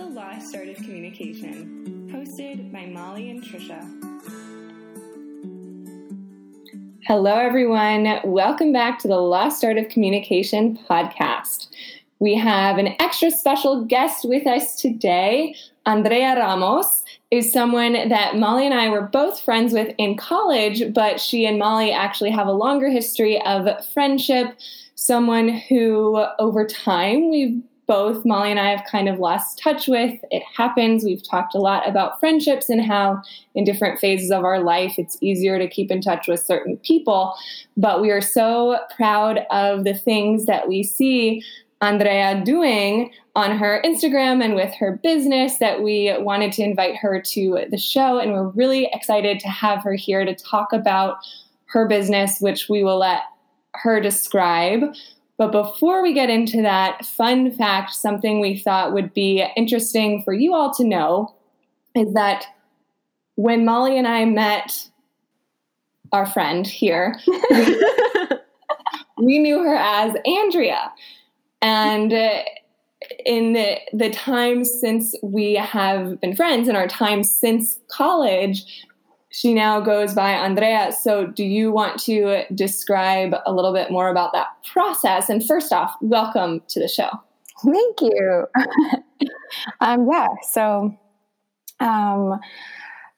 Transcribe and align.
The 0.00 0.06
Lost 0.06 0.56
Art 0.56 0.68
of 0.68 0.76
Communication, 0.76 2.08
hosted 2.10 2.72
by 2.72 2.86
Molly 2.86 3.28
and 3.28 3.42
Tricia. 3.42 3.86
Hello, 7.06 7.34
everyone. 7.34 8.18
Welcome 8.24 8.72
back 8.72 8.98
to 9.00 9.08
the 9.08 9.18
Lost 9.18 9.62
Art 9.62 9.76
of 9.76 9.90
Communication 9.90 10.78
podcast. 10.88 11.68
We 12.18 12.34
have 12.34 12.78
an 12.78 12.94
extra 12.98 13.30
special 13.30 13.84
guest 13.84 14.26
with 14.26 14.46
us 14.46 14.80
today. 14.80 15.54
Andrea 15.84 16.34
Ramos 16.34 17.04
is 17.30 17.52
someone 17.52 18.08
that 18.08 18.36
Molly 18.36 18.64
and 18.64 18.74
I 18.74 18.88
were 18.88 19.02
both 19.02 19.38
friends 19.38 19.74
with 19.74 19.94
in 19.98 20.16
college, 20.16 20.94
but 20.94 21.20
she 21.20 21.44
and 21.44 21.58
Molly 21.58 21.92
actually 21.92 22.30
have 22.30 22.46
a 22.46 22.52
longer 22.52 22.88
history 22.88 23.38
of 23.42 23.68
friendship. 23.88 24.56
Someone 24.94 25.50
who, 25.50 26.24
over 26.38 26.66
time, 26.66 27.28
we've 27.30 27.62
both 27.90 28.24
Molly 28.24 28.52
and 28.52 28.60
I 28.60 28.70
have 28.70 28.86
kind 28.88 29.08
of 29.08 29.18
lost 29.18 29.58
touch 29.58 29.88
with. 29.88 30.14
It 30.30 30.44
happens. 30.56 31.02
We've 31.02 31.28
talked 31.28 31.56
a 31.56 31.58
lot 31.58 31.88
about 31.88 32.20
friendships 32.20 32.68
and 32.68 32.80
how, 32.80 33.20
in 33.56 33.64
different 33.64 33.98
phases 33.98 34.30
of 34.30 34.44
our 34.44 34.60
life, 34.60 34.94
it's 34.96 35.16
easier 35.20 35.58
to 35.58 35.66
keep 35.68 35.90
in 35.90 36.00
touch 36.00 36.28
with 36.28 36.38
certain 36.38 36.76
people. 36.76 37.34
But 37.76 38.00
we 38.00 38.12
are 38.12 38.20
so 38.20 38.78
proud 38.94 39.40
of 39.50 39.82
the 39.82 39.92
things 39.92 40.46
that 40.46 40.68
we 40.68 40.84
see 40.84 41.42
Andrea 41.80 42.40
doing 42.44 43.10
on 43.34 43.58
her 43.58 43.82
Instagram 43.84 44.40
and 44.40 44.54
with 44.54 44.72
her 44.74 45.00
business 45.02 45.58
that 45.58 45.82
we 45.82 46.14
wanted 46.18 46.52
to 46.52 46.62
invite 46.62 46.94
her 46.94 47.20
to 47.20 47.66
the 47.72 47.76
show. 47.76 48.20
And 48.20 48.32
we're 48.32 48.50
really 48.50 48.88
excited 48.92 49.40
to 49.40 49.48
have 49.48 49.82
her 49.82 49.94
here 49.94 50.24
to 50.24 50.36
talk 50.36 50.72
about 50.72 51.16
her 51.64 51.88
business, 51.88 52.40
which 52.40 52.68
we 52.68 52.84
will 52.84 52.98
let 52.98 53.22
her 53.74 54.00
describe. 54.00 54.94
But 55.40 55.52
before 55.52 56.02
we 56.02 56.12
get 56.12 56.28
into 56.28 56.60
that, 56.60 57.06
fun 57.06 57.50
fact 57.50 57.94
something 57.94 58.40
we 58.40 58.58
thought 58.58 58.92
would 58.92 59.14
be 59.14 59.42
interesting 59.56 60.22
for 60.22 60.34
you 60.34 60.52
all 60.52 60.70
to 60.74 60.84
know 60.84 61.34
is 61.94 62.12
that 62.12 62.44
when 63.36 63.64
Molly 63.64 63.96
and 63.96 64.06
I 64.06 64.26
met 64.26 64.86
our 66.12 66.26
friend 66.26 66.66
here, 66.66 67.18
we 69.16 69.38
knew 69.38 69.62
her 69.62 69.76
as 69.76 70.14
Andrea. 70.26 70.92
And 71.62 72.12
uh, 72.12 72.42
in 73.24 73.54
the, 73.54 73.78
the 73.94 74.10
time 74.10 74.62
since 74.62 75.14
we 75.22 75.54
have 75.54 76.20
been 76.20 76.36
friends, 76.36 76.68
in 76.68 76.76
our 76.76 76.86
time 76.86 77.22
since 77.22 77.80
college, 77.88 78.84
she 79.30 79.54
now 79.54 79.80
goes 79.80 80.14
by 80.14 80.32
Andrea. 80.32 80.92
So, 80.92 81.26
do 81.26 81.44
you 81.44 81.70
want 81.70 82.00
to 82.00 82.44
describe 82.54 83.34
a 83.46 83.52
little 83.52 83.72
bit 83.72 83.90
more 83.90 84.08
about 84.08 84.32
that 84.32 84.48
process? 84.72 85.28
And 85.28 85.44
first 85.44 85.72
off, 85.72 85.94
welcome 86.00 86.62
to 86.68 86.80
the 86.80 86.88
show. 86.88 87.08
Thank 87.64 88.00
you. 88.00 88.46
um, 89.80 90.08
yeah, 90.10 90.28
so 90.50 90.96
um, 91.78 92.40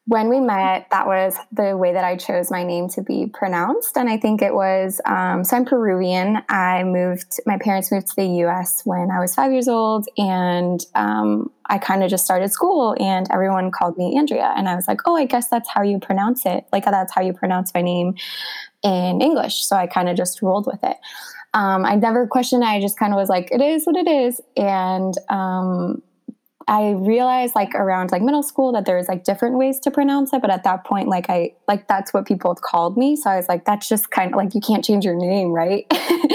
when 0.06 0.28
we 0.28 0.40
met, 0.40 0.88
that 0.90 1.06
was 1.06 1.36
the 1.52 1.76
way 1.76 1.92
that 1.92 2.02
I 2.02 2.16
chose 2.16 2.50
my 2.50 2.64
name 2.64 2.88
to 2.90 3.02
be 3.02 3.26
pronounced. 3.32 3.96
And 3.96 4.08
I 4.08 4.16
think 4.16 4.42
it 4.42 4.52
was 4.52 5.00
um, 5.06 5.44
so 5.44 5.56
I'm 5.56 5.64
Peruvian. 5.64 6.42
I 6.48 6.82
moved, 6.82 7.38
my 7.46 7.56
parents 7.56 7.92
moved 7.92 8.08
to 8.08 8.16
the 8.16 8.26
US 8.44 8.82
when 8.84 9.12
I 9.12 9.20
was 9.20 9.32
five 9.34 9.52
years 9.52 9.68
old. 9.68 10.08
And 10.18 10.84
um, 10.96 11.52
I 11.66 11.78
kind 11.78 12.02
of 12.02 12.10
just 12.10 12.24
started 12.24 12.50
school 12.50 12.96
and 12.98 13.28
everyone 13.32 13.70
called 13.70 13.96
me 13.96 14.18
Andrea. 14.18 14.52
And 14.56 14.68
I 14.68 14.74
was 14.74 14.88
like, 14.88 15.00
oh, 15.06 15.16
I 15.16 15.24
guess 15.24 15.48
that's 15.48 15.70
how 15.70 15.82
you 15.82 16.00
pronounce 16.00 16.46
it. 16.46 16.64
Like, 16.72 16.84
that's 16.84 17.12
how 17.14 17.22
you 17.22 17.32
pronounce 17.32 17.72
my 17.72 17.82
name 17.82 18.14
in 18.82 19.22
English. 19.22 19.62
So 19.62 19.76
I 19.76 19.86
kind 19.86 20.08
of 20.08 20.16
just 20.16 20.42
rolled 20.42 20.66
with 20.66 20.82
it. 20.82 20.96
Um, 21.54 21.84
I 21.84 21.94
never 21.94 22.26
questioned 22.26 22.64
it. 22.64 22.66
I 22.66 22.80
just 22.80 22.98
kind 22.98 23.12
of 23.12 23.18
was 23.18 23.28
like, 23.28 23.52
it 23.52 23.60
is 23.60 23.84
what 23.84 23.94
it 23.94 24.08
is. 24.08 24.40
And, 24.56 25.14
um, 25.28 26.02
I 26.68 26.90
realized 26.90 27.54
like 27.54 27.74
around 27.74 28.12
like 28.12 28.22
middle 28.22 28.42
school 28.42 28.72
that 28.72 28.84
there 28.84 28.96
was 28.96 29.08
like 29.08 29.24
different 29.24 29.58
ways 29.58 29.78
to 29.80 29.90
pronounce 29.90 30.32
it, 30.32 30.40
but 30.40 30.50
at 30.50 30.64
that 30.64 30.84
point, 30.84 31.08
like 31.08 31.28
I 31.28 31.54
like 31.68 31.88
that's 31.88 32.12
what 32.12 32.26
people 32.26 32.54
called 32.54 32.96
me. 32.96 33.16
So 33.16 33.30
I 33.30 33.36
was 33.36 33.48
like, 33.48 33.64
that's 33.64 33.88
just 33.88 34.10
kind 34.10 34.32
of 34.32 34.36
like 34.36 34.54
you 34.54 34.60
can't 34.60 34.84
change 34.84 35.04
your 35.04 35.14
name, 35.14 35.52
right? 35.52 35.86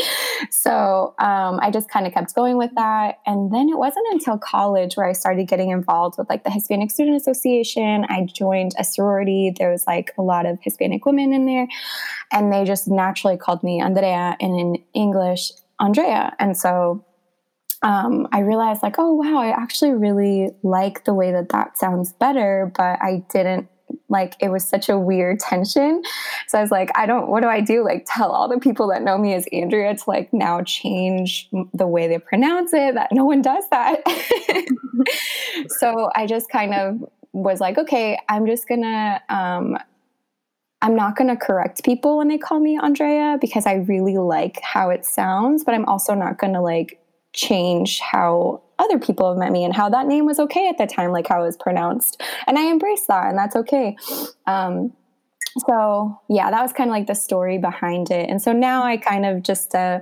so 0.51 1.15
um, 1.19 1.59
I 1.61 1.71
just 1.71 1.89
kind 1.89 2.07
of 2.07 2.13
kept 2.13 2.35
going 2.35 2.57
with 2.57 2.71
that, 2.75 3.19
and 3.25 3.53
then 3.53 3.69
it 3.69 3.77
wasn't 3.77 4.07
until 4.11 4.37
college 4.37 4.97
where 4.97 5.07
I 5.07 5.13
started 5.13 5.47
getting 5.47 5.71
involved 5.71 6.15
with 6.17 6.29
like 6.29 6.43
the 6.43 6.51
Hispanic 6.51 6.91
Student 6.91 7.17
Association. 7.17 8.05
I 8.09 8.25
joined 8.25 8.73
a 8.77 8.83
sorority. 8.83 9.53
There 9.57 9.71
was 9.71 9.85
like 9.87 10.13
a 10.17 10.21
lot 10.21 10.45
of 10.45 10.59
Hispanic 10.61 11.05
women 11.05 11.33
in 11.33 11.45
there, 11.45 11.67
and 12.31 12.51
they 12.51 12.63
just 12.63 12.87
naturally 12.87 13.37
called 13.37 13.63
me 13.63 13.81
Andrea, 13.81 14.35
and 14.39 14.59
in 14.59 14.83
English, 14.93 15.51
Andrea, 15.79 16.35
and 16.39 16.57
so 16.57 17.03
um, 17.87 18.27
I 18.33 18.41
realized 18.41 18.83
like, 18.83 18.95
oh 18.97 19.13
wow, 19.13 19.37
I 19.37 19.47
actually 19.47 19.91
really 19.91 20.51
like 20.61 21.05
the 21.05 21.13
way 21.13 21.31
that 21.31 21.47
that 21.49 21.77
sounds 21.77 22.11
better, 22.11 22.69
but 22.75 23.01
I 23.01 23.23
didn't 23.31 23.69
like 24.09 24.35
it 24.41 24.49
was 24.49 24.67
such 24.67 24.89
a 24.89 24.99
weird 24.99 25.39
tension. 25.39 26.03
So 26.49 26.57
I 26.57 26.61
was 26.61 26.69
like, 26.69 26.91
I 26.95 27.05
don't, 27.05 27.29
what 27.29 27.43
do 27.43 27.47
I 27.47 27.61
do? 27.61 27.85
Like 27.85 28.05
tell 28.05 28.31
all 28.31 28.49
the 28.49 28.59
people 28.59 28.89
that 28.89 29.03
know 29.03 29.17
me 29.17 29.33
as 29.33 29.47
Andrea 29.53 29.95
to 29.95 30.03
like 30.05 30.33
now 30.33 30.63
change 30.63 31.49
the 31.73 31.87
way 31.87 32.09
they 32.09 32.19
pronounce 32.19 32.73
it, 32.73 32.95
that 32.95 33.13
no 33.13 33.23
one 33.23 33.41
does 33.41 33.63
that. 33.71 34.01
so 35.79 36.09
I 36.13 36.25
just 36.27 36.49
kind 36.49 36.73
of 36.73 37.09
was 37.31 37.61
like, 37.61 37.77
okay, 37.77 38.19
I'm 38.27 38.45
just 38.47 38.67
gonna, 38.67 39.21
um, 39.29 39.77
I'm 40.81 40.95
not 40.95 41.15
going 41.15 41.29
to 41.29 41.35
correct 41.35 41.83
people 41.83 42.17
when 42.17 42.27
they 42.27 42.37
call 42.37 42.59
me 42.59 42.77
Andrea 42.77 43.37
because 43.41 43.65
I 43.65 43.75
really 43.75 44.17
like 44.17 44.59
how 44.61 44.91
it 44.91 45.05
sounds, 45.05 45.63
but 45.63 45.73
I'm 45.73 45.85
also 45.85 46.13
not 46.13 46.37
going 46.37 46.53
to 46.53 46.61
like 46.61 46.99
change 47.37 47.99
how 47.99 48.61
other 48.79 48.99
people 48.99 49.29
have 49.29 49.37
met 49.37 49.51
me 49.51 49.63
and 49.63 49.75
how 49.75 49.89
that 49.89 50.07
name 50.07 50.25
was 50.25 50.39
okay 50.39 50.67
at 50.67 50.77
the 50.77 50.87
time, 50.87 51.11
like 51.11 51.27
how 51.27 51.41
it 51.41 51.45
was 51.45 51.57
pronounced. 51.57 52.21
And 52.47 52.57
I 52.57 52.63
embrace 52.63 53.05
that, 53.07 53.27
and 53.27 53.37
that's 53.37 53.55
okay. 53.55 53.95
Um, 54.45 54.93
so 55.67 56.19
yeah, 56.29 56.51
that 56.51 56.61
was 56.61 56.73
kind 56.73 56.89
of 56.89 56.93
like 56.93 57.07
the 57.07 57.15
story 57.15 57.57
behind 57.57 58.11
it. 58.11 58.29
And 58.29 58.41
so 58.41 58.51
now 58.51 58.83
I 58.83 58.97
kind 58.97 59.25
of 59.25 59.43
just 59.43 59.73
uh, 59.73 59.99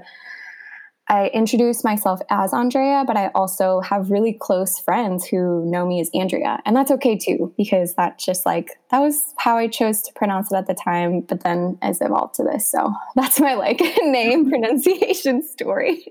I 1.07 1.27
introduce 1.27 1.83
myself 1.83 2.19
as 2.29 2.51
Andrea, 2.51 3.03
but 3.05 3.15
I 3.15 3.27
also 3.35 3.79
have 3.81 4.09
really 4.09 4.33
close 4.33 4.79
friends 4.79 5.25
who 5.25 5.63
know 5.69 5.85
me 5.85 5.99
as 5.99 6.09
Andrea. 6.15 6.59
And 6.65 6.75
that's 6.75 6.89
okay 6.91 7.15
too, 7.15 7.53
because 7.57 7.93
that's 7.93 8.25
just 8.25 8.45
like, 8.45 8.79
that 8.89 8.99
was 8.99 9.21
how 9.37 9.57
I 9.57 9.67
chose 9.67 10.01
to 10.03 10.13
pronounce 10.13 10.51
it 10.51 10.55
at 10.55 10.65
the 10.65 10.73
time, 10.73 11.21
but 11.21 11.43
then 11.43 11.77
has 11.83 12.01
evolved 12.01 12.35
to 12.35 12.43
this. 12.43 12.69
So 12.69 12.91
that's 13.15 13.39
my 13.39 13.53
like 13.53 13.79
name 14.01 14.49
pronunciation 14.49 15.43
story. 15.43 16.07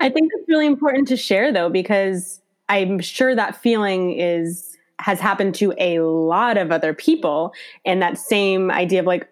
I 0.00 0.10
think 0.10 0.30
it's 0.34 0.48
really 0.48 0.66
important 0.66 1.08
to 1.08 1.16
share 1.16 1.50
though, 1.50 1.70
because 1.70 2.40
I'm 2.68 3.00
sure 3.00 3.34
that 3.34 3.56
feeling 3.56 4.12
is 4.12 4.76
has 4.98 5.20
happened 5.20 5.54
to 5.54 5.74
a 5.78 6.00
lot 6.00 6.56
of 6.56 6.72
other 6.72 6.94
people 6.94 7.52
and 7.84 8.00
that 8.00 8.16
same 8.16 8.70
idea 8.70 9.00
of 9.00 9.06
like 9.06 9.28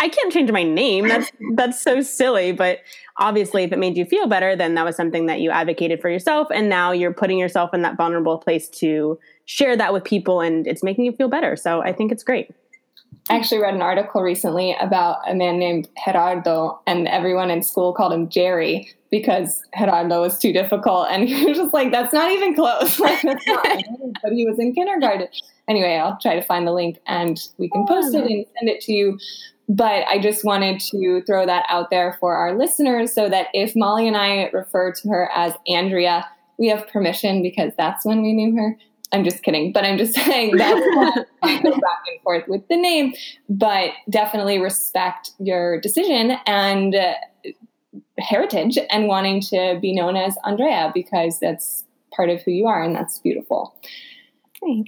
I 0.00 0.08
can't 0.08 0.32
change 0.32 0.50
my 0.50 0.62
name. 0.62 1.08
That's 1.08 1.30
that's 1.54 1.80
so 1.80 2.00
silly. 2.00 2.52
But 2.52 2.80
obviously, 3.18 3.64
if 3.64 3.72
it 3.72 3.78
made 3.78 3.96
you 3.96 4.04
feel 4.04 4.26
better, 4.26 4.56
then 4.56 4.74
that 4.74 4.84
was 4.84 4.96
something 4.96 5.26
that 5.26 5.40
you 5.40 5.50
advocated 5.50 6.00
for 6.00 6.08
yourself, 6.08 6.48
and 6.52 6.68
now 6.68 6.92
you're 6.92 7.12
putting 7.12 7.38
yourself 7.38 7.74
in 7.74 7.82
that 7.82 7.96
vulnerable 7.96 8.38
place 8.38 8.68
to 8.70 9.18
share 9.44 9.76
that 9.76 9.92
with 9.92 10.04
people, 10.04 10.40
and 10.40 10.66
it's 10.66 10.82
making 10.82 11.04
you 11.04 11.12
feel 11.12 11.28
better. 11.28 11.56
So 11.56 11.82
I 11.82 11.92
think 11.92 12.12
it's 12.12 12.24
great. 12.24 12.50
I 13.30 13.36
actually 13.36 13.60
read 13.62 13.74
an 13.74 13.82
article 13.82 14.22
recently 14.22 14.76
about 14.80 15.18
a 15.26 15.34
man 15.34 15.58
named 15.58 15.88
Gerardo, 16.04 16.80
and 16.86 17.08
everyone 17.08 17.50
in 17.50 17.62
school 17.62 17.92
called 17.92 18.12
him 18.12 18.28
Jerry 18.28 18.94
because 19.10 19.62
Gerardo 19.78 20.20
was 20.20 20.40
too 20.40 20.52
difficult. 20.52 21.06
And 21.08 21.28
he 21.28 21.46
was 21.46 21.56
just 21.56 21.72
like, 21.72 21.92
that's 21.92 22.12
not 22.12 22.32
even 22.32 22.54
close. 22.54 22.98
like, 23.00 23.22
that's 23.22 23.46
not. 23.46 23.64
but 24.22 24.32
he 24.32 24.44
was 24.44 24.58
in 24.58 24.74
kindergarten. 24.74 25.28
Anyway, 25.68 25.94
I'll 25.94 26.18
try 26.20 26.34
to 26.34 26.42
find 26.42 26.66
the 26.66 26.72
link 26.72 26.98
and 27.06 27.40
we 27.56 27.70
can 27.70 27.86
post 27.86 28.14
it 28.14 28.22
oh. 28.22 28.26
and 28.26 28.44
send 28.58 28.68
it 28.68 28.80
to 28.82 28.92
you. 28.92 29.18
But 29.68 30.04
I 30.08 30.18
just 30.18 30.44
wanted 30.44 30.80
to 30.80 31.22
throw 31.26 31.46
that 31.46 31.64
out 31.68 31.90
there 31.90 32.16
for 32.20 32.34
our 32.34 32.56
listeners 32.56 33.14
so 33.14 33.28
that 33.28 33.48
if 33.54 33.74
Molly 33.74 34.06
and 34.06 34.16
I 34.16 34.50
refer 34.52 34.92
to 34.92 35.08
her 35.08 35.30
as 35.34 35.54
Andrea, 35.68 36.26
we 36.58 36.68
have 36.68 36.86
permission 36.88 37.42
because 37.42 37.72
that's 37.76 38.04
when 38.04 38.22
we 38.22 38.32
knew 38.32 38.56
her. 38.56 38.76
I'm 39.12 39.24
just 39.24 39.42
kidding, 39.42 39.72
but 39.72 39.84
I'm 39.84 39.96
just 39.96 40.14
saying 40.24 40.56
that's 40.56 40.80
I 41.42 41.62
go 41.62 41.70
back 41.70 42.02
and 42.10 42.20
forth 42.22 42.44
with 42.48 42.66
the 42.68 42.76
name, 42.76 43.14
but 43.48 43.90
definitely 44.10 44.58
respect 44.58 45.30
your 45.38 45.80
decision 45.80 46.36
and 46.46 46.94
uh, 46.94 47.14
heritage 48.18 48.78
and 48.90 49.06
wanting 49.06 49.40
to 49.40 49.78
be 49.80 49.94
known 49.94 50.16
as 50.16 50.36
Andrea 50.44 50.90
because 50.92 51.38
that's 51.38 51.84
part 52.14 52.28
of 52.28 52.42
who 52.42 52.50
you 52.50 52.66
are 52.66 52.82
and 52.82 52.94
that's 52.94 53.18
beautiful. 53.20 53.74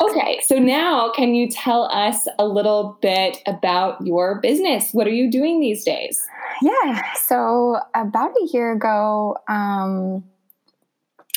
Okay, 0.00 0.40
so 0.44 0.58
now 0.58 1.10
can 1.12 1.34
you 1.34 1.48
tell 1.48 1.84
us 1.92 2.26
a 2.38 2.46
little 2.46 2.98
bit 3.02 3.42
about 3.46 4.04
your 4.06 4.40
business? 4.40 4.92
What 4.92 5.06
are 5.06 5.12
you 5.12 5.30
doing 5.30 5.60
these 5.60 5.84
days? 5.84 6.20
Yeah, 6.62 7.02
so 7.14 7.78
about 7.94 8.30
a 8.30 8.46
year 8.52 8.72
ago, 8.72 9.36
um, 9.48 10.24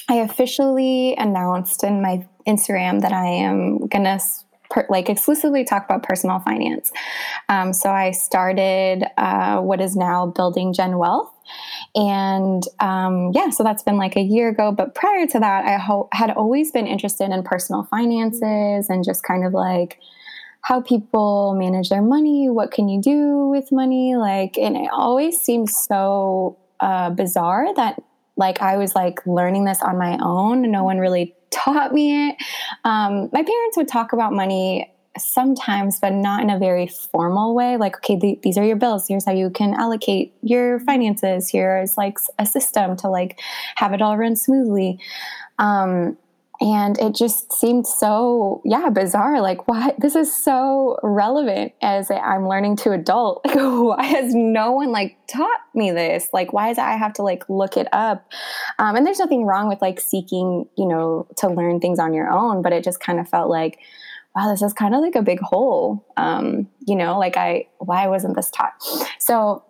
I 0.10 0.16
officially 0.16 1.16
announced 1.18 1.84
in 1.84 2.02
my 2.02 2.26
Instagram 2.48 3.02
that 3.02 3.12
I 3.12 3.28
am 3.28 3.88
gonna 3.88 4.20
per, 4.70 4.86
like 4.90 5.10
exclusively 5.10 5.64
talk 5.64 5.86
about 5.86 6.04
personal 6.04 6.40
finance. 6.40 6.92
Um, 7.48 7.74
so 7.74 7.90
I 7.92 8.12
started 8.12 9.04
uh, 9.18 9.60
what 9.62 9.82
is 9.82 9.96
now 9.96 10.28
Building 10.28 10.74
Gen 10.74 10.98
Wealth. 10.98 11.32
And 11.96 12.64
um, 12.80 13.32
yeah, 13.34 13.50
so 13.50 13.64
that's 13.64 13.82
been 13.82 13.98
like 13.98 14.16
a 14.16 14.22
year 14.22 14.50
ago. 14.50 14.72
But 14.72 14.94
prior 14.94 15.26
to 15.28 15.40
that, 15.40 15.66
I 15.66 15.78
ho- 15.78 16.10
had 16.12 16.32
always 16.32 16.72
been 16.72 16.86
interested 16.86 17.32
in 17.32 17.44
personal 17.44 17.84
finances 17.84 18.90
and 18.90 19.04
just 19.04 19.24
kind 19.24 19.46
of 19.46 19.54
like 19.54 20.00
how 20.62 20.82
people 20.82 21.56
manage 21.58 21.90
their 21.90 22.02
money. 22.02 22.50
What 22.50 22.72
can 22.72 22.88
you 22.88 23.02
do 23.02 23.48
with 23.48 23.72
money? 23.72 24.16
Like, 24.16 24.58
and 24.58 24.76
it 24.78 24.90
always 24.92 25.42
seems 25.42 25.76
so 25.76 26.58
uh, 26.80 27.10
bizarre 27.10 27.74
that 27.76 28.02
like 28.38 28.62
I 28.62 28.78
was 28.78 28.96
like 28.96 29.26
learning 29.26 29.66
this 29.66 29.82
on 29.82 29.98
my 29.98 30.18
own. 30.22 30.70
No 30.72 30.84
one 30.84 31.00
really 31.00 31.36
taught 31.52 31.94
me 31.94 32.30
it. 32.30 32.36
Um, 32.84 33.30
my 33.32 33.44
parents 33.44 33.78
would 33.78 33.88
talk 33.88 34.14
about 34.14 34.34
money 34.34 34.92
sometimes, 35.18 36.00
but 36.00 36.14
not 36.14 36.42
in 36.44 36.50
a 36.50 36.60
very 36.60 36.88
formal 36.88 37.56
way. 37.56 37.78
Like, 37.78 37.98
okay, 37.98 38.18
th- 38.18 38.42
these 38.42 38.58
are 38.58 38.64
your 38.64 38.76
bills. 38.76 39.08
Here's 39.08 39.26
how 39.26 39.34
you 39.34 39.50
can 39.50 39.74
allocate 39.74 40.34
your 40.42 40.80
finances. 40.82 41.48
Here 41.48 41.82
is 41.82 41.98
like 41.98 42.18
a 42.38 42.46
system 42.46 42.96
to 42.98 43.10
like 43.10 43.40
have 43.76 43.94
it 43.94 44.02
all 44.02 44.18
run 44.18 44.36
smoothly. 44.36 45.00
Um, 45.58 46.18
and 46.62 46.98
it 47.00 47.16
just 47.16 47.54
seemed 47.54 47.88
so 47.88 48.62
yeah 48.66 48.90
bizarre 48.90 49.42
like 49.42 49.68
why 49.68 49.94
this 49.98 50.16
is 50.16 50.36
so 50.36 50.98
relevant 51.04 51.72
as 51.82 52.12
i'm 52.12 52.48
learning 52.48 52.76
to 52.76 52.92
adult 52.92 53.42
like 53.46 53.56
why 53.58 54.04
has 54.04 54.34
no 54.34 54.72
one 54.72 54.92
like 54.92 55.18
taught 55.28 55.62
me 55.74 55.92
this 55.92 56.30
like 56.34 56.52
why 56.52 56.68
does 56.68 56.78
i 56.78 56.92
have 56.94 57.14
to 57.14 57.24
like 57.24 57.44
look 57.50 57.78
it 57.78 57.88
up 57.94 58.30
um, 58.78 58.96
and 58.96 59.06
there's 59.06 59.20
nothing 59.20 59.46
wrong 59.46 59.70
with 59.70 59.82
like 59.82 60.00
seeking 60.00 60.66
you 60.78 60.88
know 60.88 61.28
to 61.38 61.48
learn 61.48 61.80
things 61.80 62.00
on 62.00 62.14
your 62.14 62.30
own 62.30 62.62
but 62.62 62.74
it 62.74 62.84
just 62.84 63.00
kind 63.00 63.20
of 63.20 63.28
felt 63.28 63.50
like 63.50 63.80
wow, 64.36 64.50
this 64.50 64.62
is 64.62 64.74
kind 64.74 64.94
of 64.94 65.02
like 65.02 65.16
a 65.16 65.22
big 65.22 65.40
hole. 65.40 66.06
Um, 66.16 66.68
you 66.86 66.96
know, 66.96 67.18
like 67.18 67.36
I, 67.36 67.68
why 67.80 68.08
wasn't 68.08 68.36
this 68.36 68.52
taught? 68.52 68.74
So 69.18 69.64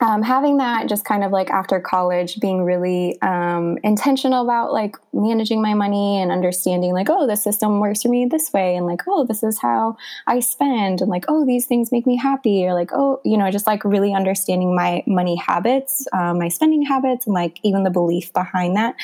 um, 0.00 0.22
having 0.22 0.58
that 0.58 0.88
just 0.88 1.04
kind 1.04 1.24
of 1.24 1.32
like 1.32 1.50
after 1.50 1.80
college 1.80 2.38
being 2.38 2.62
really 2.62 3.20
um, 3.20 3.78
intentional 3.82 4.44
about 4.44 4.72
like 4.72 4.96
managing 5.12 5.60
my 5.60 5.74
money 5.74 6.20
and 6.20 6.30
understanding 6.30 6.92
like 6.92 7.08
oh 7.10 7.26
the 7.26 7.36
system 7.36 7.80
works 7.80 8.02
for 8.02 8.08
me 8.08 8.24
this 8.24 8.52
way 8.52 8.76
and 8.76 8.86
like 8.86 9.02
oh 9.08 9.24
this 9.24 9.42
is 9.42 9.58
how 9.60 9.96
i 10.26 10.38
spend 10.38 11.00
and 11.00 11.10
like 11.10 11.24
oh 11.28 11.44
these 11.44 11.66
things 11.66 11.90
make 11.90 12.06
me 12.06 12.16
happy 12.16 12.64
or 12.64 12.74
like 12.74 12.90
oh 12.92 13.20
you 13.24 13.36
know 13.36 13.50
just 13.50 13.66
like 13.66 13.84
really 13.84 14.14
understanding 14.14 14.74
my 14.74 15.02
money 15.06 15.36
habits 15.36 16.06
um, 16.12 16.38
my 16.38 16.48
spending 16.48 16.82
habits 16.82 17.26
and 17.26 17.34
like 17.34 17.58
even 17.64 17.82
the 17.82 17.90
belief 17.90 18.32
behind 18.32 18.76
that 18.76 18.94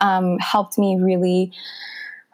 um, 0.00 0.38
helped 0.38 0.76
me 0.76 0.96
really 1.00 1.52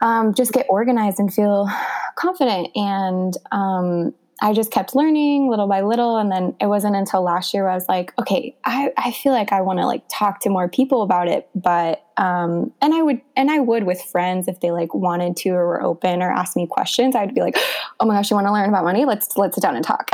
um, 0.01 0.35
just 0.35 0.53
get 0.53 0.67
organized 0.69 1.21
and 1.21 1.33
feel 1.33 1.69
confident. 2.17 2.69
And 2.75 3.37
um, 3.53 4.15
I 4.43 4.53
just 4.55 4.71
kept 4.71 4.95
learning 4.95 5.51
little 5.51 5.67
by 5.67 5.83
little. 5.83 6.17
And 6.17 6.33
then 6.33 6.55
it 6.61 6.67
wasn't 6.67 6.97
until 6.97 7.23
last 7.23 7.53
year 7.53 7.65
where 7.65 7.73
I 7.73 7.75
was 7.75 7.89
like, 7.89 8.13
okay, 8.19 8.57
I, 8.65 8.93
I 8.97 9.13
feel 9.13 9.33
like 9.33 9.53
I 9.53 9.61
want 9.61 9.79
to 9.81 9.87
like 9.87 10.03
talk 10.09 10.41
to 10.41 10.51
more 10.51 10.69
people 10.69 11.03
about 11.03 11.29
it. 11.29 11.49
But, 11.55 12.07
um, 12.17 12.73
and 12.81 12.95
I 12.95 13.03
would, 13.03 13.21
and 13.37 13.51
I 13.51 13.61
would 13.61 13.85
with 13.85 14.01
friends 14.01 14.49
if 14.49 14.61
they 14.61 14.71
like 14.71 14.95
wanted 14.95 15.37
to 15.39 15.51
or 15.51 15.67
were 15.67 15.83
open 15.83 16.23
or 16.23 16.31
asked 16.31 16.57
me 16.57 16.67
questions, 16.67 17.15
I'd 17.15 17.35
be 17.35 17.43
like, 17.43 17.57
oh 18.01 18.07
my 18.07 18.15
gosh, 18.15 18.31
you 18.31 18.37
want 18.37 18.47
to 18.47 18.53
learn 18.53 18.69
about 18.69 18.85
money? 18.85 19.05
Let's, 19.05 19.37
let's 19.37 19.57
sit 19.57 19.63
down 19.63 19.77
and 19.77 19.85
talk. 19.85 20.11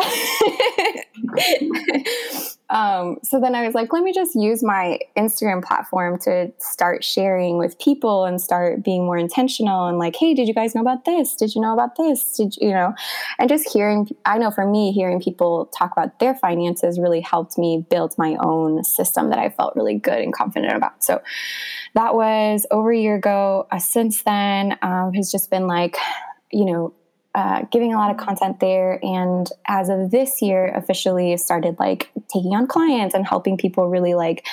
Um, 2.68 3.18
so 3.22 3.40
then 3.40 3.54
I 3.54 3.64
was 3.64 3.74
like, 3.74 3.92
let 3.92 4.02
me 4.02 4.12
just 4.12 4.34
use 4.34 4.62
my 4.62 4.98
Instagram 5.16 5.64
platform 5.64 6.18
to 6.20 6.52
start 6.58 7.04
sharing 7.04 7.58
with 7.58 7.78
people 7.78 8.24
and 8.24 8.40
start 8.40 8.82
being 8.82 9.04
more 9.04 9.16
intentional 9.16 9.86
and 9.86 9.98
like, 9.98 10.16
hey, 10.16 10.34
did 10.34 10.48
you 10.48 10.54
guys 10.54 10.74
know 10.74 10.80
about 10.80 11.04
this? 11.04 11.36
Did 11.36 11.54
you 11.54 11.60
know 11.60 11.72
about 11.72 11.96
this? 11.96 12.36
Did 12.36 12.56
you, 12.56 12.68
you 12.68 12.74
know? 12.74 12.94
And 13.38 13.48
just 13.48 13.72
hearing, 13.72 14.08
I 14.24 14.38
know 14.38 14.50
for 14.50 14.66
me, 14.66 14.92
hearing 14.92 15.20
people 15.20 15.66
talk 15.66 15.92
about 15.92 16.18
their 16.18 16.34
finances 16.34 16.98
really 16.98 17.20
helped 17.20 17.56
me 17.56 17.86
build 17.88 18.16
my 18.18 18.36
own 18.40 18.82
system 18.82 19.30
that 19.30 19.38
I 19.38 19.50
felt 19.50 19.76
really 19.76 19.98
good 19.98 20.19
and 20.19 20.32
confident 20.32 20.74
about. 20.74 21.04
So 21.04 21.22
that 21.94 22.14
was 22.14 22.66
over 22.70 22.90
a 22.90 22.98
year 22.98 23.14
ago. 23.14 23.69
Uh, 23.70 23.78
since 23.78 24.22
then, 24.24 24.76
um, 24.82 25.14
has 25.14 25.30
just 25.30 25.50
been 25.50 25.66
like, 25.66 25.96
you 26.50 26.64
know, 26.64 26.92
uh, 27.36 27.66
giving 27.70 27.92
a 27.92 27.98
lot 27.98 28.10
of 28.10 28.16
content 28.16 28.60
there. 28.60 28.98
And 29.04 29.46
as 29.66 29.90
of 29.90 30.10
this 30.10 30.40
year 30.40 30.72
officially 30.74 31.36
started 31.36 31.76
like 31.78 32.10
taking 32.32 32.52
on 32.52 32.66
clients 32.66 33.14
and 33.14 33.26
helping 33.26 33.58
people 33.58 33.88
really 33.88 34.14
like 34.14 34.46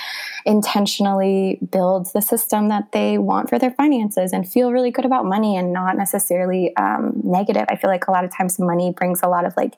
intentionally 0.45 1.59
build 1.71 2.12
the 2.13 2.21
system 2.21 2.68
that 2.68 2.91
they 2.91 3.18
want 3.18 3.47
for 3.47 3.57
their 3.57 3.71
finances 3.71 4.33
and 4.33 4.45
feel 4.45 4.74
really 4.74 4.91
good 4.91 5.06
about 5.06 5.25
money 5.25 5.56
and 5.56 5.71
not 5.71 5.95
necessarily 5.95 6.75
um, 6.75 7.13
negative. 7.24 7.63
I 7.69 7.77
feel 7.77 7.89
like 7.89 8.07
a 8.07 8.12
lot 8.12 8.25
of 8.25 8.35
times 8.35 8.59
money 8.59 8.91
brings 8.91 9.21
a 9.24 9.30
lot 9.30 9.45
of 9.45 9.53
like 9.56 9.75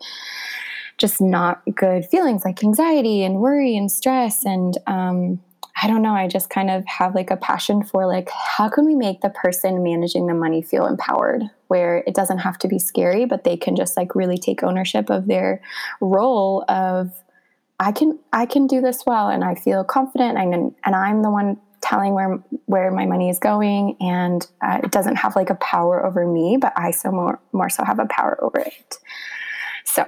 just 0.98 1.22
not 1.22 1.62
good 1.76 2.06
feelings 2.06 2.44
like 2.44 2.64
anxiety 2.64 3.24
and 3.24 3.36
worry 3.36 3.78
and 3.78 3.92
stress 3.92 4.44
and 4.46 4.80
um, 4.88 5.40
I 5.82 5.88
don't 5.88 6.02
know. 6.02 6.14
I 6.14 6.28
just 6.28 6.50
kind 6.50 6.72
of 6.72 6.86
have 6.86 7.16
like 7.16 7.32
a 7.32 7.36
passion 7.36 7.84
for 7.84 8.08
like, 8.08 8.30
how 8.30 8.70
can 8.70 8.86
we 8.86 8.96
make 8.96 9.22
the 9.22 9.30
person 9.30 9.84
managing 9.84 10.26
the 10.28 10.34
money 10.34 10.62
feel 10.62 10.86
empowered 10.86 11.44
where 11.68 11.98
it 12.08 12.16
doesn't 12.16 12.38
have 12.40 12.58
to 12.60 12.68
be 12.68 12.80
scary, 12.80 13.26
but 13.26 13.44
they 13.44 13.58
can 13.58 13.76
just 13.76 13.98
like 13.98 14.16
really 14.16 14.38
take 14.38 14.64
ownership 14.64 15.10
of 15.10 15.28
their 15.28 15.62
role 16.00 16.64
of, 16.70 17.12
I 17.78 17.92
can, 17.92 18.18
I 18.32 18.46
can 18.46 18.68
do 18.68 18.80
this 18.80 19.06
well. 19.06 19.28
And 19.28 19.44
I 19.44 19.56
feel 19.56 19.84
confident 19.84 20.38
and, 20.38 20.74
and 20.86 20.96
I'm 20.96 21.22
the 21.22 21.30
one 21.30 21.60
telling 21.82 22.14
where, 22.14 22.40
where 22.68 22.90
my 22.90 23.06
money 23.06 23.30
is 23.30 23.38
going. 23.38 23.98
And 24.00 24.48
uh, 24.62 24.80
it 24.82 24.92
doesn't 24.92 25.18
have 25.18 25.36
like 25.36 25.50
a 25.50 25.56
power 25.56 26.06
over 26.06 26.26
me, 26.26 26.58
but 26.60 26.72
I 26.78 26.92
so 26.92 27.12
more, 27.12 27.40
more 27.52 27.70
so 27.70 27.84
have 27.84 28.00
a 28.00 28.06
power 28.06 28.42
over 28.42 28.60
it. 28.60 28.98
So 29.84 30.06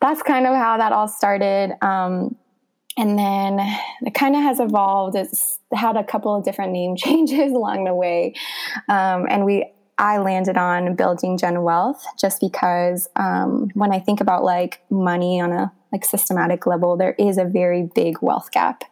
that's 0.00 0.22
kind 0.22 0.46
of 0.46 0.54
how 0.54 0.78
that 0.78 0.92
all 0.92 1.08
started. 1.08 1.72
Um, 1.82 2.36
and 2.96 3.18
then 3.18 3.58
it 4.02 4.14
kind 4.14 4.36
of 4.36 4.42
has 4.42 4.60
evolved. 4.60 5.16
It's 5.16 5.58
had 5.72 5.96
a 5.96 6.04
couple 6.04 6.34
of 6.34 6.44
different 6.44 6.72
name 6.72 6.96
changes 6.96 7.52
along 7.52 7.84
the 7.84 7.94
way, 7.94 8.34
um, 8.88 9.26
and 9.28 9.44
we 9.44 9.66
I 9.96 10.18
landed 10.18 10.56
on 10.56 10.96
building 10.96 11.38
Gen 11.38 11.62
Wealth 11.62 12.04
just 12.18 12.40
because 12.40 13.08
um, 13.16 13.70
when 13.74 13.92
I 13.92 14.00
think 14.00 14.20
about 14.20 14.42
like 14.42 14.80
money 14.90 15.40
on 15.40 15.52
a 15.52 15.72
like 15.92 16.04
systematic 16.04 16.66
level, 16.66 16.96
there 16.96 17.14
is 17.20 17.38
a 17.38 17.44
very 17.44 17.88
big 17.94 18.20
wealth 18.20 18.50
gap, 18.50 18.82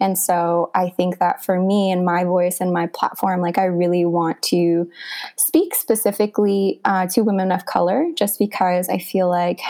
and 0.00 0.16
so 0.16 0.70
I 0.74 0.88
think 0.88 1.18
that 1.18 1.44
for 1.44 1.60
me 1.60 1.90
and 1.90 2.06
my 2.06 2.24
voice 2.24 2.60
and 2.60 2.72
my 2.72 2.86
platform, 2.86 3.42
like 3.42 3.58
I 3.58 3.64
really 3.64 4.06
want 4.06 4.40
to 4.44 4.90
speak 5.36 5.74
specifically 5.74 6.80
uh, 6.86 7.06
to 7.08 7.22
women 7.22 7.52
of 7.52 7.66
color, 7.66 8.06
just 8.16 8.38
because 8.38 8.88
I 8.88 8.96
feel 8.96 9.28
like 9.28 9.60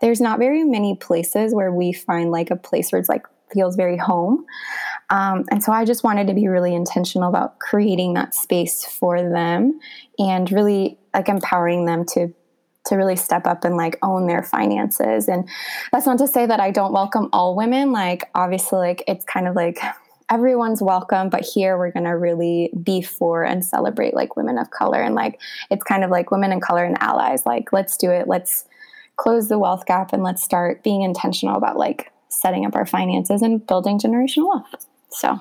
there's 0.00 0.20
not 0.20 0.38
very 0.38 0.64
many 0.64 0.96
places 0.96 1.54
where 1.54 1.72
we 1.72 1.92
find 1.92 2.30
like 2.30 2.50
a 2.50 2.56
place 2.56 2.90
where 2.92 3.00
it's 3.00 3.08
like 3.08 3.26
feels 3.52 3.76
very 3.76 3.96
home. 3.96 4.44
Um, 5.10 5.44
and 5.50 5.62
so 5.62 5.72
I 5.72 5.84
just 5.84 6.04
wanted 6.04 6.26
to 6.26 6.34
be 6.34 6.48
really 6.48 6.74
intentional 6.74 7.28
about 7.28 7.58
creating 7.58 8.14
that 8.14 8.34
space 8.34 8.84
for 8.84 9.22
them 9.22 9.78
and 10.18 10.50
really 10.50 10.98
like 11.14 11.28
empowering 11.28 11.86
them 11.86 12.04
to 12.14 12.34
to 12.86 12.96
really 12.96 13.16
step 13.16 13.46
up 13.46 13.64
and 13.64 13.78
like 13.78 13.98
own 14.02 14.26
their 14.26 14.42
finances. 14.42 15.26
And 15.26 15.48
that's 15.90 16.04
not 16.04 16.18
to 16.18 16.28
say 16.28 16.44
that 16.44 16.60
I 16.60 16.70
don't 16.70 16.92
welcome 16.92 17.30
all 17.32 17.56
women. 17.56 17.92
Like 17.92 18.28
obviously 18.34 18.78
like 18.78 19.02
it's 19.08 19.24
kind 19.24 19.48
of 19.48 19.56
like 19.56 19.78
everyone's 20.30 20.82
welcome, 20.82 21.30
but 21.30 21.40
here 21.40 21.78
we're 21.78 21.92
going 21.92 22.04
to 22.04 22.10
really 22.10 22.70
be 22.82 23.00
for 23.00 23.42
and 23.42 23.64
celebrate 23.64 24.12
like 24.12 24.36
women 24.36 24.58
of 24.58 24.70
color 24.70 25.00
and 25.00 25.14
like 25.14 25.40
it's 25.70 25.82
kind 25.82 26.04
of 26.04 26.10
like 26.10 26.30
women 26.30 26.52
in 26.52 26.60
color 26.60 26.84
and 26.84 27.00
allies. 27.00 27.46
Like 27.46 27.72
let's 27.72 27.96
do 27.96 28.10
it. 28.10 28.28
Let's 28.28 28.66
close 29.16 29.48
the 29.48 29.58
wealth 29.58 29.86
gap 29.86 30.12
and 30.12 30.22
let's 30.22 30.42
start 30.42 30.82
being 30.82 31.02
intentional 31.02 31.56
about 31.56 31.76
like 31.76 32.10
setting 32.28 32.66
up 32.66 32.74
our 32.74 32.86
finances 32.86 33.42
and 33.42 33.66
building 33.66 33.98
generational 33.98 34.48
wealth. 34.48 34.86
So, 35.10 35.38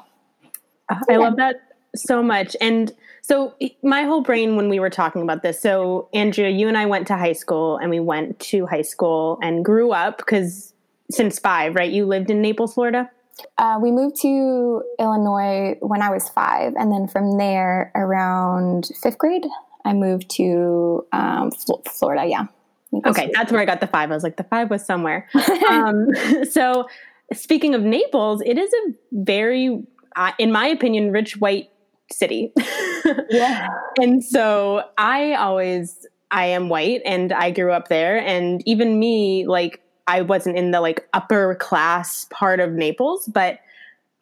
uh, 0.90 1.00
I 1.10 1.18
love 1.18 1.38
that 1.38 1.56
so 1.96 2.22
much. 2.22 2.56
And 2.62 2.92
so, 3.22 3.56
my 3.82 4.04
whole 4.04 4.22
brain 4.22 4.56
when 4.56 4.70
we 4.70 4.80
were 4.80 4.90
talking 4.90 5.22
about 5.22 5.42
this, 5.44 5.60
so 5.60 6.10
Andrea, 6.14 6.50
you 6.50 6.68
and 6.68 6.78
I 6.78 6.86
went 6.86 7.08
to 7.08 7.18
high 7.18 7.34
school 7.34 7.78
and 7.78 7.90
we 7.90 8.00
went 8.00 8.40
to 8.42 8.66
high 8.66 8.82
school 8.82 9.40
and 9.42 9.64
grew 9.66 9.92
up 9.92 10.18
because 10.18 10.74
since 11.10 11.40
five, 11.40 11.76
right? 11.76 11.92
You 11.92 12.06
lived 12.06 12.30
in 12.30 12.42
Naples, 12.42 12.74
Florida? 12.74 13.10
Uh, 13.58 13.80
we 13.82 13.92
moved 13.92 14.18
to 14.22 14.84
Illinois 15.00 15.76
when 15.80 16.02
I 16.02 16.10
was 16.10 16.30
five. 16.30 16.74
And 16.78 16.92
then 16.92 17.08
from 17.08 17.38
there, 17.38 17.92
around 17.96 18.90
fifth 19.02 19.18
grade, 19.18 19.46
I 19.86 19.94
moved 19.94 20.30
to 20.38 21.06
um, 21.12 21.52
Florida. 21.52 22.26
Yeah. 22.26 22.46
Okay, 23.06 23.32
that's 23.34 23.52
where 23.52 23.62
I 23.62 23.66
got 23.66 23.80
the 23.80 23.88
five. 23.88 24.12
I 24.12 24.14
was 24.14 24.24
like, 24.24 24.38
the 24.38 24.44
five 24.44 24.70
was 24.70 24.86
somewhere. 24.86 25.28
um, 25.70 26.08
so, 26.50 26.88
speaking 27.34 27.76
of 27.76 27.82
Naples, 27.82 28.42
it 28.46 28.58
is 28.58 28.72
a 28.74 28.94
very, 29.12 29.84
uh, 30.16 30.32
in 30.38 30.52
my 30.52 30.68
opinion, 30.68 31.12
rich 31.12 31.38
white 31.38 31.70
city. 32.12 32.54
yeah. 33.30 33.68
And 34.00 34.24
so 34.24 34.84
I 34.98 35.34
always, 35.34 36.06
I 36.32 36.46
am 36.46 36.70
white 36.70 37.02
and 37.06 37.34
I 37.34 37.52
grew 37.52 37.72
up 37.72 37.88
there. 37.88 38.18
And 38.18 38.62
even 38.68 39.00
me, 39.00 39.48
like, 39.48 39.82
I 40.08 40.22
wasn't 40.22 40.58
in 40.58 40.72
the 40.72 40.82
like 40.82 41.08
upper 41.14 41.56
class 41.56 42.28
part 42.30 42.60
of 42.60 42.74
Naples, 42.74 43.26
but 43.28 43.60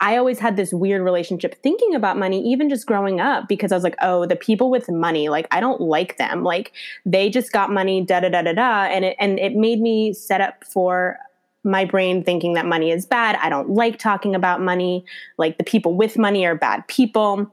I 0.02 0.18
always 0.18 0.40
had 0.40 0.58
this 0.58 0.74
weird 0.74 1.04
relationship 1.04 1.62
thinking 1.62 1.94
about 1.94 2.18
money, 2.18 2.42
even 2.52 2.70
just 2.70 2.88
growing 2.88 3.22
up, 3.22 3.48
because 3.48 3.72
I 3.72 3.76
was 3.76 3.84
like, 3.84 3.96
oh, 4.02 4.26
the 4.26 4.36
people 4.36 4.72
with 4.72 4.90
money, 4.90 5.30
like 5.30 5.48
I 5.52 5.60
don't 5.60 5.80
like 5.80 6.18
them. 6.18 6.44
Like 6.44 6.74
they 7.06 7.30
just 7.30 7.52
got 7.52 7.72
money, 7.72 8.04
da 8.04 8.20
da 8.20 8.30
da 8.30 8.42
da 8.42 8.54
da. 8.54 8.84
And 8.86 9.06
it 9.06 9.16
and 9.20 9.40
it 9.40 9.54
made 9.54 9.80
me 9.80 10.12
set 10.14 10.42
up 10.42 10.66
for 10.66 11.18
my 11.64 11.86
brain 11.86 12.24
thinking 12.24 12.54
that 12.54 12.66
money 12.66 12.90
is 12.90 13.06
bad. 13.06 13.38
I 13.42 13.50
don't 13.50 13.70
like 13.70 14.00
talking 14.00 14.34
about 14.34 14.60
money. 14.60 15.06
Like 15.38 15.60
the 15.60 15.64
people 15.64 15.96
with 15.96 16.18
money 16.18 16.46
are 16.46 16.56
bad 16.56 16.88
people. 16.88 17.52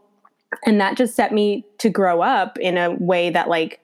And 0.64 0.80
that 0.80 0.96
just 0.96 1.14
set 1.14 1.32
me 1.32 1.66
to 1.76 1.90
grow 1.90 2.22
up 2.22 2.58
in 2.58 2.78
a 2.78 2.92
way 2.92 3.28
that 3.28 3.50
like 3.50 3.80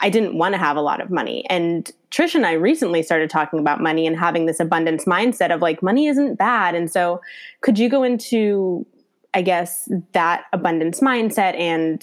I 0.00 0.10
didn't 0.10 0.38
want 0.38 0.54
to 0.54 0.58
have 0.58 0.76
a 0.76 0.80
lot 0.80 1.00
of 1.00 1.10
money. 1.10 1.44
And 1.50 1.90
Trish 2.10 2.34
and 2.34 2.46
I 2.46 2.52
recently 2.52 3.02
started 3.02 3.30
talking 3.30 3.58
about 3.58 3.80
money 3.80 4.06
and 4.06 4.16
having 4.16 4.46
this 4.46 4.60
abundance 4.60 5.04
mindset 5.04 5.52
of 5.52 5.60
like 5.60 5.82
money 5.82 6.06
isn't 6.06 6.36
bad. 6.36 6.74
And 6.74 6.90
so 6.90 7.20
could 7.62 7.78
you 7.78 7.88
go 7.88 8.02
into 8.02 8.86
I 9.34 9.42
guess 9.42 9.88
that 10.12 10.44
abundance 10.52 11.00
mindset 11.00 11.58
and 11.58 12.02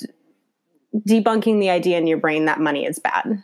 debunking 1.08 1.60
the 1.60 1.70
idea 1.70 1.98
in 1.98 2.08
your 2.08 2.18
brain 2.18 2.46
that 2.46 2.60
money 2.60 2.86
is 2.86 3.00
bad? 3.00 3.44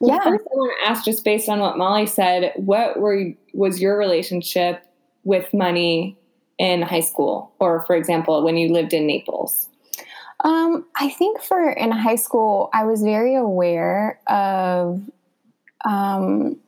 Well, 0.00 0.16
yeah. 0.16 0.24
First, 0.24 0.44
I 0.44 0.54
want 0.54 0.78
to 0.80 0.88
ask, 0.88 1.04
just 1.04 1.24
based 1.24 1.48
on 1.48 1.60
what 1.60 1.76
Molly 1.76 2.06
said, 2.06 2.52
what 2.56 2.98
were 2.98 3.32
was 3.52 3.80
your 3.80 3.98
relationship 3.98 4.82
with 5.24 5.52
money 5.52 6.16
in 6.58 6.82
high 6.82 7.00
school, 7.00 7.52
or 7.58 7.84
for 7.86 7.94
example, 7.96 8.42
when 8.44 8.56
you 8.56 8.72
lived 8.72 8.94
in 8.94 9.06
Naples? 9.06 9.68
Um, 10.40 10.86
I 10.94 11.08
think 11.10 11.40
for 11.40 11.70
in 11.70 11.90
high 11.90 12.16
school, 12.16 12.68
I 12.72 12.84
was 12.84 13.02
very 13.02 13.34
aware 13.34 14.20
of 14.26 15.02
um, 15.84 16.58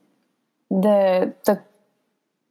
the 0.71 1.35
the 1.45 1.61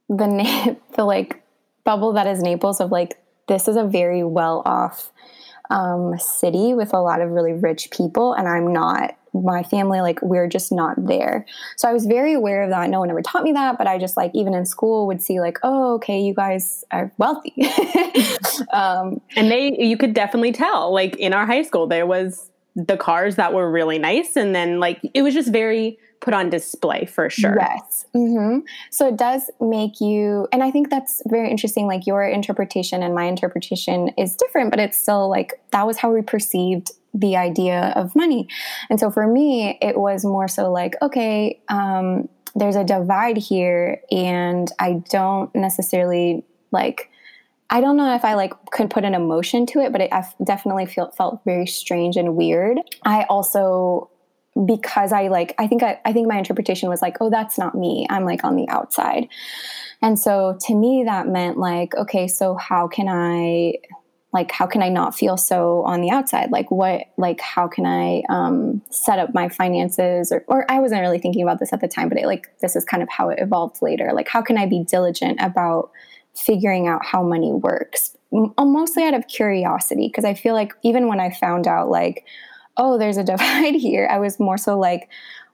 the 0.08 0.76
the 0.96 1.04
like 1.04 1.42
bubble 1.84 2.12
that 2.12 2.26
is 2.26 2.42
Naples 2.42 2.80
of 2.80 2.90
like 2.90 3.18
this 3.48 3.66
is 3.66 3.76
a 3.76 3.84
very 3.84 4.22
well 4.22 4.62
off 4.64 5.12
um, 5.70 6.18
city 6.18 6.74
with 6.74 6.94
a 6.94 7.00
lot 7.00 7.20
of 7.20 7.30
really 7.30 7.52
rich 7.52 7.90
people, 7.90 8.32
and 8.32 8.48
I'm 8.48 8.72
not 8.72 9.17
my 9.44 9.62
family 9.62 10.00
like 10.00 10.20
we're 10.22 10.48
just 10.48 10.72
not 10.72 10.94
there. 11.06 11.46
So 11.76 11.88
i 11.88 11.92
was 11.92 12.06
very 12.06 12.34
aware 12.34 12.62
of 12.62 12.70
that. 12.70 12.90
No 12.90 13.00
one 13.00 13.10
ever 13.10 13.22
taught 13.22 13.42
me 13.42 13.52
that 13.52 13.78
but 13.78 13.86
i 13.86 13.98
just 13.98 14.16
like 14.16 14.30
even 14.34 14.54
in 14.54 14.64
school 14.66 15.06
would 15.06 15.22
see 15.22 15.40
like 15.40 15.58
oh 15.62 15.94
okay 15.94 16.20
you 16.20 16.34
guys 16.34 16.84
are 16.90 17.12
wealthy. 17.18 17.54
Um, 18.72 19.20
and 19.36 19.50
they 19.50 19.76
you 19.78 19.96
could 19.96 20.14
definitely 20.14 20.52
tell 20.52 20.92
like 20.92 21.16
in 21.16 21.32
our 21.32 21.46
high 21.46 21.62
school 21.62 21.86
there 21.86 22.06
was 22.06 22.50
the 22.74 22.96
cars 22.96 23.36
that 23.36 23.52
were 23.52 23.70
really 23.70 23.98
nice 23.98 24.36
and 24.36 24.54
then 24.54 24.78
like 24.78 25.00
it 25.14 25.22
was 25.22 25.34
just 25.34 25.52
very 25.52 25.98
put 26.20 26.34
on 26.34 26.50
display 26.50 27.04
for 27.06 27.30
sure. 27.30 27.56
Yes. 27.58 28.06
Mm-hmm. 28.14 28.60
so 28.90 29.08
it 29.08 29.16
does 29.16 29.50
make 29.60 30.00
you 30.00 30.48
and 30.52 30.62
i 30.62 30.70
think 30.70 30.90
that's 30.90 31.22
very 31.26 31.50
interesting 31.50 31.86
like 31.86 32.06
your 32.06 32.22
interpretation 32.22 33.02
and 33.02 33.14
my 33.14 33.24
interpretation 33.24 34.08
is 34.16 34.34
different 34.34 34.70
but 34.70 34.80
it's 34.80 34.98
still 34.98 35.28
like 35.28 35.60
that 35.70 35.86
was 35.86 35.98
how 35.98 36.12
we 36.12 36.22
perceived 36.22 36.92
the 37.14 37.36
idea 37.36 37.92
of 37.96 38.14
money. 38.14 38.48
And 38.90 39.00
so 39.00 39.10
for 39.10 39.26
me, 39.26 39.78
it 39.80 39.98
was 39.98 40.24
more 40.24 40.48
so 40.48 40.70
like, 40.70 40.94
okay, 41.02 41.60
um, 41.68 42.28
there's 42.54 42.76
a 42.76 42.84
divide 42.84 43.36
here, 43.36 44.00
and 44.10 44.70
I 44.78 45.02
don't 45.10 45.54
necessarily 45.54 46.44
like. 46.70 47.10
I 47.70 47.82
don't 47.82 47.98
know 47.98 48.14
if 48.14 48.24
I 48.24 48.32
like 48.32 48.54
could 48.70 48.88
put 48.88 49.04
an 49.04 49.14
emotion 49.14 49.66
to 49.66 49.80
it, 49.80 49.92
but 49.92 50.00
it, 50.00 50.12
I 50.12 50.24
definitely 50.42 50.86
felt 50.86 51.14
felt 51.16 51.44
very 51.44 51.66
strange 51.66 52.16
and 52.16 52.34
weird. 52.34 52.78
I 53.04 53.24
also 53.24 54.10
because 54.66 55.12
I 55.12 55.28
like 55.28 55.54
I 55.58 55.66
think 55.66 55.82
I, 55.82 56.00
I 56.04 56.12
think 56.12 56.28
my 56.28 56.38
interpretation 56.38 56.88
was 56.88 57.02
like, 57.02 57.18
oh, 57.20 57.30
that's 57.30 57.58
not 57.58 57.74
me. 57.74 58.06
I'm 58.08 58.24
like 58.24 58.42
on 58.42 58.56
the 58.56 58.68
outside. 58.68 59.28
And 60.00 60.18
so 60.18 60.56
to 60.62 60.74
me 60.74 61.04
that 61.04 61.28
meant 61.28 61.58
like, 61.58 61.94
okay, 61.94 62.26
so 62.26 62.54
how 62.54 62.88
can 62.88 63.06
I 63.08 63.74
like 64.32 64.50
how 64.50 64.66
can 64.66 64.82
i 64.82 64.88
not 64.88 65.14
feel 65.14 65.36
so 65.36 65.82
on 65.84 66.00
the 66.00 66.10
outside? 66.10 66.50
Like 66.50 66.70
what 66.70 67.06
like 67.16 67.40
how 67.40 67.66
can 67.66 67.86
i 67.86 68.22
um, 68.28 68.82
set 68.90 69.18
up 69.18 69.34
my 69.34 69.48
finances? 69.48 70.30
Or, 70.32 70.44
or 70.48 70.70
i 70.70 70.78
wasn't 70.80 71.00
really 71.00 71.18
thinking 71.18 71.42
about 71.42 71.58
this 71.58 71.72
at 71.72 71.80
the 71.80 71.88
time 71.88 72.08
but 72.08 72.18
it, 72.18 72.26
like 72.26 72.48
this 72.60 72.76
is 72.76 72.84
kind 72.84 73.02
of 73.02 73.08
how 73.08 73.30
it 73.30 73.38
evolved 73.40 73.82
later. 73.82 74.10
Like 74.12 74.28
how 74.28 74.42
can 74.42 74.58
i 74.58 74.66
be 74.66 74.84
diligent 74.84 75.38
about 75.40 75.90
figuring 76.34 76.86
out 76.86 77.04
how 77.04 77.22
money 77.22 77.52
works? 77.52 78.16
Uh, 78.32 78.64
mostly 78.64 79.04
out 79.04 79.14
of 79.14 79.26
curiosity 79.26 80.08
because 80.08 80.24
i 80.24 80.34
feel 80.34 80.52
like 80.52 80.74
even 80.82 81.08
when 81.08 81.18
i 81.18 81.30
found 81.30 81.66
out 81.66 81.88
like 81.88 82.26
oh 82.76 82.98
there's 82.98 83.16
a 83.16 83.24
divide 83.32 83.74
here 83.74 84.06
i 84.10 84.18
was 84.18 84.38
more 84.38 84.58
so 84.58 84.78
like 84.78 85.08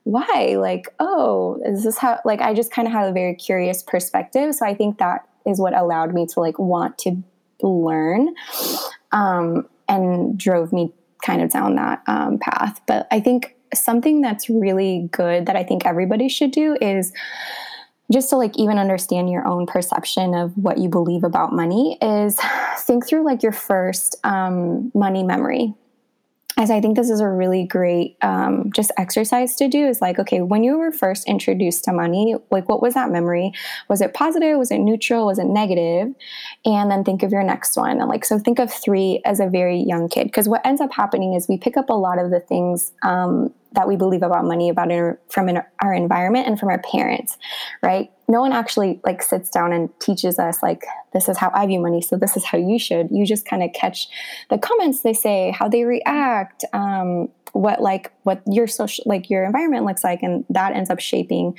why? 0.05 0.55
Like 0.59 0.93
oh 0.99 1.59
is 1.65 1.83
this 1.83 1.97
how 1.97 2.19
like 2.25 2.39
i 2.39 2.53
just 2.53 2.71
kind 2.71 2.87
of 2.87 2.93
had 2.93 3.09
a 3.09 3.11
very 3.11 3.35
curious 3.35 3.81
perspective. 3.81 4.53
So 4.53 4.65
i 4.65 4.73
think 4.75 4.99
that 4.99 5.27
is 5.45 5.59
what 5.59 5.73
allowed 5.75 6.13
me 6.13 6.25
to 6.27 6.39
like 6.39 6.59
want 6.59 6.97
to 6.99 7.23
learn 7.61 8.33
um, 9.11 9.67
and 9.87 10.37
drove 10.37 10.73
me 10.73 10.93
kind 11.23 11.41
of 11.41 11.49
down 11.49 11.75
that 11.75 12.01
um, 12.07 12.37
path. 12.37 12.81
But 12.87 13.07
I 13.11 13.19
think 13.19 13.55
something 13.73 14.21
that's 14.21 14.49
really 14.49 15.09
good 15.11 15.45
that 15.47 15.55
I 15.55 15.63
think 15.63 15.85
everybody 15.85 16.29
should 16.29 16.51
do 16.51 16.77
is 16.81 17.11
just 18.11 18.29
to 18.29 18.35
like 18.37 18.55
even 18.57 18.77
understand 18.77 19.29
your 19.31 19.45
own 19.47 19.65
perception 19.65 20.35
of 20.35 20.55
what 20.57 20.77
you 20.77 20.89
believe 20.89 21.23
about 21.23 21.53
money 21.53 21.97
is 22.01 22.39
think 22.79 23.07
through 23.07 23.25
like 23.25 23.41
your 23.41 23.51
first 23.51 24.15
um, 24.23 24.91
money 24.93 25.23
memory 25.23 25.73
as 26.57 26.71
I 26.71 26.79
think 26.79 26.95
this 26.95 27.09
is 27.09 27.19
a 27.19 27.27
really 27.27 27.65
great 27.65 28.17
um, 28.21 28.71
just 28.73 28.91
exercise 28.97 29.55
to 29.57 29.67
do 29.67 29.87
is 29.87 29.99
like, 29.99 30.19
okay, 30.19 30.41
when 30.41 30.63
you 30.63 30.77
were 30.77 30.91
first 30.91 31.27
introduced 31.27 31.83
to 31.85 31.91
money, 31.91 32.35
like 32.49 32.69
what 32.69 32.81
was 32.81 32.93
that 32.93 33.11
memory? 33.11 33.51
Was 33.89 33.99
it 33.99 34.13
positive? 34.13 34.57
Was 34.57 34.71
it 34.71 34.77
neutral? 34.77 35.25
Was 35.25 35.37
it 35.37 35.47
negative? 35.47 36.15
And 36.63 36.89
then 36.89 37.03
think 37.03 37.23
of 37.23 37.31
your 37.31 37.43
next 37.43 37.75
one. 37.75 37.99
And 37.99 38.07
like, 38.07 38.23
so 38.23 38.39
think 38.39 38.59
of 38.59 38.71
three 38.71 39.21
as 39.25 39.41
a 39.41 39.47
very 39.47 39.79
young 39.79 40.07
kid. 40.07 40.25
Because 40.25 40.47
what 40.47 40.65
ends 40.65 40.79
up 40.79 40.93
happening 40.93 41.33
is 41.33 41.49
we 41.49 41.57
pick 41.57 41.75
up 41.75 41.89
a 41.89 41.93
lot 41.93 42.19
of 42.19 42.31
the 42.31 42.39
things 42.39 42.93
um, 43.03 43.53
that 43.75 43.87
we 43.87 43.95
believe 43.95 44.23
about 44.23 44.45
money 44.45 44.69
about 44.69 44.89
from 45.29 45.49
in 45.49 45.61
our 45.81 45.93
environment 45.93 46.47
and 46.47 46.59
from 46.59 46.69
our 46.69 46.79
parents, 46.79 47.37
right? 47.81 48.11
No 48.27 48.41
one 48.41 48.53
actually 48.53 48.99
like 49.05 49.21
sits 49.21 49.49
down 49.49 49.71
and 49.71 49.89
teaches 49.99 50.39
us 50.39 50.63
like 50.63 50.83
this 51.13 51.29
is 51.29 51.37
how 51.37 51.51
I 51.53 51.65
view 51.67 51.79
money, 51.79 52.01
so 52.01 52.17
this 52.17 52.35
is 52.35 52.43
how 52.43 52.57
you 52.57 52.79
should. 52.79 53.09
You 53.11 53.25
just 53.25 53.45
kind 53.45 53.63
of 53.63 53.71
catch 53.73 54.07
the 54.49 54.57
comments 54.57 55.01
they 55.01 55.13
say, 55.13 55.51
how 55.51 55.69
they 55.69 55.83
react, 55.83 56.65
um, 56.73 57.29
what 57.55 57.81
like 57.81 58.11
what 58.23 58.41
your 58.51 58.67
social 58.67 59.03
like 59.07 59.29
your 59.29 59.45
environment 59.45 59.85
looks 59.85 60.03
like, 60.03 60.23
and 60.23 60.43
that 60.49 60.73
ends 60.73 60.89
up 60.89 60.99
shaping 60.99 61.57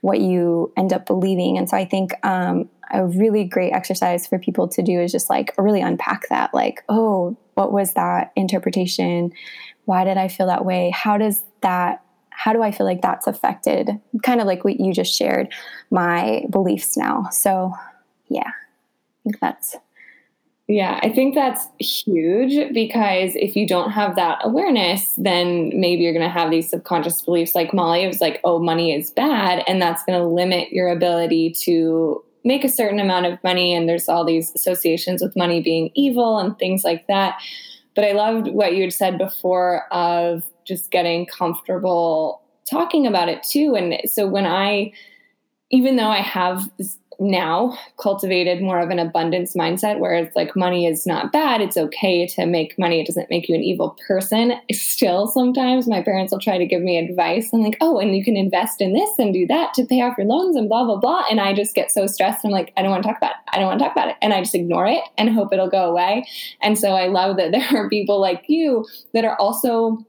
what 0.00 0.20
you 0.20 0.72
end 0.76 0.92
up 0.92 1.06
believing. 1.06 1.56
And 1.56 1.68
so 1.68 1.76
I 1.76 1.84
think 1.84 2.12
um, 2.24 2.68
a 2.92 3.06
really 3.06 3.44
great 3.44 3.72
exercise 3.72 4.26
for 4.26 4.38
people 4.38 4.66
to 4.68 4.82
do 4.82 5.00
is 5.00 5.12
just 5.12 5.30
like 5.30 5.54
really 5.56 5.80
unpack 5.80 6.28
that, 6.30 6.52
like 6.52 6.82
oh, 6.88 7.36
what 7.54 7.72
was 7.72 7.94
that 7.94 8.32
interpretation? 8.36 9.32
Why 9.84 10.04
did 10.04 10.16
I 10.16 10.26
feel 10.26 10.48
that 10.48 10.64
way? 10.64 10.90
How 10.90 11.16
does 11.16 11.44
that 11.62 12.02
how 12.30 12.52
do 12.52 12.62
I 12.62 12.70
feel 12.70 12.86
like 12.86 13.00
that's 13.00 13.26
affected? 13.26 13.90
Kind 14.22 14.40
of 14.40 14.46
like 14.46 14.62
what 14.62 14.78
you 14.78 14.92
just 14.92 15.14
shared, 15.14 15.52
my 15.90 16.44
beliefs 16.50 16.96
now. 16.96 17.28
So, 17.30 17.72
yeah, 18.28 18.48
I 18.48 19.22
think 19.24 19.40
that's. 19.40 19.76
Yeah, 20.68 20.98
I 21.02 21.10
think 21.10 21.34
that's 21.34 21.64
huge 21.78 22.74
because 22.74 23.36
if 23.36 23.54
you 23.54 23.68
don't 23.68 23.92
have 23.92 24.16
that 24.16 24.40
awareness, 24.42 25.14
then 25.16 25.70
maybe 25.74 26.02
you're 26.02 26.12
going 26.12 26.26
to 26.26 26.28
have 26.28 26.50
these 26.50 26.68
subconscious 26.68 27.22
beliefs 27.22 27.54
like 27.54 27.72
Molly. 27.72 28.02
It 28.02 28.08
was 28.08 28.20
like, 28.20 28.40
oh, 28.42 28.58
money 28.58 28.92
is 28.92 29.12
bad. 29.12 29.62
And 29.68 29.80
that's 29.80 30.04
going 30.04 30.18
to 30.18 30.26
limit 30.26 30.72
your 30.72 30.88
ability 30.88 31.50
to 31.62 32.22
make 32.44 32.64
a 32.64 32.68
certain 32.68 32.98
amount 32.98 33.26
of 33.26 33.42
money. 33.44 33.74
And 33.74 33.88
there's 33.88 34.08
all 34.08 34.24
these 34.24 34.52
associations 34.56 35.22
with 35.22 35.36
money 35.36 35.62
being 35.62 35.90
evil 35.94 36.38
and 36.38 36.58
things 36.58 36.82
like 36.82 37.06
that. 37.06 37.40
But 37.94 38.04
I 38.04 38.12
loved 38.12 38.48
what 38.48 38.74
you 38.74 38.82
had 38.82 38.92
said 38.92 39.18
before 39.18 39.86
of 39.92 40.42
just 40.66 40.90
getting 40.90 41.26
comfortable 41.26 42.42
talking 42.68 43.06
about 43.06 43.28
it 43.28 43.42
too. 43.42 43.74
And 43.76 43.98
so 44.10 44.26
when 44.26 44.46
I, 44.46 44.92
even 45.70 45.96
though 45.96 46.08
I 46.08 46.20
have 46.20 46.68
now 47.18 47.76
cultivated 47.98 48.60
more 48.60 48.78
of 48.78 48.90
an 48.90 48.98
abundance 48.98 49.54
mindset 49.54 49.98
where 49.98 50.14
it's 50.14 50.36
like 50.36 50.54
money 50.54 50.86
is 50.86 51.06
not 51.06 51.32
bad, 51.32 51.60
it's 51.60 51.76
okay 51.76 52.26
to 52.26 52.44
make 52.46 52.78
money, 52.78 53.00
it 53.00 53.06
doesn't 53.06 53.30
make 53.30 53.48
you 53.48 53.54
an 53.54 53.62
evil 53.62 53.96
person. 54.06 54.54
Still, 54.72 55.26
sometimes 55.26 55.88
my 55.88 56.02
parents 56.02 56.32
will 56.32 56.40
try 56.40 56.58
to 56.58 56.66
give 56.66 56.82
me 56.82 56.98
advice 56.98 57.52
and 57.52 57.62
like, 57.62 57.76
oh, 57.80 57.98
and 57.98 58.16
you 58.16 58.24
can 58.24 58.36
invest 58.36 58.80
in 58.80 58.92
this 58.92 59.10
and 59.18 59.32
do 59.32 59.46
that 59.46 59.72
to 59.74 59.86
pay 59.86 60.02
off 60.02 60.18
your 60.18 60.26
loans 60.26 60.56
and 60.56 60.68
blah, 60.68 60.84
blah, 60.84 60.96
blah. 60.96 61.24
And 61.30 61.40
I 61.40 61.54
just 61.54 61.74
get 61.74 61.90
so 61.90 62.06
stressed. 62.06 62.44
I'm 62.44 62.50
like, 62.50 62.72
I 62.76 62.82
don't 62.82 62.90
want 62.90 63.02
to 63.02 63.08
talk 63.08 63.18
about 63.18 63.30
it. 63.30 63.36
I 63.52 63.58
don't 63.58 63.66
want 63.66 63.78
to 63.78 63.84
talk 63.84 63.92
about 63.92 64.08
it. 64.08 64.16
And 64.20 64.34
I 64.34 64.40
just 64.40 64.54
ignore 64.54 64.86
it 64.86 65.02
and 65.16 65.30
hope 65.30 65.52
it'll 65.52 65.70
go 65.70 65.88
away. 65.90 66.26
And 66.60 66.78
so 66.78 66.90
I 66.90 67.06
love 67.06 67.36
that 67.38 67.52
there 67.56 67.76
are 67.76 67.88
people 67.88 68.20
like 68.20 68.44
you 68.48 68.86
that 69.14 69.24
are 69.24 69.36
also 69.36 70.04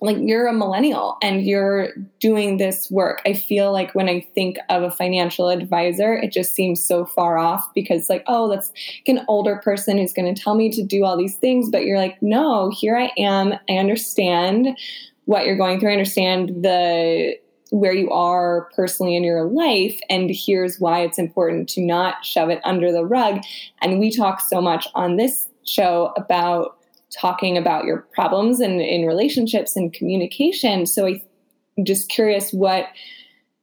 like 0.00 0.16
you're 0.18 0.46
a 0.46 0.52
millennial 0.52 1.18
and 1.22 1.44
you're 1.44 1.90
doing 2.20 2.56
this 2.56 2.90
work. 2.90 3.20
I 3.26 3.34
feel 3.34 3.70
like 3.72 3.94
when 3.94 4.08
I 4.08 4.26
think 4.34 4.56
of 4.70 4.82
a 4.82 4.90
financial 4.90 5.48
advisor, 5.50 6.14
it 6.14 6.32
just 6.32 6.54
seems 6.54 6.82
so 6.82 7.04
far 7.04 7.36
off 7.36 7.68
because, 7.74 8.08
like, 8.08 8.24
oh, 8.26 8.48
that's 8.48 8.68
like 8.70 9.16
an 9.16 9.24
older 9.28 9.56
person 9.56 9.98
who's 9.98 10.14
going 10.14 10.32
to 10.34 10.40
tell 10.40 10.54
me 10.54 10.70
to 10.70 10.82
do 10.82 11.04
all 11.04 11.16
these 11.16 11.36
things. 11.36 11.68
But 11.70 11.84
you're 11.84 11.98
like, 11.98 12.20
no, 12.22 12.70
here 12.70 12.96
I 12.96 13.10
am. 13.18 13.52
I 13.68 13.74
understand 13.74 14.78
what 15.26 15.44
you're 15.44 15.56
going 15.56 15.80
through. 15.80 15.90
I 15.90 15.94
understand 15.94 16.48
the 16.64 17.38
where 17.70 17.94
you 17.94 18.10
are 18.10 18.68
personally 18.74 19.14
in 19.14 19.22
your 19.22 19.44
life 19.44 20.00
and 20.10 20.28
here's 20.28 20.80
why 20.80 21.02
it's 21.02 21.20
important 21.20 21.68
to 21.68 21.80
not 21.80 22.24
shove 22.24 22.50
it 22.50 22.60
under 22.64 22.90
the 22.90 23.04
rug 23.06 23.40
and 23.80 24.00
we 24.00 24.10
talk 24.10 24.40
so 24.40 24.60
much 24.60 24.88
on 24.96 25.16
this 25.16 25.48
show 25.64 26.12
about 26.16 26.79
talking 27.18 27.56
about 27.56 27.84
your 27.84 27.98
problems 28.14 28.60
and 28.60 28.80
in 28.80 29.06
relationships 29.06 29.76
and 29.76 29.92
communication 29.92 30.86
so 30.86 31.06
i'm 31.06 31.84
just 31.84 32.08
curious 32.08 32.52
what 32.52 32.86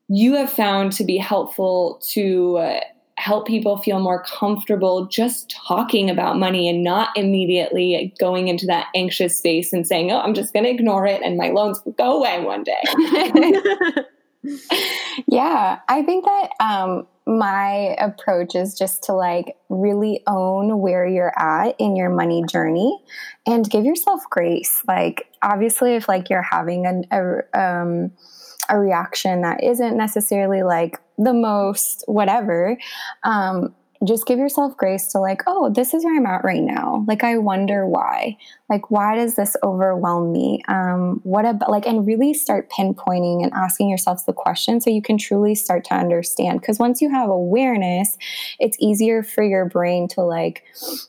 you 0.10 0.34
have 0.34 0.52
found 0.52 0.92
to 0.94 1.04
be 1.04 1.18
helpful 1.18 2.02
to 2.02 2.58
uh, 2.58 2.80
help 3.18 3.48
people 3.48 3.78
feel 3.78 4.00
more 4.00 4.24
comfortable 4.24 5.06
just 5.06 5.50
talking 5.50 6.10
about 6.10 6.38
money 6.38 6.70
and 6.70 6.84
not 6.84 7.10
immediately 7.18 8.14
going 8.20 8.48
into 8.48 8.66
that 8.66 8.88
anxious 8.96 9.38
space 9.38 9.74
and 9.74 9.88
saying, 9.88 10.12
oh, 10.12 10.20
I'm 10.20 10.36
just 10.36 10.54
going 10.54 10.66
to 10.66 10.70
ignore 10.70 11.06
it 11.06 11.22
and 11.24 11.36
my 11.36 11.50
loans 11.50 11.82
will 11.84 11.94
go 11.94 12.18
away 12.18 12.44
one 12.44 12.64
day. 12.64 12.82
yeah, 15.28 15.80
I 15.88 16.04
think 16.04 16.26
that 16.26 16.50
um, 16.60 17.08
my 17.26 17.96
approach 18.00 18.56
is 18.56 18.78
just 18.78 19.04
to 19.04 19.14
like 19.14 19.56
really 19.70 20.22
own 20.28 20.80
where 20.80 21.06
you're 21.06 21.34
at 21.38 21.76
in 21.80 21.96
your 21.96 22.10
money 22.10 22.44
journey 22.50 22.98
and 23.46 23.70
give 23.70 23.86
yourself 23.86 24.22
grace. 24.30 24.82
Like, 24.88 25.28
obviously, 25.42 25.96
if 25.96 26.08
like 26.08 26.30
you're 26.30 26.42
having 26.42 26.86
an, 26.86 27.04
a, 27.12 27.60
um, 27.60 28.12
a 28.70 28.80
reaction 28.80 29.42
that 29.42 29.64
isn't 29.64 29.98
necessarily 29.98 30.64
like 30.64 31.00
the 31.18 31.34
most 31.34 32.04
whatever 32.08 32.78
um, 33.24 33.74
just 34.06 34.26
give 34.26 34.38
yourself 34.38 34.78
grace 34.78 35.08
to 35.08 35.20
like 35.20 35.42
oh 35.48 35.72
this 35.72 35.94
is 35.94 36.04
where 36.04 36.16
i'm 36.16 36.26
at 36.26 36.44
right 36.44 36.62
now. 36.62 37.04
Like 37.08 37.24
i 37.24 37.38
wonder 37.38 37.88
why. 37.88 38.38
Like 38.70 38.92
why 38.92 39.16
does 39.16 39.36
this 39.36 39.56
overwhelm 39.64 40.32
me? 40.32 40.62
Um 40.68 41.20
what 41.24 41.46
about 41.46 41.72
like 41.72 41.88
and 41.88 42.06
really 42.06 42.34
start 42.34 42.70
pinpointing 42.70 43.44
and 43.44 43.54
asking 43.54 43.90
yourselves 43.90 44.26
the 44.26 44.34
question 44.34 44.80
so 44.82 44.90
you 44.90 45.02
can 45.02 45.18
truly 45.18 45.56
start 45.56 45.84
to 45.86 45.96
understand. 45.96 46.62
Because 46.62 46.80
once 46.80 47.02
you 47.02 47.10
have 47.10 47.30
awareness 47.30 48.18
it's 48.60 48.78
easier 48.80 49.24
for 49.24 49.44
your 49.44 49.66
brain 49.66 50.08
to 50.10 50.22
like 50.22 50.64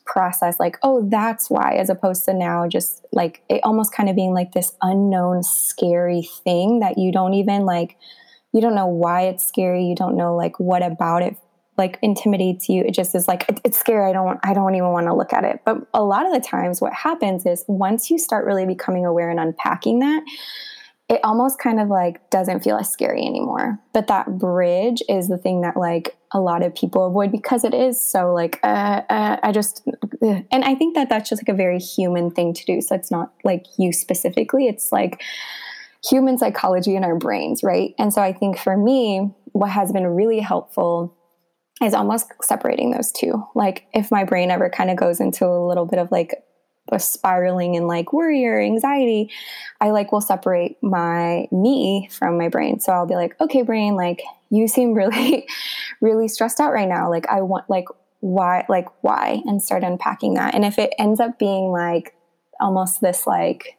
process 0.05 0.59
like 0.59 0.77
oh 0.83 1.07
that's 1.09 1.49
why 1.49 1.75
as 1.75 1.89
opposed 1.89 2.25
to 2.25 2.33
now 2.33 2.67
just 2.67 3.05
like 3.11 3.43
it 3.49 3.61
almost 3.63 3.93
kind 3.93 4.09
of 4.09 4.15
being 4.15 4.33
like 4.33 4.53
this 4.53 4.75
unknown 4.81 5.43
scary 5.43 6.27
thing 6.43 6.79
that 6.79 6.97
you 6.97 7.11
don't 7.11 7.33
even 7.33 7.65
like 7.65 7.97
you 8.51 8.61
don't 8.61 8.75
know 8.75 8.87
why 8.87 9.23
it's 9.23 9.45
scary. 9.45 9.85
You 9.85 9.95
don't 9.95 10.17
know 10.17 10.35
like 10.35 10.59
what 10.59 10.81
about 10.81 11.21
it 11.21 11.37
like 11.79 11.97
intimidates 12.03 12.69
you. 12.69 12.83
It 12.83 12.93
just 12.93 13.15
is 13.15 13.27
like 13.27 13.49
it, 13.49 13.59
it's 13.65 13.79
scary. 13.79 14.07
I 14.07 14.13
don't 14.13 14.39
i 14.43 14.53
don't 14.53 14.75
even 14.75 14.89
want 14.89 15.07
to 15.07 15.15
look 15.15 15.33
at 15.33 15.43
it. 15.43 15.61
But 15.65 15.77
a 15.95 16.03
lot 16.03 16.27
of 16.27 16.33
the 16.33 16.39
times 16.39 16.79
what 16.79 16.93
happens 16.93 17.47
is 17.47 17.65
once 17.67 18.11
you 18.11 18.19
start 18.19 18.45
really 18.45 18.67
becoming 18.67 19.05
aware 19.05 19.31
and 19.31 19.39
unpacking 19.39 19.99
that 19.99 20.23
it 21.09 21.19
almost 21.23 21.57
kind 21.57 21.79
of 21.79 21.87
like 21.87 22.29
doesn't 22.29 22.59
feel 22.63 22.77
as 22.77 22.89
scary 22.89 23.25
anymore. 23.25 23.79
But 23.93 24.07
that 24.07 24.37
bridge 24.37 25.01
is 25.09 25.27
the 25.27 25.39
thing 25.39 25.61
that 25.61 25.75
like 25.75 26.15
a 26.31 26.39
lot 26.39 26.61
of 26.61 26.75
people 26.75 27.07
avoid 27.07 27.31
because 27.31 27.63
it 27.63 27.73
is 27.73 27.99
so 27.99 28.31
like 28.31 28.59
uh, 28.61 29.01
uh, 29.09 29.37
i 29.41 29.51
just 29.51 29.81
uh, 30.21 30.41
and 30.51 30.63
i 30.63 30.75
think 30.75 30.93
that 30.93 31.09
that's 31.09 31.27
just 31.27 31.41
like 31.41 31.49
a 31.49 31.57
very 31.57 31.79
human 31.79 32.29
thing 32.29 32.53
to 32.53 32.65
do. 32.65 32.81
So 32.81 32.93
it's 32.93 33.09
not 33.09 33.33
like 33.43 33.65
you 33.79 33.91
specifically. 33.91 34.67
It's 34.67 34.91
like 34.91 35.23
human 36.07 36.37
psychology 36.37 36.95
in 36.95 37.03
our 37.03 37.15
brains, 37.15 37.63
right? 37.63 37.95
And 37.97 38.13
so 38.13 38.21
I 38.21 38.31
think 38.31 38.57
for 38.57 38.77
me, 38.77 39.31
what 39.53 39.71
has 39.71 39.91
been 39.91 40.05
really 40.05 40.39
helpful 40.39 41.17
is 41.81 41.93
almost 41.93 42.31
separating 42.41 42.91
those 42.91 43.11
two. 43.11 43.45
Like 43.55 43.85
if 43.93 44.11
my 44.11 44.23
brain 44.23 44.51
ever 44.51 44.69
kind 44.69 44.89
of 44.89 44.97
goes 44.97 45.19
into 45.19 45.45
a 45.45 45.67
little 45.67 45.85
bit 45.85 45.99
of 45.99 46.11
like 46.11 46.43
a 46.91 46.99
spiraling 46.99 47.75
and 47.75 47.87
like 47.87 48.11
worry 48.11 48.45
or 48.45 48.59
anxiety, 48.59 49.31
I 49.79 49.91
like 49.91 50.11
will 50.11 50.21
separate 50.21 50.81
my 50.81 51.47
me 51.51 52.09
from 52.11 52.37
my 52.37 52.49
brain. 52.49 52.79
So 52.79 52.91
I'll 52.91 53.05
be 53.05 53.15
like, 53.15 53.39
okay, 53.39 53.61
brain, 53.61 53.95
like 53.95 54.21
you 54.49 54.67
seem 54.67 54.93
really, 54.93 55.47
really 56.01 56.27
stressed 56.27 56.59
out 56.59 56.73
right 56.73 56.87
now. 56.87 57.09
Like 57.09 57.27
I 57.27 57.41
want 57.41 57.69
like 57.69 57.85
why 58.21 58.65
like 58.67 58.87
why 59.01 59.41
and 59.45 59.61
start 59.61 59.83
unpacking 59.83 60.33
that. 60.33 60.53
And 60.53 60.65
if 60.65 60.77
it 60.77 60.93
ends 60.99 61.19
up 61.19 61.39
being 61.39 61.71
like 61.71 62.13
almost 62.59 62.99
this 62.99 63.25
like 63.25 63.77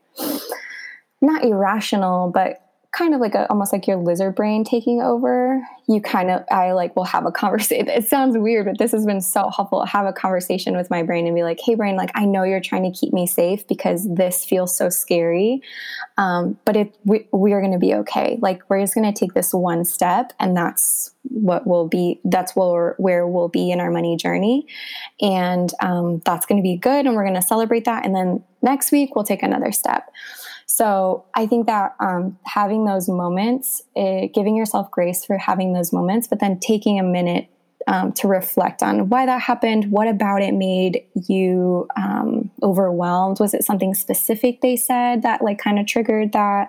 not 1.20 1.44
irrational, 1.44 2.30
but 2.30 2.62
kind 2.92 3.14
of 3.14 3.20
like 3.20 3.34
a, 3.34 3.48
almost 3.48 3.72
like 3.72 3.86
your 3.86 3.96
lizard 3.96 4.34
brain 4.34 4.64
taking 4.64 5.00
over. 5.00 5.62
You 5.86 6.00
kind 6.00 6.30
of 6.30 6.44
i 6.50 6.72
like 6.72 6.94
will 6.96 7.04
have 7.04 7.26
a 7.26 7.32
conversation. 7.32 7.88
It 8.00 8.08
sounds 8.08 8.36
weird 8.36 8.66
but 8.66 8.78
this 8.78 8.92
has 8.92 9.06
been 9.06 9.20
so 9.20 9.50
helpful. 9.54 9.84
Have 9.84 10.06
a 10.06 10.12
conversation 10.12 10.76
with 10.76 10.90
my 10.90 11.02
brain 11.02 11.26
and 11.26 11.34
be 11.34 11.42
like 11.42 11.60
hey 11.60 11.74
brain 11.74 11.96
like 11.96 12.10
i 12.14 12.24
know 12.24 12.42
you're 12.42 12.60
trying 12.60 12.90
to 12.90 12.98
keep 12.98 13.12
me 13.12 13.26
safe 13.26 13.66
because 13.66 14.12
this 14.14 14.44
feels 14.44 14.76
so 14.76 14.88
scary 14.88 15.62
um, 16.20 16.58
but 16.66 16.76
if 16.76 16.88
we, 17.06 17.26
we're 17.32 17.60
going 17.60 17.72
to 17.72 17.78
be 17.78 17.94
okay. 17.94 18.38
Like 18.42 18.62
we're 18.68 18.82
just 18.82 18.94
going 18.94 19.10
to 19.10 19.18
take 19.18 19.32
this 19.32 19.54
one 19.54 19.86
step 19.86 20.34
and 20.38 20.54
that's 20.54 21.12
what 21.22 21.66
will 21.66 21.88
be 21.88 22.20
that's 22.24 22.54
where, 22.54 22.94
where 22.98 23.26
we'll 23.26 23.48
be 23.48 23.70
in 23.70 23.80
our 23.80 23.90
money 23.90 24.16
journey. 24.16 24.66
And 25.22 25.72
um, 25.80 26.20
that's 26.26 26.44
going 26.44 26.60
to 26.60 26.62
be 26.62 26.76
good 26.76 27.06
and 27.06 27.16
we're 27.16 27.24
going 27.24 27.40
to 27.40 27.42
celebrate 27.42 27.86
that. 27.86 28.04
And 28.04 28.14
then 28.14 28.44
next 28.60 28.92
week 28.92 29.14
we'll 29.14 29.24
take 29.24 29.42
another 29.42 29.72
step 29.72 30.10
so 30.70 31.24
I 31.34 31.48
think 31.48 31.66
that 31.66 31.96
um, 31.98 32.38
having 32.44 32.84
those 32.84 33.08
moments, 33.08 33.82
it, 33.96 34.00
eh, 34.00 34.26
giving 34.32 34.54
yourself 34.54 34.88
grace 34.92 35.24
for 35.24 35.36
having 35.36 35.72
those 35.72 35.92
moments, 35.92 36.28
but 36.28 36.38
then 36.38 36.60
taking 36.60 37.00
a 37.00 37.02
minute 37.02 37.48
um, 37.88 38.12
to 38.12 38.28
reflect 38.28 38.80
on 38.80 39.08
why 39.08 39.26
that 39.26 39.42
happened. 39.42 39.90
What 39.90 40.06
about 40.06 40.42
it 40.42 40.54
made 40.54 41.02
you 41.26 41.88
um, 41.96 42.52
overwhelmed? 42.62 43.40
Was 43.40 43.52
it 43.52 43.64
something 43.64 43.94
specific 43.94 44.60
they 44.60 44.76
said 44.76 45.22
that 45.22 45.42
like 45.42 45.58
kind 45.58 45.80
of 45.80 45.88
triggered 45.88 46.30
that? 46.34 46.68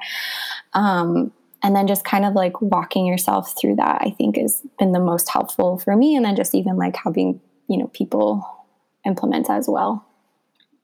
Um, 0.74 1.32
and 1.62 1.76
then 1.76 1.86
just 1.86 2.04
kind 2.04 2.26
of 2.26 2.34
like 2.34 2.60
walking 2.60 3.06
yourself 3.06 3.56
through 3.56 3.76
that, 3.76 4.02
I 4.02 4.10
think 4.18 4.36
has 4.36 4.64
been 4.80 4.94
the 4.94 5.00
most 5.00 5.30
helpful 5.30 5.78
for 5.78 5.96
me. 5.96 6.16
And 6.16 6.26
then 6.26 6.36
just 6.36 6.56
even 6.56 6.76
like 6.76 6.96
having, 6.96 7.40
you 7.68 7.78
know, 7.78 7.92
people 7.94 8.44
implement 9.06 9.48
as 9.48 9.68
well. 9.68 10.08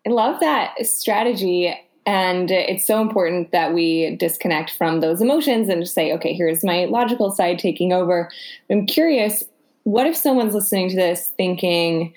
I 0.06 0.12
love 0.12 0.40
that 0.42 0.86
strategy. 0.86 1.76
And 2.08 2.50
it's 2.52 2.88
so 2.88 3.02
important 3.02 3.52
that 3.52 3.74
we 3.74 4.16
disconnect 4.16 4.72
from 4.72 5.02
those 5.02 5.22
emotions 5.22 5.68
and 5.68 5.82
just 5.82 5.94
say, 5.94 6.14
okay, 6.14 6.34
here's 6.34 6.64
my 6.64 6.86
logical 6.86 7.32
side 7.32 7.60
taking 7.60 7.92
over. 7.92 8.32
I'm 8.72 8.86
curious, 8.86 9.44
what 9.84 10.08
if 10.08 10.16
someone's 10.16 10.56
listening 10.56 10.90
to 10.90 10.96
this 10.96 11.34
thinking, 11.36 12.14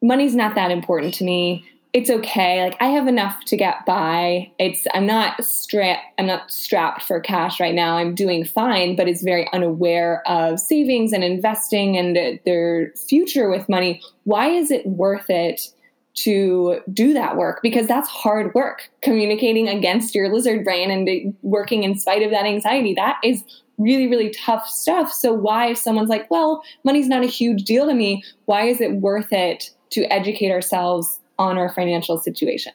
money's 0.00 0.34
not 0.34 0.54
that 0.54 0.70
important 0.70 1.12
to 1.14 1.24
me? 1.24 1.68
It's 1.92 2.08
okay. 2.08 2.64
Like 2.64 2.78
I 2.80 2.86
have 2.86 3.06
enough 3.06 3.44
to 3.44 3.58
get 3.58 3.84
by. 3.84 4.50
It's 4.58 4.86
I'm 4.94 5.04
not 5.04 5.44
strapped 5.44 6.06
I'm 6.18 6.26
not 6.26 6.50
strapped 6.50 7.02
for 7.02 7.20
cash 7.20 7.60
right 7.60 7.74
now. 7.74 7.98
I'm 7.98 8.14
doing 8.14 8.42
fine, 8.42 8.96
but 8.96 9.06
it's 9.06 9.22
very 9.22 9.46
unaware 9.52 10.26
of 10.26 10.58
savings 10.58 11.12
and 11.12 11.22
investing 11.22 11.98
and 11.98 12.40
their 12.46 12.90
future 13.06 13.50
with 13.50 13.68
money. 13.68 14.00
Why 14.24 14.48
is 14.48 14.70
it 14.70 14.86
worth 14.86 15.28
it? 15.28 15.68
To 16.14 16.80
do 16.92 17.12
that 17.14 17.36
work 17.36 17.60
because 17.62 17.86
that's 17.86 18.08
hard 18.08 18.54
work 18.54 18.90
communicating 19.02 19.68
against 19.68 20.14
your 20.14 20.32
lizard 20.32 20.64
brain 20.64 20.90
and 20.90 21.34
working 21.42 21.84
in 21.84 21.98
spite 21.98 22.22
of 22.22 22.30
that 22.30 22.44
anxiety. 22.44 22.94
That 22.94 23.18
is 23.24 23.44
really 23.78 24.06
really 24.06 24.30
tough 24.30 24.68
stuff. 24.68 25.12
So 25.12 25.32
why 25.32 25.68
if 25.68 25.78
someone's 25.78 26.10
like 26.10 26.30
well 26.30 26.62
money's 26.84 27.08
not 27.08 27.24
a 27.24 27.28
huge 27.28 27.64
deal 27.64 27.86
to 27.86 27.94
me 27.94 28.22
why 28.44 28.64
is 28.64 28.80
it 28.80 28.92
worth 28.96 29.32
it 29.32 29.70
to 29.90 30.04
educate 30.12 30.50
ourselves 30.50 31.20
on 31.38 31.58
our 31.58 31.72
financial 31.72 32.18
situation? 32.18 32.72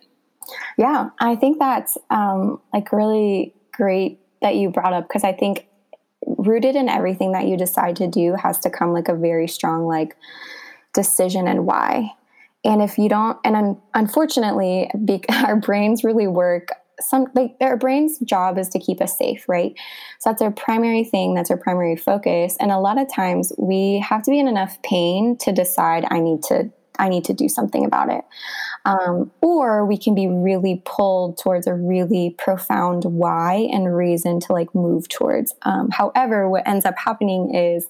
Yeah 0.77 1.09
i 1.19 1.35
think 1.35 1.59
that's 1.59 1.97
um, 2.09 2.59
like 2.73 2.91
really 2.91 3.53
great 3.71 4.19
that 4.41 4.55
you 4.55 4.69
brought 4.69 4.93
up 4.93 5.07
because 5.07 5.23
i 5.23 5.33
think 5.33 5.67
rooted 6.25 6.75
in 6.75 6.89
everything 6.89 7.31
that 7.31 7.47
you 7.47 7.57
decide 7.57 7.95
to 7.95 8.07
do 8.07 8.35
has 8.35 8.59
to 8.59 8.69
come 8.69 8.91
like 8.91 9.07
a 9.07 9.15
very 9.15 9.47
strong 9.47 9.85
like 9.85 10.15
decision 10.93 11.47
and 11.47 11.65
why 11.65 12.11
and 12.67 12.81
if 12.81 12.97
you 12.97 13.07
don't, 13.07 13.37
and 13.45 13.55
un- 13.55 13.81
unfortunately, 13.93 14.91
be, 15.05 15.23
our 15.29 15.55
brains 15.55 16.03
really 16.03 16.27
work. 16.27 16.69
Some 16.99 17.27
like 17.35 17.55
our 17.61 17.77
brain's 17.77 18.17
job 18.19 18.57
is 18.57 18.69
to 18.69 18.79
keep 18.79 19.01
us 19.01 19.17
safe, 19.17 19.47
right? 19.47 19.73
So 20.19 20.31
that's 20.31 20.41
our 20.41 20.51
primary 20.51 21.03
thing. 21.03 21.35
That's 21.35 21.51
our 21.51 21.57
primary 21.57 21.95
focus. 21.95 22.57
And 22.59 22.71
a 22.71 22.79
lot 22.79 22.99
of 22.99 23.07
times 23.13 23.53
we 23.57 24.03
have 24.07 24.23
to 24.23 24.31
be 24.31 24.39
in 24.39 24.47
enough 24.47 24.81
pain 24.81 25.37
to 25.41 25.51
decide 25.51 26.05
I 26.09 26.19
need 26.19 26.43
to 26.43 26.71
I 26.99 27.09
need 27.09 27.25
to 27.25 27.33
do 27.33 27.47
something 27.47 27.85
about 27.85 28.11
it. 28.11 28.23
Um, 28.85 29.31
or 29.41 29.85
we 29.85 29.97
can 29.97 30.15
be 30.15 30.27
really 30.27 30.81
pulled 30.85 31.37
towards 31.37 31.67
a 31.67 31.73
really 31.73 32.35
profound 32.37 33.03
why 33.03 33.67
and 33.71 33.93
reason 33.95 34.39
to 34.41 34.53
like 34.53 34.73
move 34.73 35.09
towards. 35.09 35.53
Um, 35.63 35.89
however, 35.91 36.49
what 36.49 36.67
ends 36.67 36.85
up 36.85 36.95
happening 36.97 37.53
is 37.53 37.87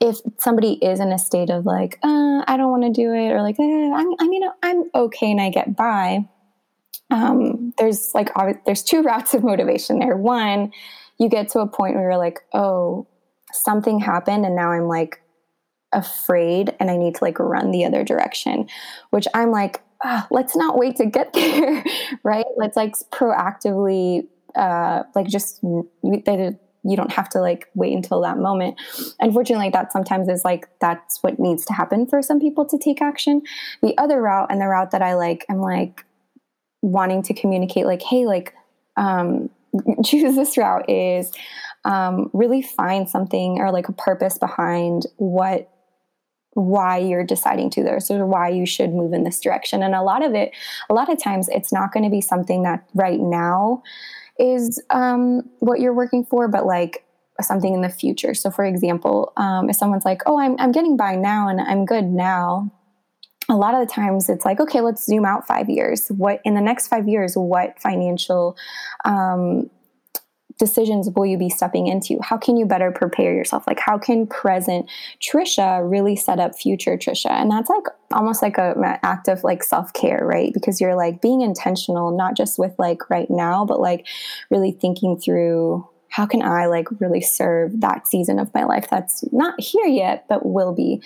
if 0.00 0.18
somebody 0.38 0.74
is 0.74 1.00
in 1.00 1.12
a 1.12 1.18
state 1.18 1.50
of 1.50 1.66
like, 1.66 1.98
uh, 2.02 2.44
I 2.46 2.56
don't 2.56 2.70
want 2.70 2.84
to 2.84 2.92
do 2.92 3.12
it, 3.12 3.30
or 3.32 3.42
like, 3.42 3.58
eh, 3.58 3.92
I'm, 3.94 4.14
I 4.20 4.28
mean, 4.28 4.42
I'm 4.62 4.84
okay 4.94 5.30
and 5.32 5.40
I 5.40 5.50
get 5.50 5.76
by. 5.76 6.28
Um, 7.10 7.74
there's 7.78 8.14
like 8.14 8.30
there's 8.66 8.84
two 8.84 9.02
routes 9.04 9.34
of 9.34 9.42
motivation 9.42 9.98
there. 9.98 10.16
One, 10.16 10.72
you 11.18 11.28
get 11.28 11.48
to 11.50 11.60
a 11.60 11.66
point 11.66 11.94
where 11.94 12.04
you're 12.04 12.18
like, 12.18 12.40
oh, 12.52 13.06
something 13.52 13.98
happened, 13.98 14.46
and 14.46 14.54
now 14.54 14.70
I'm 14.70 14.86
like 14.86 15.20
afraid 15.92 16.74
and 16.78 16.90
I 16.90 16.96
need 16.96 17.16
to 17.16 17.24
like 17.24 17.38
run 17.38 17.70
the 17.70 17.84
other 17.84 18.04
direction, 18.04 18.68
which 19.10 19.26
I'm 19.34 19.50
like, 19.50 19.82
ah, 20.02 20.26
let's 20.30 20.56
not 20.56 20.78
wait 20.78 20.96
to 20.96 21.06
get 21.06 21.32
there, 21.34 21.84
right? 22.22 22.46
Let's 22.56 22.76
like 22.76 22.94
proactively, 23.10 24.26
uh, 24.54 25.04
like 25.14 25.28
just 25.28 25.62
you 25.62 26.96
don't 26.96 27.12
have 27.12 27.28
to 27.28 27.40
like 27.40 27.68
wait 27.74 27.92
until 27.92 28.22
that 28.22 28.38
moment 28.38 28.74
unfortunately 29.20 29.68
that 29.68 29.92
sometimes 29.92 30.28
is 30.28 30.46
like 30.46 30.66
that's 30.80 31.22
what 31.22 31.38
needs 31.38 31.66
to 31.66 31.74
happen 31.74 32.06
for 32.06 32.22
some 32.22 32.40
people 32.40 32.64
to 32.64 32.78
take 32.78 33.02
action 33.02 33.42
the 33.82 33.92
other 33.98 34.22
route 34.22 34.46
and 34.50 34.62
the 34.62 34.66
route 34.66 34.90
that 34.90 35.02
i 35.02 35.14
like 35.14 35.44
i'm 35.50 35.60
like 35.60 36.06
wanting 36.80 37.22
to 37.22 37.34
communicate 37.34 37.84
like 37.84 38.00
hey 38.00 38.24
like 38.24 38.54
um 38.96 39.50
choose 40.04 40.34
this 40.34 40.56
route 40.56 40.88
is 40.88 41.30
um, 41.84 42.30
really 42.32 42.62
find 42.62 43.08
something 43.08 43.58
or 43.58 43.70
like 43.70 43.88
a 43.88 43.92
purpose 43.92 44.38
behind 44.38 45.06
what 45.16 45.70
why 46.54 46.98
you're 46.98 47.24
deciding 47.24 47.70
to 47.70 47.82
this 47.82 48.10
or 48.10 48.26
why 48.26 48.48
you 48.48 48.66
should 48.66 48.92
move 48.92 49.12
in 49.12 49.24
this 49.24 49.40
direction. 49.40 49.82
And 49.82 49.94
a 49.94 50.02
lot 50.02 50.24
of 50.24 50.34
it 50.34 50.52
a 50.88 50.94
lot 50.94 51.10
of 51.10 51.22
times 51.22 51.48
it's 51.48 51.72
not 51.72 51.92
going 51.92 52.04
to 52.04 52.10
be 52.10 52.20
something 52.20 52.62
that 52.64 52.84
right 52.94 53.20
now 53.20 53.82
is 54.38 54.82
um, 54.90 55.42
what 55.60 55.80
you're 55.80 55.94
working 55.94 56.24
for 56.24 56.48
but 56.48 56.66
like 56.66 57.04
something 57.40 57.72
in 57.72 57.80
the 57.82 57.88
future. 57.88 58.34
So 58.34 58.50
for 58.50 58.64
example 58.64 59.32
um, 59.36 59.70
if 59.70 59.76
someone's 59.76 60.04
like 60.04 60.22
oh 60.26 60.38
I'm, 60.38 60.56
I'm 60.58 60.72
getting 60.72 60.96
by 60.96 61.14
now 61.14 61.48
and 61.48 61.60
i'm 61.60 61.84
good 61.84 62.04
now 62.04 62.70
a 63.48 63.56
lot 63.56 63.74
of 63.74 63.80
the 63.80 63.92
times 63.92 64.28
it's 64.28 64.44
like 64.44 64.60
okay 64.60 64.80
let's 64.80 65.04
zoom 65.04 65.24
out 65.24 65.46
five 65.46 65.68
years. 65.68 66.08
What 66.08 66.40
in 66.44 66.54
the 66.54 66.60
next 66.60 66.88
five 66.88 67.08
years 67.08 67.36
what 67.36 67.80
financial 67.80 68.56
um, 69.04 69.70
decisions 70.60 71.10
will 71.10 71.26
you 71.26 71.36
be 71.36 71.48
stepping 71.48 71.88
into? 71.88 72.18
How 72.22 72.36
can 72.36 72.56
you 72.56 72.66
better 72.66 72.92
prepare 72.92 73.34
yourself? 73.34 73.64
Like, 73.66 73.80
how 73.80 73.98
can 73.98 74.26
present 74.26 74.88
Tricia 75.20 75.90
really 75.90 76.14
set 76.14 76.38
up 76.38 76.54
future 76.54 76.96
Tricia? 76.96 77.30
And 77.30 77.50
that's 77.50 77.68
like 77.68 77.86
almost 78.12 78.42
like 78.42 78.58
a, 78.58 78.74
an 78.76 78.98
act 79.02 79.26
of 79.26 79.42
like 79.42 79.64
self 79.64 79.92
care, 79.92 80.20
right? 80.24 80.54
Because 80.54 80.80
you're 80.80 80.94
like 80.94 81.20
being 81.20 81.40
intentional, 81.40 82.16
not 82.16 82.36
just 82.36 82.58
with 82.58 82.74
like 82.78 83.10
right 83.10 83.30
now, 83.30 83.64
but 83.64 83.80
like 83.80 84.06
really 84.50 84.70
thinking 84.70 85.18
through 85.18 85.88
how 86.10 86.26
can 86.26 86.42
I 86.42 86.66
like 86.66 86.88
really 87.00 87.22
serve 87.22 87.80
that 87.80 88.06
season 88.06 88.38
of 88.38 88.52
my 88.54 88.64
life 88.64 88.86
that's 88.90 89.24
not 89.32 89.58
here 89.58 89.86
yet, 89.86 90.26
but 90.28 90.44
will 90.44 90.74
be. 90.74 91.02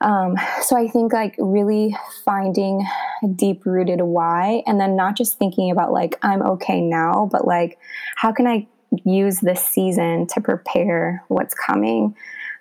Um, 0.00 0.36
so 0.62 0.76
I 0.76 0.88
think 0.88 1.12
like 1.12 1.36
really 1.38 1.94
finding 2.24 2.86
a 3.22 3.28
deep 3.28 3.66
rooted 3.66 4.00
why, 4.00 4.62
and 4.66 4.80
then 4.80 4.96
not 4.96 5.16
just 5.16 5.38
thinking 5.38 5.70
about 5.70 5.92
like 5.92 6.18
I'm 6.22 6.42
okay 6.42 6.80
now, 6.80 7.28
but 7.30 7.46
like 7.46 7.78
how 8.16 8.32
can 8.32 8.46
I 8.46 8.66
use 9.04 9.40
this 9.40 9.64
season 9.64 10.26
to 10.28 10.40
prepare 10.40 11.24
what's 11.28 11.54
coming 11.54 12.16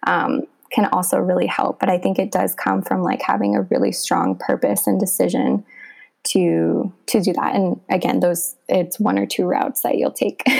um, 0.07 0.43
can 0.71 0.85
also 0.85 1.17
really 1.17 1.47
help. 1.47 1.79
But 1.79 1.89
I 1.89 1.97
think 1.97 2.19
it 2.19 2.31
does 2.31 2.53
come 2.53 2.81
from 2.81 3.01
like 3.01 3.21
having 3.21 3.55
a 3.55 3.63
really 3.63 3.91
strong 3.91 4.35
purpose 4.35 4.87
and 4.87 4.99
decision 4.99 5.65
to 6.25 6.93
to 7.07 7.21
do 7.21 7.33
that. 7.33 7.55
And 7.55 7.79
again, 7.89 8.19
those 8.19 8.55
it's 8.67 8.99
one 8.99 9.17
or 9.17 9.25
two 9.25 9.45
routes 9.45 9.81
that 9.81 9.97
you'll 9.97 10.11
take. 10.11 10.43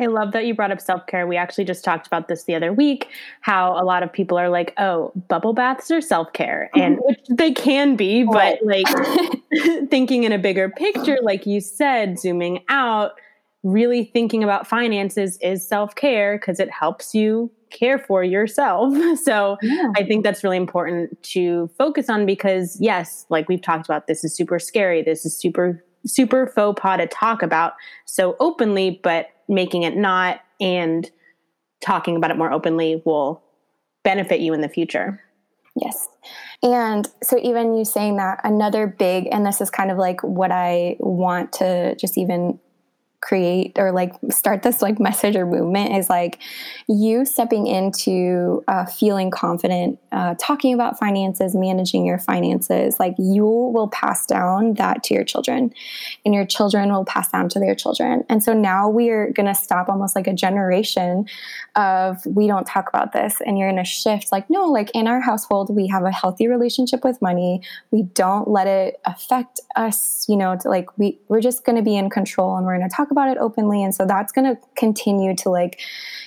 I 0.00 0.06
love 0.06 0.32
that 0.32 0.46
you 0.46 0.54
brought 0.54 0.72
up 0.72 0.80
self 0.80 1.06
care. 1.06 1.26
We 1.26 1.36
actually 1.36 1.64
just 1.64 1.84
talked 1.84 2.06
about 2.06 2.28
this 2.28 2.44
the 2.44 2.54
other 2.54 2.72
week. 2.72 3.08
How 3.40 3.80
a 3.80 3.84
lot 3.84 4.02
of 4.02 4.12
people 4.12 4.38
are 4.38 4.48
like, 4.48 4.74
"Oh, 4.78 5.12
bubble 5.28 5.52
baths 5.52 5.90
are 5.90 6.00
self 6.00 6.32
care," 6.32 6.70
and 6.76 6.98
which 7.02 7.20
they 7.28 7.52
can 7.52 7.96
be, 7.96 8.24
but 8.24 8.58
like 8.64 8.86
thinking 9.90 10.24
in 10.24 10.32
a 10.32 10.38
bigger 10.38 10.68
picture, 10.68 11.18
like 11.22 11.46
you 11.46 11.60
said, 11.60 12.18
zooming 12.18 12.64
out, 12.68 13.12
really 13.64 14.04
thinking 14.04 14.44
about 14.44 14.66
finances 14.68 15.38
is 15.40 15.66
self 15.66 15.96
care 15.96 16.38
because 16.38 16.60
it 16.60 16.70
helps 16.70 17.14
you 17.14 17.50
care 17.70 17.98
for 17.98 18.22
yourself. 18.22 18.94
So 19.24 19.56
yeah. 19.62 19.90
I 19.96 20.04
think 20.04 20.22
that's 20.22 20.44
really 20.44 20.56
important 20.58 21.22
to 21.34 21.70
focus 21.78 22.10
on 22.10 22.26
because, 22.26 22.76
yes, 22.80 23.24
like 23.30 23.48
we've 23.48 23.62
talked 23.62 23.86
about, 23.86 24.06
this 24.06 24.22
is 24.22 24.34
super 24.34 24.58
scary. 24.58 25.02
This 25.02 25.24
is 25.24 25.36
super, 25.36 25.82
super 26.04 26.46
faux 26.46 26.78
pas 26.78 26.98
to 26.98 27.06
talk 27.06 27.42
about 27.42 27.72
so 28.04 28.36
openly, 28.38 29.00
but 29.02 29.28
making 29.48 29.82
it 29.82 29.96
not 29.96 30.40
and 30.60 31.10
talking 31.80 32.16
about 32.16 32.30
it 32.30 32.36
more 32.36 32.52
openly 32.52 33.02
will 33.06 33.42
benefit 34.02 34.40
you 34.40 34.52
in 34.52 34.60
the 34.60 34.68
future. 34.68 35.22
Yes. 35.74 36.08
And 36.62 37.08
so, 37.22 37.38
even 37.42 37.74
you 37.74 37.84
saying 37.84 38.16
that, 38.16 38.40
another 38.44 38.86
big, 38.86 39.28
and 39.32 39.44
this 39.46 39.60
is 39.60 39.70
kind 39.70 39.90
of 39.90 39.98
like 39.98 40.22
what 40.22 40.52
I 40.52 40.96
want 41.00 41.52
to 41.54 41.96
just 41.96 42.18
even 42.18 42.58
create 43.24 43.78
or 43.78 43.90
like 43.90 44.12
start 44.30 44.62
this 44.62 44.82
like 44.82 45.00
message 45.00 45.34
or 45.34 45.46
movement 45.46 45.96
is 45.96 46.10
like 46.10 46.38
you 46.88 47.24
stepping 47.24 47.66
into 47.66 48.62
uh, 48.68 48.84
feeling 48.84 49.30
confident 49.30 49.98
uh, 50.12 50.34
talking 50.38 50.74
about 50.74 50.98
finances 50.98 51.54
managing 51.54 52.04
your 52.04 52.18
finances 52.18 53.00
like 53.00 53.14
you 53.18 53.44
will 53.44 53.88
pass 53.88 54.26
down 54.26 54.74
that 54.74 55.02
to 55.02 55.14
your 55.14 55.24
children 55.24 55.72
and 56.24 56.34
your 56.34 56.44
children 56.44 56.92
will 56.92 57.04
pass 57.04 57.30
down 57.30 57.48
to 57.50 57.58
their 57.58 57.74
children. 57.74 58.24
And 58.28 58.42
so 58.42 58.52
now 58.52 58.88
we're 58.88 59.32
going 59.32 59.46
to 59.46 59.54
stop 59.54 59.88
almost 59.88 60.16
like 60.16 60.26
a 60.26 60.32
generation 60.32 61.26
of 61.76 62.24
we 62.26 62.46
don't 62.46 62.66
talk 62.66 62.88
about 62.88 63.12
this 63.12 63.40
and 63.44 63.58
you're 63.58 63.70
going 63.70 63.82
to 63.82 63.88
shift 63.88 64.30
like 64.30 64.48
no 64.48 64.66
like 64.66 64.90
in 64.94 65.06
our 65.08 65.20
household 65.20 65.74
we 65.74 65.88
have 65.88 66.04
a 66.04 66.12
healthy 66.12 66.46
relationship 66.46 67.04
with 67.04 67.20
money. 67.20 67.62
We 67.90 68.02
don't 68.02 68.48
let 68.48 68.66
it 68.66 69.00
affect 69.04 69.60
us 69.76 70.26
you 70.28 70.36
know 70.36 70.56
to 70.60 70.68
like 70.68 70.96
we 70.98 71.18
we're 71.28 71.40
just 71.40 71.64
going 71.64 71.76
to 71.76 71.82
be 71.82 71.96
in 71.96 72.10
control 72.10 72.56
and 72.56 72.66
we're 72.66 72.76
going 72.76 72.88
to 72.88 72.94
talk 72.94 73.10
about 73.14 73.28
it 73.28 73.38
openly 73.38 73.82
and 73.82 73.94
so 73.94 74.04
that's 74.04 74.32
going 74.32 74.44
to 74.44 74.60
continue 74.76 75.34
to 75.36 75.48
like 75.48 75.80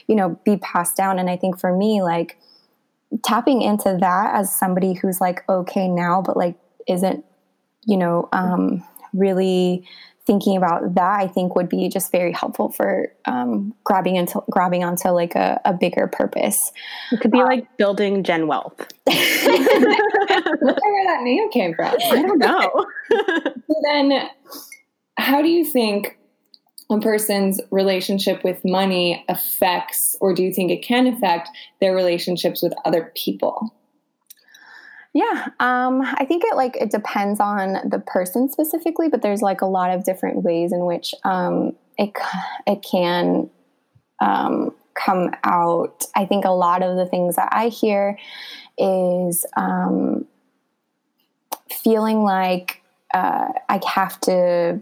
you 0.07 0.15
know 0.15 0.39
be 0.45 0.57
passed 0.57 0.95
down. 0.95 1.19
And 1.19 1.29
i 1.29 1.35
think 1.35 1.59
for 1.59 1.75
me 1.75 2.01
like 2.01 2.37
tapping 3.23 3.61
into 3.61 3.97
that 3.99 4.35
as 4.35 4.53
somebody 4.53 4.93
who's 4.93 5.21
like 5.21 5.47
okay 5.49 5.87
now 5.87 6.21
but 6.21 6.35
like 6.35 6.55
isn't 6.87 7.23
you 7.85 7.97
know 7.97 8.27
um 8.33 8.83
really 9.13 9.87
thinking 10.25 10.57
about 10.57 10.93
that 10.95 11.19
i 11.21 11.27
think 11.27 11.55
would 11.55 11.69
be 11.69 11.87
just 11.87 12.11
very 12.11 12.33
helpful 12.33 12.69
for 12.69 13.13
um, 13.25 13.73
grabbing 13.85 14.17
into 14.17 14.41
grabbing 14.51 14.83
onto 14.83 15.07
like 15.09 15.35
a, 15.35 15.59
a 15.63 15.73
bigger 15.73 16.07
purpose. 16.07 16.71
It 17.11 17.21
could 17.21 17.31
be 17.31 17.39
um, 17.39 17.45
like 17.45 17.77
building 17.77 18.23
gen 18.23 18.47
wealth. 18.47 18.77
Where 19.05 19.15
that 21.05 21.21
name 21.23 21.49
came 21.51 21.73
from? 21.73 21.95
I 22.11 22.21
don't 22.21 22.39
know. 22.39 22.85
So 23.67 23.73
then 23.83 24.29
how 25.17 25.41
do 25.41 25.49
you 25.49 25.65
think 25.65 26.17
a 26.89 26.99
person's 26.99 27.59
relationship 27.71 28.43
with 28.43 28.63
money 28.63 29.25
affects, 29.27 30.15
or 30.21 30.33
do 30.33 30.43
you 30.43 30.53
think 30.53 30.71
it 30.71 30.81
can 30.81 31.07
affect 31.07 31.49
their 31.81 31.93
relationships 31.93 32.61
with 32.61 32.73
other 32.85 33.11
people? 33.15 33.73
Yeah, 35.13 35.47
um, 35.59 36.01
I 36.01 36.25
think 36.25 36.43
it 36.45 36.55
like 36.55 36.75
it 36.77 36.91
depends 36.91 37.39
on 37.39 37.77
the 37.89 37.99
person 37.99 38.49
specifically, 38.49 39.09
but 39.09 39.21
there's 39.21 39.41
like 39.41 39.61
a 39.61 39.65
lot 39.65 39.91
of 39.91 40.03
different 40.03 40.43
ways 40.43 40.71
in 40.71 40.85
which 40.85 41.13
um, 41.23 41.75
it 41.97 42.11
it 42.67 42.83
can 42.83 43.49
um, 44.21 44.73
come 44.93 45.31
out. 45.43 46.05
I 46.15 46.25
think 46.25 46.45
a 46.45 46.51
lot 46.51 46.83
of 46.83 46.97
the 46.97 47.05
things 47.05 47.35
that 47.35 47.49
I 47.51 47.69
hear 47.69 48.17
is 48.77 49.45
um, 49.55 50.25
feeling 51.69 52.23
like 52.23 52.81
uh, 53.13 53.47
I 53.69 53.81
have 53.87 54.19
to 54.21 54.81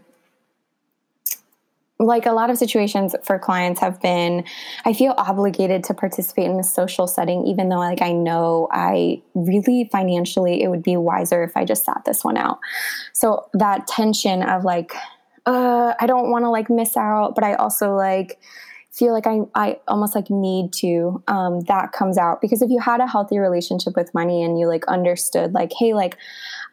like 1.99 2.25
a 2.25 2.31
lot 2.31 2.49
of 2.49 2.57
situations 2.57 3.15
for 3.23 3.39
clients 3.39 3.79
have 3.79 4.01
been 4.01 4.43
i 4.83 4.91
feel 4.91 5.13
obligated 5.17 5.83
to 5.83 5.93
participate 5.93 6.49
in 6.49 6.59
a 6.59 6.63
social 6.63 7.07
setting 7.07 7.45
even 7.47 7.69
though 7.69 7.77
like 7.77 8.01
i 8.01 8.11
know 8.11 8.67
i 8.71 9.21
really 9.33 9.87
financially 9.91 10.61
it 10.61 10.67
would 10.67 10.83
be 10.83 10.97
wiser 10.97 11.41
if 11.43 11.55
i 11.55 11.63
just 11.63 11.85
sat 11.85 12.03
this 12.05 12.23
one 12.23 12.37
out. 12.37 12.59
So 13.13 13.47
that 13.53 13.87
tension 13.87 14.43
of 14.43 14.63
like 14.63 14.91
uh 15.45 15.93
i 15.99 16.05
don't 16.05 16.31
want 16.31 16.43
to 16.43 16.49
like 16.49 16.69
miss 16.69 16.97
out 16.97 17.35
but 17.35 17.43
i 17.43 17.53
also 17.53 17.95
like 17.95 18.39
feel 18.95 19.13
like 19.13 19.27
I, 19.27 19.39
I 19.55 19.79
almost 19.87 20.15
like 20.15 20.29
need 20.29 20.71
to 20.73 21.21
um, 21.27 21.61
that 21.61 21.91
comes 21.91 22.17
out 22.17 22.41
because 22.41 22.61
if 22.61 22.69
you 22.69 22.79
had 22.79 23.01
a 23.01 23.07
healthy 23.07 23.37
relationship 23.37 23.95
with 23.95 24.13
money 24.13 24.41
and 24.41 24.57
you 24.57 24.67
like 24.67 24.87
understood 24.87 25.53
like 25.53 25.71
hey 25.77 25.93
like 25.93 26.17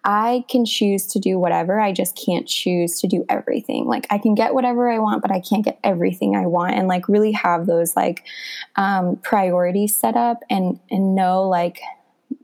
I 0.05 0.45
can 0.49 0.65
choose 0.65 1.07
to 1.09 1.21
do 1.21 1.39
whatever. 1.39 1.79
I 1.79 1.93
just 1.93 2.17
can't 2.17 2.47
choose 2.49 3.01
to 3.01 3.07
do 3.07 3.25
everything. 3.29 3.87
Like 3.87 4.07
I 4.11 4.19
can 4.19 4.35
get 4.35 4.53
whatever 4.53 4.91
I 4.91 4.99
want, 4.99 5.23
but 5.23 5.31
I 5.31 5.41
can't 5.41 5.65
get 5.65 5.79
everything 5.85 6.35
I 6.35 6.47
want. 6.47 6.75
And 6.75 6.89
like 6.89 7.09
really 7.09 7.31
have 7.33 7.67
those 7.67 7.95
like 7.95 8.25
um, 8.75 9.17
priorities 9.23 9.95
set 9.95 10.17
up 10.17 10.41
and 10.51 10.81
and 10.91 11.15
know 11.15 11.49
like 11.49 11.79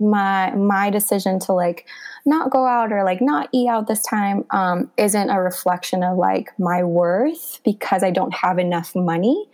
my 0.01 0.55
my 0.55 0.91
decision 0.91 1.39
to 1.41 1.53
like 1.53 1.87
not 2.27 2.51
go 2.51 2.67
out 2.67 2.93
or 2.93 3.05
like 3.05 3.21
not 3.21 3.49
eat 3.53 3.69
out 3.69 3.87
this 3.89 4.03
time 4.03 4.45
um, 4.51 4.91
isn't 4.97 5.31
a 5.31 5.41
reflection 5.41 6.03
of 6.03 6.19
like 6.19 6.51
my 6.59 6.83
worth 6.83 7.61
because 7.65 8.03
I 8.03 8.11
don't 8.11 8.35
have 8.35 8.59
enough 8.59 8.95
money 8.95 9.47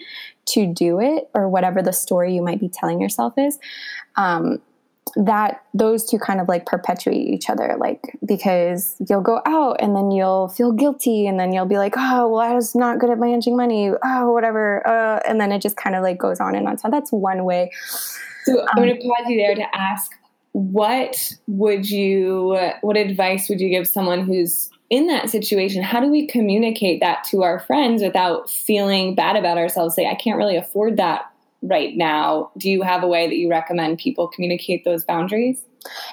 to 0.47 0.67
do 0.67 1.01
it 1.01 1.31
or 1.35 1.49
whatever 1.49 1.83
the 1.83 1.93
story 1.93 2.35
you 2.35 2.43
might 2.43 2.61
be 2.61 2.69
telling 2.69 3.01
yourself 3.01 3.35
is. 3.39 3.59
Um, 4.17 4.61
that 5.17 5.63
those 5.73 6.05
two 6.05 6.19
kind 6.19 6.41
of 6.41 6.49
like 6.49 6.67
perpetuate 6.67 7.15
each 7.15 7.49
other 7.49 7.77
like 7.79 8.17
because 8.27 8.97
you'll 9.09 9.21
go 9.21 9.41
out 9.47 9.77
and 9.81 9.95
then 9.95 10.11
you'll 10.11 10.49
feel 10.49 10.73
guilty 10.73 11.27
and 11.27 11.39
then 11.39 11.53
you'll 11.53 11.67
be 11.67 11.77
like 11.77 11.95
oh 11.97 12.27
well 12.29 12.41
i 12.41 12.53
was 12.53 12.75
not 12.75 12.99
good 12.99 13.11
at 13.11 13.19
managing 13.19 13.57
money. 13.57 13.93
Oh 14.03 14.33
whatever. 14.33 14.85
Uh, 14.87 15.21
and 15.29 15.41
then 15.41 15.53
it 15.53 15.63
just 15.63 15.77
kind 15.77 15.95
of 15.95 16.03
like 16.03 16.19
goes 16.19 16.41
on 16.41 16.57
and 16.57 16.67
on. 16.67 16.79
So 16.79 16.89
that's 16.91 17.13
one 17.13 17.45
way. 17.45 17.71
So 18.45 18.67
i'm 18.69 18.83
going 18.83 18.89
to 18.89 19.07
pause 19.07 19.29
you 19.29 19.37
there 19.37 19.55
to 19.55 19.77
ask 19.77 20.11
what 20.55 21.33
would 21.49 21.91
you 21.91 22.57
what 22.81 22.97
advice 22.97 23.49
would 23.49 23.61
you 23.61 23.69
give 23.69 23.89
someone 23.89 24.25
who's 24.25 24.71
in 24.89 25.09
that 25.09 25.29
situation, 25.29 25.83
how 25.83 25.99
do 25.99 26.09
we 26.09 26.27
communicate 26.27 27.01
that 27.01 27.25
to 27.25 27.43
our 27.43 27.59
friends 27.59 28.03
without 28.03 28.49
feeling 28.49 29.17
bad 29.17 29.35
about 29.35 29.59
ourselves? 29.59 29.97
Say, 29.97 30.07
I 30.07 30.15
can't 30.15 30.37
really 30.37 30.57
afford 30.57 30.99
that 30.99 31.23
right 31.63 31.97
now. 31.97 32.53
Do 32.59 32.71
you 32.71 32.83
have 32.83 33.03
a 33.03 33.09
way 33.09 33.27
that 33.27 33.35
you 33.35 33.51
recommend 33.51 33.99
people 33.99 34.29
communicate 34.29 34.85
those 34.85 35.05
boundaries? 35.05 35.65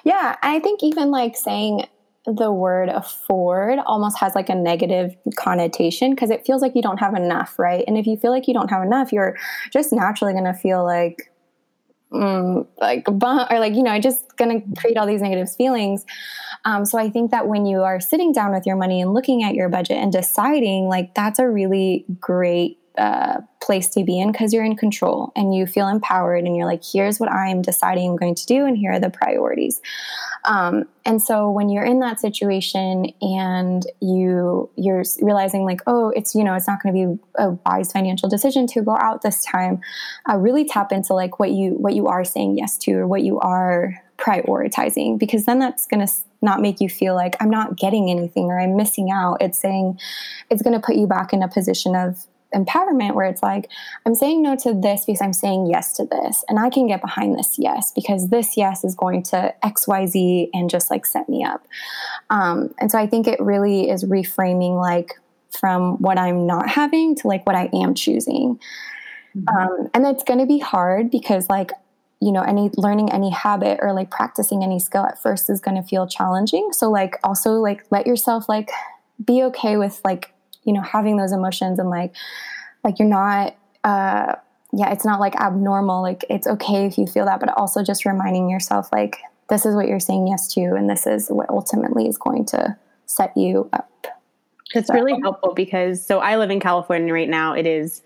Yeah, 0.04 0.36
I 0.42 0.60
think 0.60 0.82
even 0.82 1.12
like 1.12 1.38
saying 1.38 1.86
the 2.26 2.52
word 2.52 2.90
afford 2.90 3.80
almost 3.86 4.18
has 4.20 4.36
like 4.36 4.50
a 4.50 4.56
negative 4.56 5.16
connotation 5.36 6.12
because 6.12 6.30
it 6.30 6.46
feels 6.46 6.62
like 6.62 6.76
you 6.76 6.82
don't 6.82 7.00
have 7.00 7.14
enough, 7.14 7.60
right? 7.60 7.84
And 7.88 7.98
if 7.98 8.08
you 8.08 8.18
feel 8.18 8.32
like 8.32 8.48
you 8.48 8.54
don't 8.54 8.70
have 8.70 8.84
enough, 8.84 9.12
you're 9.12 9.38
just 9.72 9.92
naturally 9.92 10.34
going 10.34 10.46
to 10.46 10.54
feel 10.54 10.84
like 10.84 11.32
mm, 12.12 12.68
like 12.80 13.08
or 13.52 13.60
like 13.60 13.74
you 13.74 13.84
know 13.84 13.92
I 13.92 14.00
just 14.00 14.38
to 14.62 14.82
create 14.82 14.98
all 14.98 15.08
these 15.08 15.22
negative 15.22 15.54
feelings. 15.54 16.06
Um, 16.64 16.86
so 16.86 17.00
i 17.00 17.10
think 17.10 17.32
that 17.32 17.48
when 17.48 17.66
you 17.66 17.82
are 17.82 18.00
sitting 18.00 18.32
down 18.32 18.54
with 18.54 18.68
your 18.68 18.76
money 18.76 19.02
and 19.02 19.16
looking 19.16 19.42
at 19.42 19.56
your 19.56 19.68
budget 19.68 19.98
and 19.98 20.12
deciding 20.12 20.88
like 20.88 21.16
that's 21.16 21.40
a 21.40 21.50
really 21.50 22.06
great 22.20 22.78
uh, 22.98 23.40
place 23.62 23.88
to 23.88 24.04
be 24.04 24.20
in 24.20 24.32
because 24.32 24.52
you're 24.54 24.66
in 24.66 24.76
control 24.76 25.32
and 25.36 25.56
you 25.56 25.66
feel 25.66 25.88
empowered 25.88 26.44
and 26.44 26.58
you're 26.58 26.66
like 26.66 26.82
here's 26.84 27.20
what 27.20 27.32
i'm 27.32 27.62
deciding 27.62 28.10
i'm 28.10 28.16
going 28.18 28.36
to 28.36 28.46
do 28.46 28.66
and 28.66 28.78
here 28.78 28.92
are 28.92 29.00
the 29.00 29.10
priorities 29.10 29.82
um, 30.44 30.84
and 31.06 31.22
so 31.22 31.50
when 31.50 31.70
you're 31.70 31.86
in 31.86 32.00
that 32.00 32.20
situation 32.20 33.06
and 33.22 33.86
you 34.02 34.70
you're 34.76 35.04
realizing 35.22 35.64
like 35.64 35.80
oh 35.88 36.10
it's 36.16 36.36
you 36.36 36.44
know 36.44 36.54
it's 36.54 36.68
not 36.68 36.82
going 36.84 36.94
to 36.94 37.16
be 37.16 37.22
a 37.38 37.52
wise 37.66 37.92
financial 37.92 38.28
decision 38.28 38.68
to 38.68 38.82
go 38.82 38.98
out 38.98 39.22
this 39.22 39.46
time 39.46 39.80
uh, 40.30 40.36
really 40.36 40.66
tap 40.66 40.92
into 40.92 41.14
like 41.14 41.40
what 41.40 41.52
you 41.52 41.72
what 41.76 41.94
you 41.94 42.08
are 42.08 42.26
saying 42.26 42.58
yes 42.58 42.78
to 42.78 42.92
or 42.94 43.08
what 43.08 43.22
you 43.22 43.40
are 43.40 43.94
prioritizing 44.18 45.18
because 45.18 45.46
then 45.46 45.60
that's 45.60 45.88
going 45.88 46.06
to 46.06 46.14
not 46.42 46.62
make 46.62 46.80
you 46.80 46.90
feel 46.90 47.16
like 47.16 47.36
I'm 47.40 47.50
not 47.50 47.78
getting 47.78 48.10
anything 48.10 48.46
or 48.46 48.60
I'm 48.60 48.76
missing 48.76 49.12
out. 49.12 49.38
It's 49.42 49.60
saying 49.60 50.00
it's 50.50 50.62
going 50.62 50.80
to 50.80 50.86
put 50.86 50.96
you 50.96 51.08
back 51.08 51.34
in 51.34 51.44
a 51.44 51.48
position 51.48 51.96
of 51.96 52.26
empowerment 52.54 53.16
where 53.16 53.26
it's 53.26 53.42
like 53.42 53.70
i'm 54.06 54.16
saying 54.16 54.42
no 54.42 54.56
to 54.56 54.74
this 54.74 55.06
because 55.06 55.22
i'm 55.22 55.34
saying 55.34 55.68
yes 55.68 55.94
to 55.94 56.06
this 56.06 56.44
and 56.48 56.60
i 56.60 56.70
can 56.70 56.88
get 56.88 57.02
behind 57.02 57.38
this 57.38 57.56
yes 57.58 57.92
because 57.94 58.30
this 58.30 58.58
yes 58.58 58.84
is 58.84 58.96
going 58.96 59.24
to 59.24 59.54
xyz 59.64 60.50
and 60.54 60.70
just 60.70 60.90
like 60.92 61.06
set 61.06 61.28
me 61.30 61.44
up. 61.44 61.66
Um, 62.30 62.74
and 62.80 62.92
so 62.92 62.98
i 62.98 63.08
think 63.08 63.28
it 63.28 63.40
really 63.40 63.90
is 63.90 64.04
reframing 64.04 64.80
like 64.80 65.14
from 65.50 65.98
what 66.02 66.18
i'm 66.18 66.46
not 66.46 66.70
having 66.70 67.16
to 67.16 67.28
like 67.28 67.46
what 67.46 67.56
i 67.56 67.70
am 67.74 67.94
choosing. 67.94 68.60
Mm-hmm. 69.36 69.58
um, 69.58 69.90
and 69.94 70.06
it's 70.06 70.24
going 70.24 70.40
to 70.40 70.46
be 70.46 70.60
hard 70.60 71.10
because 71.10 71.50
like 71.50 71.72
you 72.22 72.32
know 72.32 72.42
any 72.44 72.70
learning 72.78 73.12
any 73.12 73.32
habit 73.32 73.80
or 73.82 73.94
like 73.94 74.12
practicing 74.12 74.64
any 74.64 74.80
skill 74.80 75.06
at 75.06 75.22
first 75.22 75.50
is 75.50 75.60
going 75.60 75.76
to 75.76 75.84
feel 75.84 76.08
challenging. 76.08 76.72
So 76.72 76.90
like 76.90 77.18
also 77.24 77.54
like 77.54 77.84
let 77.90 78.06
yourself 78.06 78.48
like 78.48 78.70
be 79.26 79.44
okay 79.44 79.78
with 79.78 80.00
like 80.06 80.34
you 80.64 80.74
know 80.74 80.82
having 80.82 81.18
those 81.18 81.32
emotions 81.32 81.80
and 81.80 81.90
like 81.90 82.14
like 82.84 83.00
you're 83.00 83.08
not 83.08 83.56
uh 83.84 84.36
yeah 84.74 84.92
it's 84.92 85.06
not 85.06 85.20
like 85.20 85.36
abnormal 85.36 86.02
like 86.02 86.24
it's 86.30 86.48
okay 86.48 86.86
if 86.86 86.98
you 86.98 87.06
feel 87.06 87.26
that 87.26 87.40
but 87.40 87.50
also 87.58 87.84
just 87.84 88.06
reminding 88.06 88.50
yourself 88.50 88.90
like 88.92 89.18
this 89.50 89.66
is 89.66 89.76
what 89.76 89.88
you're 89.88 90.00
saying 90.00 90.28
yes 90.28 90.52
to 90.54 90.62
and 90.62 90.90
this 90.90 91.06
is 91.06 91.28
what 91.30 91.50
ultimately 91.50 92.08
is 92.08 92.18
going 92.18 92.46
to 92.46 92.76
set 93.06 93.36
you 93.36 93.70
up. 93.74 94.08
It's 94.74 94.88
so. 94.88 94.94
really 94.94 95.20
helpful 95.22 95.54
because 95.54 96.06
so 96.06 96.20
i 96.20 96.38
live 96.38 96.50
in 96.50 96.60
california 96.60 97.14
right 97.14 97.30
now. 97.30 97.54
It 97.54 97.68
is 97.68 98.02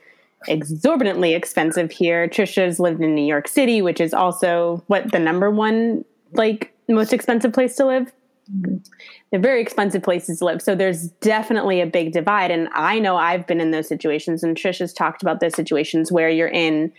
exorbitantly 0.48 1.34
expensive 1.34 1.92
here. 1.92 2.28
Tricia's 2.28 2.80
lived 2.80 3.02
in 3.02 3.14
new 3.14 3.26
york 3.26 3.48
city 3.48 3.82
which 3.82 4.02
is 4.02 4.14
also 4.14 4.84
what 4.88 5.12
the 5.12 5.20
number 5.20 5.52
one 5.52 6.04
like 6.34 6.74
most 6.88 7.14
expensive 7.14 7.54
place 7.54 7.76
to 7.76 7.86
live 7.86 8.12
they're 8.48 9.40
very 9.40 9.62
expensive 9.62 10.04
places 10.04 10.40
to 10.40 10.46
live. 10.46 10.62
So 10.62 10.76
there's 10.76 11.10
definitely 11.22 11.82
a 11.82 11.86
big 11.86 12.12
divide. 12.12 12.52
And 12.52 12.70
I 12.74 13.00
know 13.00 13.18
I've 13.18 13.48
been 13.48 13.60
in 13.60 13.72
those 13.72 13.88
situations, 13.88 14.44
and 14.44 14.56
Trish 14.56 14.80
has 14.80 14.94
talked 14.94 15.22
about 15.22 15.40
those 15.40 15.56
situations 15.56 16.12
where 16.12 16.30
you're 16.30 16.48
in 16.48 16.92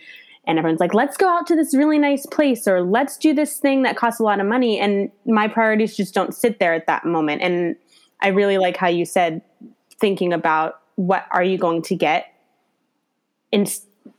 and 0.45 0.57
everyone's 0.57 0.79
like, 0.79 0.93
let's 0.93 1.17
go 1.17 1.27
out 1.27 1.45
to 1.47 1.55
this 1.55 1.75
really 1.75 1.99
nice 1.99 2.25
place 2.25 2.69
or 2.69 2.81
let's 2.81 3.17
do 3.17 3.33
this 3.33 3.57
thing 3.57 3.83
that 3.83 3.97
costs 3.97 4.21
a 4.21 4.23
lot 4.23 4.39
of 4.39 4.45
money. 4.45 4.79
And 4.79 5.11
my 5.25 5.49
priorities 5.49 5.97
just 5.97 6.13
don't 6.13 6.33
sit 6.33 6.59
there 6.59 6.73
at 6.73 6.87
that 6.87 7.05
moment. 7.05 7.41
And 7.41 7.75
I 8.21 8.29
really 8.29 8.57
like 8.57 8.77
how 8.77 8.87
you 8.87 9.03
said 9.03 9.41
thinking 9.99 10.31
about 10.31 10.79
what 10.95 11.25
are 11.31 11.43
you 11.43 11.57
going 11.57 11.81
to 11.83 11.95
get 11.95 12.33
in, 13.51 13.67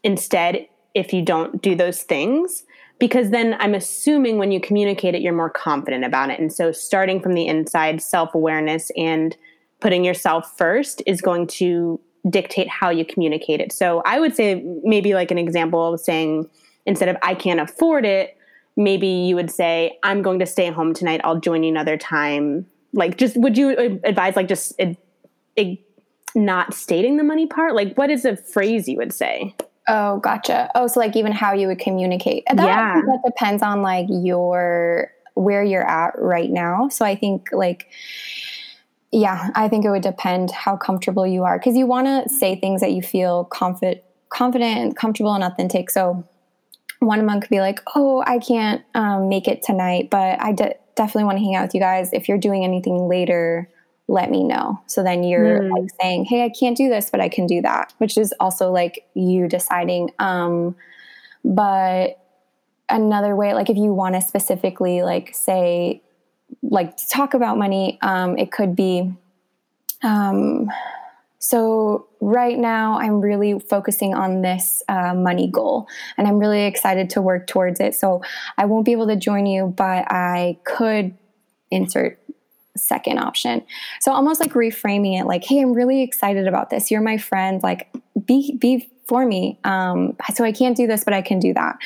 instead 0.03 0.69
if 0.95 1.15
you 1.15 1.23
don't 1.23 1.63
do 1.63 1.75
those 1.75 2.03
things 2.03 2.65
because 2.99 3.31
then 3.31 3.57
I'm 3.61 3.75
assuming 3.75 4.39
when 4.39 4.51
you 4.51 4.61
communicate 4.61 5.15
it, 5.15 5.23
you're 5.23 5.33
more 5.33 5.51
confident 5.51 6.05
about 6.05 6.31
it. 6.31 6.41
And 6.41 6.53
so 6.53 6.73
starting 6.73 7.21
from 7.21 7.35
the 7.35 7.47
inside, 7.47 8.03
self 8.03 8.35
awareness 8.35 8.91
and 8.97 9.37
putting 9.81 10.05
yourself 10.05 10.57
first 10.59 11.03
is 11.07 11.21
going 11.21 11.47
to 11.47 12.01
dictate 12.29 12.69
how 12.69 12.91
you 12.91 13.05
communicate 13.05 13.61
it. 13.61 13.73
So 13.73 14.03
I 14.05 14.19
would 14.19 14.35
say 14.35 14.63
maybe 14.83 15.15
like 15.15 15.31
an 15.31 15.39
example 15.39 15.95
of 15.95 16.01
saying 16.01 16.49
instead 16.87 17.09
of 17.09 17.17
I 17.23 17.35
can't 17.35 17.61
afford 17.61 18.05
it, 18.05 18.37
maybe 18.77 19.07
you 19.07 19.37
would 19.37 19.51
say 19.51 19.99
I'm 20.03 20.23
going 20.23 20.41
to 20.41 20.47
stay 20.47 20.71
home 20.71 20.95
tonight. 20.95 21.21
I'll 21.23 21.41
join 21.41 21.63
you 21.63 21.71
another 21.71 21.97
time. 21.97 22.67
Like 22.93 23.17
just 23.19 23.37
would 23.37 23.57
you 23.57 24.01
advise 24.05 24.35
like 24.35 24.49
just 24.49 24.73
it, 24.79 24.97
it, 25.55 25.79
not 26.35 26.75
stating 26.75 27.17
the 27.17 27.25
money 27.25 27.47
part? 27.47 27.75
Like 27.75 27.95
what 27.97 28.11
is 28.11 28.25
a 28.25 28.37
phrase 28.37 28.89
you 28.89 28.97
would 28.97 29.13
say? 29.13 29.55
Oh, 29.89 30.19
gotcha. 30.19 30.71
Oh, 30.75 30.87
so 30.87 31.01
like 31.01 31.17
even 31.17 31.33
how 31.33 31.53
you 31.53 31.67
would 31.67 31.79
communicate. 31.79 32.45
That, 32.53 32.65
yeah. 32.65 32.95
That 32.95 33.23
depends 33.25 33.63
on 33.63 33.83
like 33.83 34.07
your 34.09 35.11
where 35.35 35.63
you're 35.63 35.89
at 35.89 36.19
right 36.19 36.51
now. 36.51 36.89
So 36.89 37.05
I 37.05 37.15
think 37.15 37.49
like 37.53 37.89
yeah, 39.11 39.49
I 39.55 39.69
think 39.69 39.87
it 39.87 39.91
would 39.91 40.03
depend 40.03 40.51
how 40.51 40.77
comfortable 40.77 41.27
you 41.27 41.45
are 41.45 41.59
because 41.59 41.77
you 41.77 41.87
want 41.87 42.07
to 42.07 42.29
say 42.29 42.57
things 42.57 42.83
that 42.83 42.93
you 42.93 43.03
feel 43.03 43.45
confident 43.45 44.03
confident 44.29 44.79
and 44.79 44.97
comfortable 44.97 45.33
and 45.35 45.43
authentic. 45.43 45.91
So 45.91 46.29
one 46.99 47.25
month 47.25 47.45
could 47.45 47.51
be 47.51 47.61
like, 47.61 47.81
"Oh, 47.95 48.23
I 48.27 48.39
can't 48.39 48.85
um, 48.95 49.29
make 49.29 49.49
it 49.49 49.63
tonight, 49.63 50.11
but 50.11 50.41
I 50.43 50.53
de- 50.53 50.75
definitely 50.97 51.25
want 51.25 51.39
to 51.39 51.45
hang 51.45 51.55
out 51.55 51.63
with 51.63 51.75
you 51.75 51.81
guys. 51.81 52.13
If 52.13 52.29
you're 52.29 52.39
doing 52.39 52.65
anything 52.65 53.09
later, 53.09 53.71
let 54.09 54.31
me 54.31 54.43
know. 54.43 54.81
So 54.87 55.03
then 55.03 55.23
you're 55.23 55.61
mm. 55.61 55.71
like 55.71 55.91
saying, 56.01 56.25
Hey, 56.25 56.43
I 56.43 56.49
can't 56.49 56.77
do 56.77 56.89
this, 56.89 57.11
but 57.11 57.21
I 57.21 57.29
can 57.29 57.47
do 57.47 57.61
that, 57.63 57.93
which 57.99 58.17
is 58.17 58.35
also 58.41 58.73
like 58.73 59.07
you 59.15 59.47
deciding. 59.49 60.11
Um, 60.19 60.75
but 61.45 62.19
another 62.89 63.37
way, 63.37 63.53
like 63.53 63.69
if 63.69 63.77
you 63.77 63.93
want 63.93 64.15
to 64.15 64.23
specifically 64.23 65.03
like 65.03 65.35
say, 65.35 66.03
like 66.63 66.97
talk 67.09 67.35
about 67.35 67.59
money, 67.59 67.99
um, 68.01 68.39
it 68.39 68.51
could 68.51 68.75
be, 68.75 69.13
um, 70.03 70.71
so 71.39 72.09
right 72.21 72.59
now 72.59 72.99
I'm 72.99 73.21
really 73.21 73.61
focusing 73.61 74.15
on 74.15 74.43
this 74.43 74.83
uh, 74.89 75.15
money 75.15 75.49
goal 75.49 75.87
and 76.17 76.27
I'm 76.27 76.39
really 76.39 76.65
excited 76.65 77.11
to 77.11 77.23
work 77.23 77.47
towards 77.47 77.79
it. 77.79 77.95
So 77.95 78.23
I 78.57 78.65
won't 78.65 78.85
be 78.85 78.93
able 78.93 79.07
to 79.07 79.17
join 79.17 79.47
you, 79.47 79.67
but 79.77 80.11
I 80.11 80.59
could 80.65 81.15
insert 81.71 82.18
second 82.79 83.19
option. 83.19 83.65
So 84.01 84.13
almost 84.13 84.41
like 84.41 84.53
reframing 84.53 85.21
it 85.21 85.27
like, 85.27 85.45
hey, 85.45 85.61
I'm 85.61 85.73
really 85.73 86.03
excited 86.03 86.47
about 86.47 86.71
this. 86.71 86.91
You're 86.91 87.03
my 87.03 87.19
friend. 87.19 87.63
Like 87.63 87.91
be 88.25 88.57
be 88.57 88.89
for 89.09 89.25
me. 89.25 89.59
Um, 89.65 90.15
so 90.35 90.45
I 90.45 90.53
can't 90.53 90.77
do 90.77 90.87
this, 90.87 91.03
but 91.03 91.15
I 91.15 91.23
can 91.23 91.41
do 91.41 91.55
that. 91.55 91.79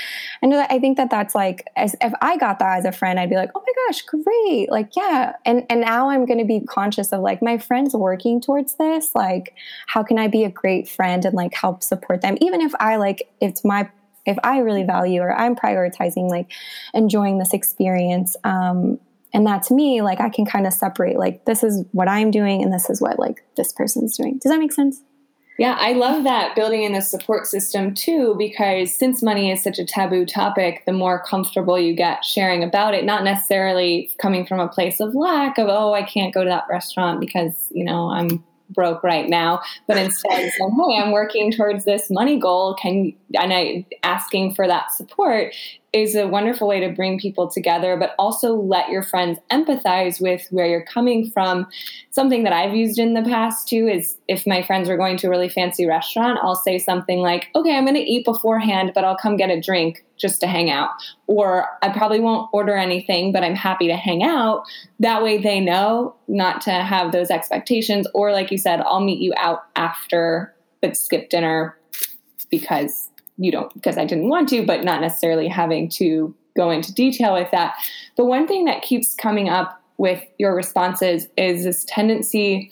And 0.43 0.53
I 0.53 0.81
think 0.81 0.97
that 0.97 1.09
that's 1.09 1.37
like, 1.37 1.69
as 1.77 1.95
if 2.01 2.13
I 2.21 2.37
got 2.37 2.59
that 2.59 2.79
as 2.79 2.85
a 2.85 2.91
friend, 2.91 3.19
I'd 3.21 3.31
be 3.31 3.37
like, 3.37 3.51
oh 3.55 3.63
my 3.65 3.87
gosh, 3.87 4.03
great. 4.03 4.69
Like, 4.73 4.97
yeah. 4.97 5.35
And, 5.47 5.65
and 5.71 5.81
now 5.83 6.11
I'm 6.11 6.27
going 6.27 6.41
to 6.41 6.45
be 6.45 6.59
conscious 6.61 7.13
of 7.13 7.21
like 7.21 7.41
my 7.41 7.59
friends 7.59 7.95
working 7.95 8.41
towards 8.41 8.75
this. 8.75 9.15
Like, 9.15 9.55
how 9.87 10.03
can 10.03 10.19
I 10.19 10.27
be 10.27 10.43
a 10.43 10.51
great 10.51 10.89
friend 10.89 11.25
and 11.25 11.35
like 11.35 11.55
help 11.55 11.85
support 11.85 12.23
them? 12.23 12.37
Even 12.41 12.61
if 12.61 12.75
I 12.81 12.97
like, 12.97 13.29
it's 13.41 13.65
my, 13.65 13.89
if 14.27 14.37
I 14.43 14.59
really 14.59 14.83
value 14.83 15.21
or 15.21 15.33
I'm 15.33 15.55
prioritizing 15.55 16.29
like 16.29 16.51
enjoying 16.93 17.39
this 17.39 17.53
experience, 17.53 18.37
um, 18.43 18.99
and 19.33 19.47
that 19.47 19.63
to 19.63 19.75
me 19.75 20.03
like 20.03 20.21
i 20.21 20.29
can 20.29 20.45
kind 20.45 20.67
of 20.67 20.73
separate 20.73 21.19
like 21.19 21.45
this 21.45 21.63
is 21.63 21.85
what 21.93 22.09
i'm 22.09 22.31
doing 22.31 22.63
and 22.63 22.73
this 22.73 22.89
is 22.91 23.01
what 23.01 23.19
like 23.19 23.45
this 23.57 23.73
person's 23.73 24.17
doing 24.17 24.39
does 24.39 24.51
that 24.51 24.59
make 24.59 24.73
sense 24.73 25.03
yeah 25.59 25.77
i 25.81 25.93
love 25.93 26.25
that 26.25 26.55
building 26.55 26.83
in 26.83 26.95
a 26.95 27.03
support 27.03 27.47
system 27.47 27.95
too 27.95 28.35
because 28.39 28.95
since 28.95 29.23
money 29.23 29.51
is 29.51 29.63
such 29.63 29.79
a 29.79 29.85
taboo 29.85 30.25
topic 30.25 30.83
the 30.87 30.93
more 30.93 31.23
comfortable 31.23 31.79
you 31.79 31.95
get 31.95 32.25
sharing 32.25 32.63
about 32.63 32.95
it 32.95 33.05
not 33.05 33.25
necessarily 33.25 34.11
coming 34.19 34.47
from 34.47 34.61
a 34.61 34.69
place 34.69 35.01
of 35.01 35.15
lack 35.15 35.59
of 35.59 35.69
oh 35.69 35.93
i 35.93 36.03
can't 36.03 36.35
go 36.35 36.43
to 36.43 36.51
that 36.51 36.67
restaurant 36.69 37.21
because 37.21 37.69
you 37.73 37.85
know 37.85 38.11
i'm 38.11 38.43
broke 38.73 39.03
right 39.03 39.29
now, 39.29 39.61
but 39.87 39.97
instead 39.97 40.31
saying, 40.31 40.77
"Hey, 40.89 40.99
I'm 40.99 41.13
working 41.13 41.53
towards 41.53 41.85
this 41.85 42.11
money 42.11 42.39
goal. 42.39 42.75
Can 42.75 43.13
and 43.39 43.53
I 43.53 43.87
asking 44.03 44.55
for 44.55 44.67
that 44.67 44.93
support 44.93 45.55
is 45.93 46.15
a 46.15 46.27
wonderful 46.27 46.67
way 46.67 46.81
to 46.81 46.89
bring 46.89 47.19
people 47.19 47.51
together, 47.51 47.97
but 47.99 48.15
also 48.19 48.55
let 48.55 48.89
your 48.89 49.03
friends 49.03 49.39
empathize 49.51 50.23
with 50.23 50.47
where 50.51 50.67
you're 50.67 50.85
coming 50.85 51.31
from. 51.31 51.67
Something 52.11 52.45
that 52.45 52.53
I've 52.55 52.75
used 52.75 52.99
in 52.99 53.13
the 53.13 53.23
past 53.23 53.69
too 53.69 53.87
is 53.87 54.17
if 54.27 54.47
my 54.47 54.63
friends 54.63 54.89
are 54.89 54.97
going 54.97 55.19
to 55.19 55.27
a 55.27 55.31
really 55.31 55.51
fancy 55.51 55.85
restaurant, 55.85 56.39
I'll 56.43 56.57
say 56.57 56.79
something 56.79 57.19
like, 57.19 57.49
okay, 57.55 57.77
I'm 57.77 57.85
going 57.85 57.95
to 57.97 58.01
eat 58.01 58.25
beforehand, 58.25 58.93
but 58.95 59.05
I'll 59.05 59.17
come 59.17 59.37
get 59.37 59.51
a 59.51 59.61
drink 59.61 60.03
just 60.17 60.41
to 60.41 60.47
hang 60.47 60.71
out. 60.71 60.91
Or 61.27 61.67
I 61.83 61.91
probably 61.91 62.21
won't 62.21 62.49
order 62.55 62.75
anything, 62.75 63.31
but 63.31 63.45
I'm 63.45 63.55
happy 63.57 63.87
to 63.89 63.97
hang 63.97 64.23
out. 64.23 64.65
That 64.99 65.23
way 65.23 65.37
they 65.37 65.61
know 65.61 66.15
not 66.27 66.63
to 66.63 66.71
have 66.71 67.13
those 67.13 67.31
expectations. 67.31 68.07
Or, 68.15 68.33
like 68.33 68.51
you 68.51 68.57
said, 68.57 68.81
I'll 68.81 69.01
meet 69.01 69.21
you 69.21 69.35
out 69.37 69.65
after, 69.77 70.55
but 70.81 70.97
skip 70.97 71.29
dinner 71.29 71.77
because 72.51 73.11
you 73.43 73.51
don't 73.51 73.73
because 73.75 73.99
I 73.99 74.05
didn't 74.05 74.29
want 74.29 74.49
to, 74.51 74.65
but 74.65 74.85
not 74.85 75.01
necessarily 75.01 75.49
having 75.49 75.89
to 75.91 76.35
go 76.57 76.71
into 76.71 76.95
detail 76.95 77.35
with 77.35 77.51
that. 77.51 77.75
The 78.17 78.25
one 78.25 78.47
thing 78.47 78.67
that 78.67 78.83
keeps 78.83 79.15
coming 79.15 79.49
up 79.49 79.83
with 79.99 80.23
your 80.39 80.55
responses 80.55 81.29
is 81.37 81.65
this 81.65 81.85
tendency 81.85 82.71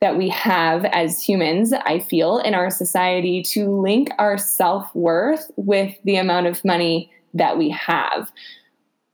that 0.00 0.18
we 0.18 0.28
have 0.30 0.84
as 0.86 1.22
humans, 1.22 1.72
I 1.72 2.00
feel, 2.00 2.38
in 2.38 2.54
our 2.54 2.70
society 2.70 3.42
to 3.44 3.68
link 3.68 4.10
our 4.18 4.36
self 4.36 4.92
worth 4.94 5.50
with 5.56 5.96
the 6.04 6.16
amount 6.16 6.48
of 6.48 6.64
money 6.64 7.12
that 7.34 7.56
we 7.56 7.70
have. 7.70 8.32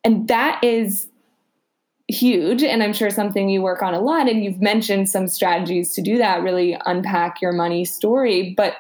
And 0.04 0.28
that 0.28 0.62
is 0.64 1.08
huge. 2.08 2.62
And 2.62 2.82
I'm 2.82 2.94
sure 2.94 3.10
something 3.10 3.50
you 3.50 3.60
work 3.60 3.82
on 3.82 3.92
a 3.92 4.00
lot. 4.00 4.28
And 4.28 4.42
you've 4.42 4.62
mentioned 4.62 5.10
some 5.10 5.28
strategies 5.28 5.92
to 5.92 6.00
do 6.00 6.16
that, 6.16 6.42
really 6.42 6.78
unpack 6.86 7.42
your 7.42 7.52
money 7.52 7.84
story. 7.84 8.54
But 8.56 8.76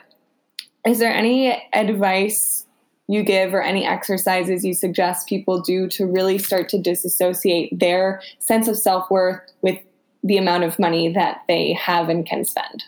is 0.88 0.98
there 0.98 1.12
any 1.12 1.50
advice 1.72 2.64
you 3.08 3.22
give 3.22 3.54
or 3.54 3.62
any 3.62 3.86
exercises 3.86 4.64
you 4.64 4.74
suggest 4.74 5.28
people 5.28 5.60
do 5.60 5.88
to 5.88 6.06
really 6.06 6.38
start 6.38 6.68
to 6.68 6.78
disassociate 6.78 7.78
their 7.78 8.20
sense 8.38 8.68
of 8.68 8.76
self 8.76 9.10
worth 9.10 9.40
with 9.62 9.78
the 10.22 10.36
amount 10.36 10.64
of 10.64 10.78
money 10.78 11.12
that 11.12 11.42
they 11.48 11.72
have 11.72 12.08
and 12.08 12.26
can 12.26 12.44
spend? 12.44 12.84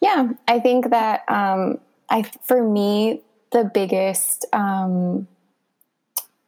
Yeah, 0.00 0.30
I 0.46 0.60
think 0.60 0.90
that 0.90 1.24
um, 1.28 1.78
I 2.08 2.22
for 2.44 2.62
me 2.66 3.22
the 3.52 3.70
biggest 3.72 4.46
um, 4.52 5.26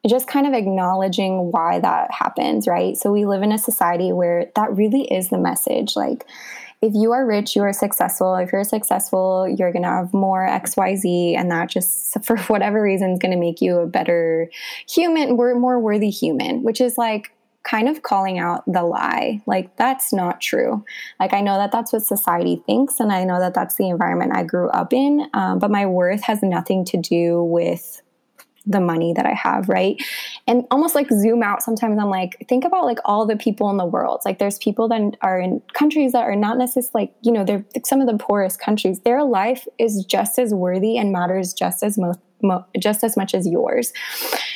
just 0.08 0.26
kind 0.26 0.46
of 0.46 0.54
acknowledging 0.54 1.52
why 1.52 1.78
that 1.78 2.10
happens, 2.10 2.66
right? 2.66 2.96
So 2.96 3.12
we 3.12 3.26
live 3.26 3.42
in 3.42 3.52
a 3.52 3.58
society 3.58 4.12
where 4.12 4.50
that 4.56 4.74
really 4.74 5.02
is 5.02 5.28
the 5.28 5.38
message, 5.38 5.94
like 5.96 6.26
if 6.82 6.94
you 6.94 7.12
are 7.12 7.26
rich, 7.26 7.54
you 7.54 7.62
are 7.62 7.72
successful. 7.72 8.34
If 8.36 8.52
you're 8.52 8.64
successful, 8.64 9.46
you're 9.46 9.72
going 9.72 9.82
to 9.82 9.88
have 9.88 10.14
more 10.14 10.46
XYZ, 10.46 11.36
and 11.36 11.50
that 11.50 11.68
just, 11.68 12.16
for 12.24 12.38
whatever 12.38 12.82
reason, 12.82 13.10
is 13.10 13.18
going 13.18 13.32
to 13.32 13.38
make 13.38 13.60
you 13.60 13.78
a 13.78 13.86
better 13.86 14.50
human, 14.88 15.36
more 15.36 15.78
worthy 15.78 16.10
human, 16.10 16.62
which 16.62 16.80
is 16.80 16.96
like 16.96 17.32
kind 17.62 17.88
of 17.88 18.02
calling 18.02 18.38
out 18.38 18.64
the 18.66 18.82
lie. 18.82 19.42
Like, 19.46 19.76
that's 19.76 20.12
not 20.12 20.40
true. 20.40 20.82
Like, 21.18 21.34
I 21.34 21.42
know 21.42 21.58
that 21.58 21.72
that's 21.72 21.92
what 21.92 22.02
society 22.02 22.62
thinks, 22.64 22.98
and 22.98 23.12
I 23.12 23.24
know 23.24 23.38
that 23.40 23.52
that's 23.52 23.76
the 23.76 23.90
environment 23.90 24.32
I 24.34 24.44
grew 24.44 24.70
up 24.70 24.94
in, 24.94 25.28
um, 25.34 25.58
but 25.58 25.70
my 25.70 25.84
worth 25.84 26.22
has 26.22 26.42
nothing 26.42 26.86
to 26.86 26.96
do 26.96 27.42
with 27.44 28.00
the 28.70 28.80
money 28.80 29.12
that 29.12 29.26
I 29.26 29.32
have, 29.32 29.68
right? 29.68 30.00
And 30.46 30.64
almost 30.70 30.94
like 30.94 31.08
zoom 31.10 31.42
out 31.42 31.62
sometimes 31.62 31.98
I'm 31.98 32.08
like, 32.08 32.44
think 32.48 32.64
about 32.64 32.84
like 32.84 32.98
all 33.04 33.26
the 33.26 33.36
people 33.36 33.68
in 33.70 33.76
the 33.76 33.84
world. 33.84 34.22
Like 34.24 34.38
there's 34.38 34.58
people 34.58 34.88
that 34.88 35.16
are 35.22 35.40
in 35.40 35.60
countries 35.74 36.12
that 36.12 36.22
are 36.22 36.36
not 36.36 36.56
necessarily 36.56 36.90
like, 36.94 37.14
you 37.22 37.32
know, 37.32 37.44
they're 37.44 37.64
some 37.84 38.00
of 38.00 38.06
the 38.06 38.16
poorest 38.16 38.60
countries. 38.60 39.00
Their 39.00 39.24
life 39.24 39.66
is 39.78 40.04
just 40.04 40.38
as 40.38 40.54
worthy 40.54 40.96
and 40.96 41.12
matters 41.12 41.52
just 41.52 41.82
as 41.82 41.98
most 41.98 42.20
Mo- 42.42 42.64
just 42.78 43.04
as 43.04 43.18
much 43.18 43.34
as 43.34 43.46
yours. 43.46 43.92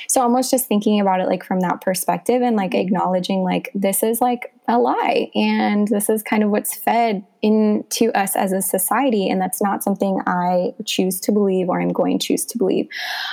So 0.09 0.23
almost 0.23 0.51
just 0.51 0.67
thinking 0.67 1.01
about 1.01 1.21
it 1.21 1.27
like 1.27 1.45
from 1.45 1.61
that 1.61 1.83
perspective 1.83 2.41
and 2.41 2.57
like 2.57 2.75
acknowledging 2.75 3.43
like 3.43 3.71
this 3.75 4.03
is 4.03 4.23
like 4.23 4.55
a 4.69 4.79
lie 4.79 5.31
and 5.35 5.89
this 5.89 6.09
is 6.09 6.23
kind 6.23 6.43
of 6.43 6.51
what's 6.51 6.75
fed 6.75 7.25
into 7.43 8.11
us 8.17 8.37
as 8.37 8.53
a 8.53 8.63
society 8.63 9.29
and 9.29 9.41
that's 9.41 9.61
not 9.61 9.83
something 9.83 10.23
I 10.27 10.73
choose 10.87 11.21
to 11.21 11.33
believe 11.33 11.69
or 11.69 11.81
I'm 11.81 11.93
going 11.93 12.19
to 12.19 12.27
choose 12.27 12.47
to 12.47 12.59
believe. 12.59 12.89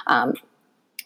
Um, 0.07 0.33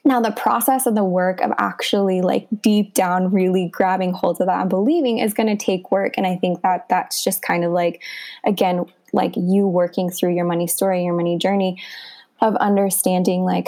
now, 0.08 0.22
the 0.22 0.32
process 0.32 0.86
of 0.86 0.94
the 0.94 1.04
work 1.04 1.42
of 1.42 1.52
actually 1.58 2.22
like 2.22 2.48
deep 2.62 2.94
down 2.94 3.32
really 3.32 3.68
grabbing 3.68 4.14
hold 4.14 4.40
of 4.40 4.46
that 4.46 4.62
and 4.62 4.70
believing 4.70 5.18
is 5.18 5.34
going 5.34 5.50
to 5.50 5.66
take 5.66 5.92
work. 5.92 6.14
And 6.16 6.28
I 6.28 6.36
think 6.36 6.62
that 6.62 6.88
that's 6.90 7.24
just 7.24 7.42
kind 7.42 7.66
of 7.66 7.72
like, 7.72 8.04
again, 8.46 8.86
like 9.14 9.34
you 9.36 9.68
working 9.68 10.12
through 10.12 10.36
your 10.36 10.46
money 10.46 10.68
story, 10.68 11.04
your 11.04 11.16
money 11.16 11.40
journey 11.40 11.82
of 12.40 12.56
understanding 12.58 13.44
like, 13.44 13.68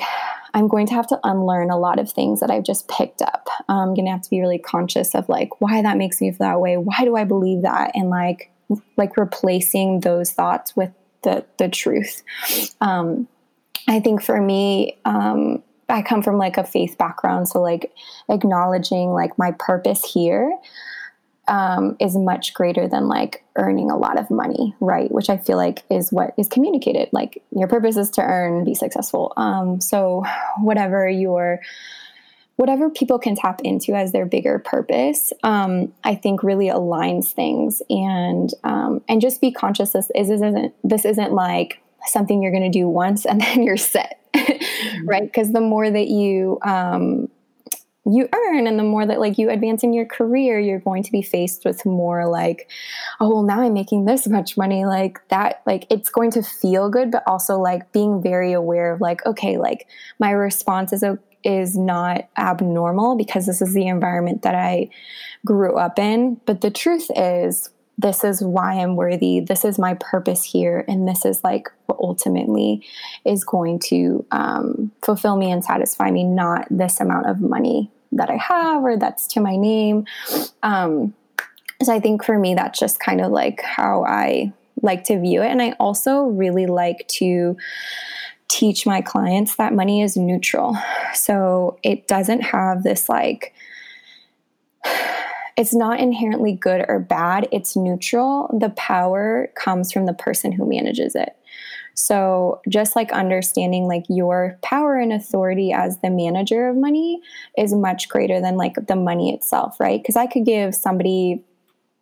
I'm 0.54 0.68
going 0.68 0.86
to 0.88 0.94
have 0.94 1.08
to 1.08 1.20
unlearn 1.24 1.72
a 1.72 1.78
lot 1.78 1.98
of 1.98 2.12
things 2.12 2.40
that 2.40 2.52
I've 2.52 2.64
just 2.64 2.88
picked 2.88 3.24
up. 3.24 3.48
I'm 3.68 3.96
going 3.96 4.06
to 4.06 4.12
have 4.12 4.22
to 4.22 4.30
be 4.30 4.40
really 4.40 4.60
conscious 4.60 5.16
of 5.16 5.28
like 5.28 5.60
why 5.60 5.82
that 5.82 5.98
makes 5.98 6.22
me 6.22 6.32
feel 6.32 6.48
that 6.48 6.62
way. 6.62 6.78
Why 6.78 7.00
do 7.04 7.16
I 7.16 7.24
believe 7.24 7.64
that? 7.64 7.92
And 7.96 8.12
like, 8.12 8.52
like 8.96 9.18
replacing 9.18 10.02
those 10.02 10.32
thoughts 10.34 10.76
with 10.76 10.92
the 11.24 11.46
the 11.58 11.70
truth. 11.70 12.22
Um, 12.82 13.28
I 13.88 14.00
think 14.02 14.22
for 14.22 14.42
me, 14.42 14.98
um, 15.06 15.64
I 15.90 16.02
come 16.02 16.22
from 16.22 16.38
like 16.38 16.58
a 16.58 16.64
faith 16.64 16.98
background, 16.98 17.48
so 17.48 17.62
like 17.62 17.94
acknowledging 18.30 19.12
like 19.14 19.38
my 19.38 19.52
purpose 19.58 20.04
here 20.04 20.58
um, 21.48 21.96
is 22.00 22.16
much 22.16 22.54
greater 22.54 22.88
than 22.88 23.08
like 23.08 23.44
earning 23.56 23.90
a 23.90 23.98
lot 23.98 24.20
of 24.20 24.30
money, 24.30 24.76
right? 24.80 25.10
Which 25.12 25.30
I 25.30 25.38
feel 25.38 25.58
like 25.58 25.84
is 25.90 26.12
what 26.12 26.34
is 26.38 26.48
communicated. 26.48 27.10
Like 27.12 27.42
your 27.56 27.68
purpose 27.68 27.96
is 27.98 28.10
to 28.12 28.22
earn, 28.22 28.66
be 28.66 28.76
successful. 28.76 29.34
Um, 29.38 29.80
so 29.80 30.24
whatever 30.60 31.08
your 31.08 31.62
whatever 32.58 32.90
people 32.90 33.20
can 33.20 33.36
tap 33.36 33.62
into 33.64 33.94
as 33.94 34.12
their 34.12 34.26
bigger 34.26 34.58
purpose, 34.58 35.32
um, 35.44 35.94
I 36.04 36.16
think 36.16 36.44
really 36.44 36.68
aligns 36.68 37.32
things 37.32 37.82
and 37.90 38.50
um, 38.64 39.02
and 39.08 39.22
just 39.22 39.42
be 39.42 39.52
conscious 39.52 39.92
this 39.92 40.12
is 40.16 40.30
isn't 40.30 40.74
this 40.84 41.06
isn't 41.06 41.34
like 41.34 41.80
something 42.06 42.42
you're 42.42 42.52
going 42.52 42.70
to 42.72 42.80
do 42.80 42.88
once 42.88 43.26
and 43.26 43.42
then 43.46 43.64
you're 43.64 43.78
set 43.78 44.22
mm-hmm. 44.34 45.08
right 45.08 45.24
because 45.24 45.52
the 45.52 45.62
more 45.62 45.90
that 45.90 46.08
you 46.08 46.60
um, 46.64 47.30
you 48.10 48.30
earn 48.34 48.68
and 48.68 48.80
the 48.80 48.84
more 48.84 49.06
that 49.06 49.20
like 49.20 49.38
you 49.38 49.50
advance 49.50 49.84
in 49.84 49.94
your 49.94 50.06
career 50.06 50.60
you're 50.60 50.80
going 50.80 51.04
to 51.04 51.12
be 51.12 51.22
faced 51.22 51.66
with 51.66 51.86
more 51.86 52.28
like 52.28 52.70
oh 53.20 53.30
well 53.30 53.44
now 53.44 53.62
i'm 53.62 53.74
making 53.74 54.06
this 54.06 54.28
much 54.28 54.58
money 54.58 54.86
like 54.86 55.20
that 55.28 55.62
like 55.66 55.86
it's 55.90 56.10
going 56.10 56.32
to 56.32 56.42
feel 56.42 56.90
good 56.90 57.12
but 57.12 57.24
also 57.28 57.58
like 57.58 57.92
being 57.92 58.22
very 58.22 58.54
aware 58.54 58.94
of 58.94 59.02
like 59.02 59.26
okay 59.26 59.58
like 59.58 59.88
my 60.20 60.32
response 60.32 60.94
is 60.94 61.04
is 61.44 61.78
not 61.78 62.28
abnormal 62.38 63.16
because 63.16 63.46
this 63.46 63.62
is 63.62 63.74
the 63.74 63.88
environment 63.88 64.42
that 64.42 64.56
i 64.56 64.90
grew 65.46 65.78
up 65.78 66.00
in 66.00 66.40
but 66.46 66.62
the 66.62 66.72
truth 66.72 67.10
is 67.16 67.70
this 67.98 68.24
is 68.24 68.42
why 68.42 68.74
I'm 68.74 68.96
worthy. 68.96 69.40
This 69.40 69.66
is 69.66 69.80
my 69.80 69.96
purpose 69.96 70.44
here. 70.44 70.86
And 70.88 71.08
this 71.08 71.26
is 71.26 71.44
like 71.44 71.68
what 71.88 71.98
ultimately 72.00 72.86
is 73.26 73.44
going 73.44 73.80
to 73.86 74.26
um, 74.32 74.92
fulfill 75.04 75.36
me 75.36 75.52
and 75.52 75.64
satisfy 75.64 76.12
me, 76.12 76.24
not 76.24 76.68
this 76.70 77.00
amount 77.00 77.26
of 77.26 77.42
money 77.42 77.92
that 78.12 78.30
I 78.30 78.38
have 78.38 78.84
or 78.84 78.98
that's 78.98 79.26
to 79.28 79.42
my 79.42 79.56
name. 79.56 80.06
Um, 80.62 81.16
so 81.84 81.94
I 81.94 82.00
think 82.00 82.24
for 82.24 82.38
me, 82.38 82.54
that's 82.56 82.80
just 82.80 83.00
kind 83.00 83.22
of 83.22 83.32
like 83.32 83.62
how 83.62 84.06
I 84.06 84.54
like 84.82 85.04
to 85.06 85.20
view 85.20 85.42
it. 85.42 85.48
And 85.48 85.62
I 85.62 85.72
also 85.80 86.24
really 86.24 86.68
like 86.68 87.08
to 87.08 87.58
teach 88.48 88.86
my 88.86 89.02
clients 89.02 89.56
that 89.56 89.74
money 89.74 90.02
is 90.02 90.16
neutral. 90.16 90.78
So 91.14 91.80
it 91.84 92.08
doesn't 92.08 92.42
have 92.42 92.84
this 92.84 93.10
like, 93.10 93.54
it's 95.58 95.74
not 95.74 96.00
inherently 96.00 96.54
good 96.54 96.86
or 96.88 97.00
bad, 97.00 97.48
it's 97.52 97.76
neutral. 97.76 98.56
The 98.58 98.70
power 98.70 99.52
comes 99.56 99.92
from 99.92 100.06
the 100.06 100.14
person 100.14 100.52
who 100.52 100.70
manages 100.70 101.16
it. 101.16 101.36
So, 101.96 102.62
just 102.70 102.96
like 102.96 103.12
understanding 103.12 103.88
like 103.88 104.04
your 104.08 104.60
power 104.62 104.98
and 104.98 105.12
authority 105.12 105.74
as 105.74 105.98
the 106.02 106.12
manager 106.12 106.68
of 106.68 106.78
money 106.78 107.20
is 107.58 107.74
much 107.74 108.08
greater 108.08 108.40
than 108.40 108.56
like 108.56 108.76
the 108.88 108.96
money 108.96 109.34
itself, 109.34 109.80
right? 109.80 110.00
Because 110.00 110.16
I 110.16 110.28
could 110.28 110.46
give 110.46 110.76
somebody 110.76 111.44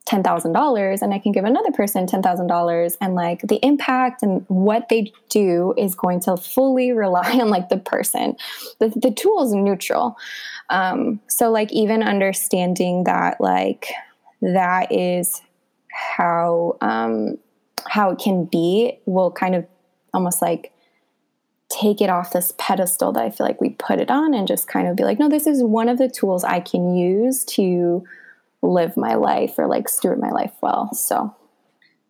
$10,000 0.08 1.02
and 1.02 1.14
I 1.14 1.20
can 1.20 1.32
give 1.32 1.46
another 1.46 1.72
person 1.72 2.06
$10,000 2.06 2.98
and 3.02 3.16
like 3.16 3.42
the 3.42 3.60
impact 3.66 4.22
and 4.22 4.46
what 4.50 4.88
they 4.90 5.12
do 5.30 5.74
is 5.78 5.96
going 5.96 6.20
to 6.22 6.38
fully 6.38 6.92
rely 6.92 7.40
on 7.40 7.50
like 7.50 7.70
the 7.70 7.78
person. 7.78 8.36
The, 8.80 8.90
the 8.90 9.12
tool 9.12 9.44
is 9.44 9.54
neutral. 9.54 10.16
Um, 10.70 11.20
so 11.28 11.50
like 11.50 11.72
even 11.72 12.04
understanding 12.04 13.06
that 13.06 13.42
like 13.42 13.88
that 14.42 14.92
is 14.92 15.42
how 15.90 16.78
um, 16.82 17.38
how 17.88 18.12
it 18.12 18.20
can 18.20 18.46
be 18.46 19.00
will 19.06 19.32
kind 19.32 19.56
of 19.56 19.66
almost 20.14 20.42
like 20.42 20.72
take 21.70 22.02
it 22.02 22.10
off 22.10 22.32
this 22.32 22.54
pedestal 22.58 23.12
that 23.12 23.24
I 23.24 23.30
feel 23.30 23.46
like 23.46 23.62
we 23.62 23.72
put 23.72 24.00
it 24.00 24.12
on 24.12 24.34
and 24.34 24.48
just 24.48 24.68
kind 24.68 24.88
of 24.88 24.96
be 24.96 25.04
like, 25.04 25.20
no, 25.20 25.30
this 25.30 25.48
is 25.48 25.64
one 25.64 25.90
of 25.90 25.98
the 25.98 26.10
tools 26.10 26.44
I 26.44 26.60
can 26.60 26.96
use 26.96 27.44
to 27.46 28.04
live 28.66 28.98
my 28.98 29.16
life 29.16 29.56
or 29.58 29.68
like 29.68 29.90
steward 29.90 30.20
my 30.20 30.32
life 30.32 30.54
well. 30.62 30.94
So 30.94 31.36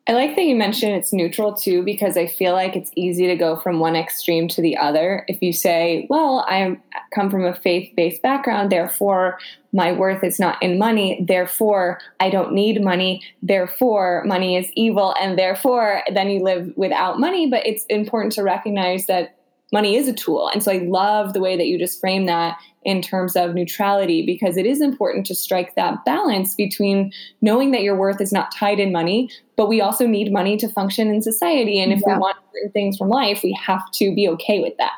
I 0.08 0.13
like 0.13 0.36
that 0.36 0.44
you 0.44 0.56
mentioned 0.56 0.94
it's 0.94 1.12
neutral 1.12 1.54
too, 1.54 1.82
because 1.82 2.15
I 2.15 2.28
feel 2.28 2.54
like 2.54 2.76
it's 2.76 2.91
easy 2.96 3.26
to 3.26 3.36
go 3.36 3.56
from 3.56 3.80
one 3.80 3.96
extreme 3.96 4.48
to 4.50 4.62
the 4.62 4.78
other. 4.78 5.26
If 5.28 5.41
you 5.41 5.52
say, 5.52 6.06
well, 6.12 6.46
I 6.48 6.78
come 7.13 7.32
from 7.32 7.44
a 7.44 7.56
faith 7.56 7.91
based 7.96 8.22
background, 8.22 8.72
therefore 8.72 9.39
my 9.74 9.91
worth 9.91 10.24
is 10.24 10.39
not 10.39 10.62
in 10.62 10.78
money, 10.78 11.26
therefore 11.28 11.99
I 12.20 12.30
don't 12.30 12.53
need 12.53 12.84
money, 12.84 13.24
therefore 13.41 14.24
money 14.28 14.58
is 14.58 14.72
evil, 14.76 15.16
and 15.20 15.39
therefore 15.39 16.03
then 16.14 16.30
you 16.30 16.43
live 16.43 16.72
without 16.76 17.20
money. 17.20 17.49
But 17.49 17.66
it's 17.66 17.86
important 17.86 18.34
to 18.34 18.43
recognize 18.43 19.08
that 19.08 19.34
money 19.76 19.97
is 19.97 20.07
a 20.07 20.13
tool. 20.13 20.49
And 20.53 20.63
so 20.63 20.71
I 20.71 20.78
love 20.78 21.34
the 21.34 21.41
way 21.41 21.57
that 21.57 21.67
you 21.67 21.78
just 21.78 21.99
frame 21.99 22.28
that 22.28 22.57
in 22.84 23.01
terms 23.01 23.36
of 23.36 23.53
neutrality 23.53 24.26
because 24.26 24.55
it 24.55 24.65
is 24.65 24.80
important 24.80 25.26
to 25.26 25.36
strike 25.36 25.76
that 25.76 26.05
balance 26.05 26.55
between 26.55 27.11
knowing 27.41 27.71
that 27.71 27.82
your 27.82 27.97
worth 27.97 28.21
is 28.21 28.32
not 28.32 28.53
tied 28.55 28.80
in 28.80 28.93
money, 28.93 29.30
but 29.57 29.67
we 29.67 29.82
also 29.82 30.07
need 30.07 30.32
money 30.32 30.55
to 30.55 30.69
function 30.69 31.09
in 31.09 31.21
society. 31.21 31.82
And 31.82 31.91
if 31.91 31.99
yeah. 32.07 32.13
we 32.13 32.19
want 32.19 32.38
certain 32.53 32.71
things 32.71 32.97
from 32.97 33.09
life, 33.09 33.41
we 33.43 33.51
have 33.61 33.84
to 33.95 34.15
be 34.15 34.30
okay 34.30 34.61
with 34.61 34.78
that. 34.78 34.93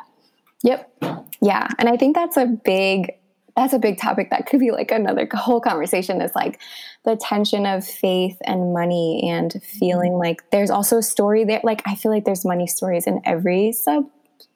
Yep. 0.61 1.03
Yeah. 1.41 1.67
And 1.80 1.89
I 1.89 1.97
think 1.97 2.15
that's 2.15 2.38
a 2.38 2.45
big 2.45 3.13
that's 3.55 3.73
a 3.73 3.80
big 3.80 3.97
topic 3.97 4.30
that 4.30 4.45
could 4.45 4.59
be 4.59 4.69
like 4.69 4.91
another 4.91 5.28
whole 5.34 5.59
conversation 5.59 6.21
is 6.21 6.36
like 6.36 6.59
the 7.05 7.15
tension 7.15 7.65
of 7.65 7.84
faith 7.84 8.38
and 8.45 8.71
money 8.71 9.28
and 9.28 9.59
feeling 9.63 10.11
mm-hmm. 10.11 10.21
like 10.21 10.47
there's 10.51 10.69
also 10.69 10.99
a 10.99 11.01
story 11.01 11.43
there 11.43 11.59
like 11.63 11.82
i 11.88 11.95
feel 11.95 12.11
like 12.11 12.23
there's 12.23 12.45
money 12.45 12.67
stories 12.67 13.07
in 13.07 13.19
every 13.25 13.71
sub 13.71 14.05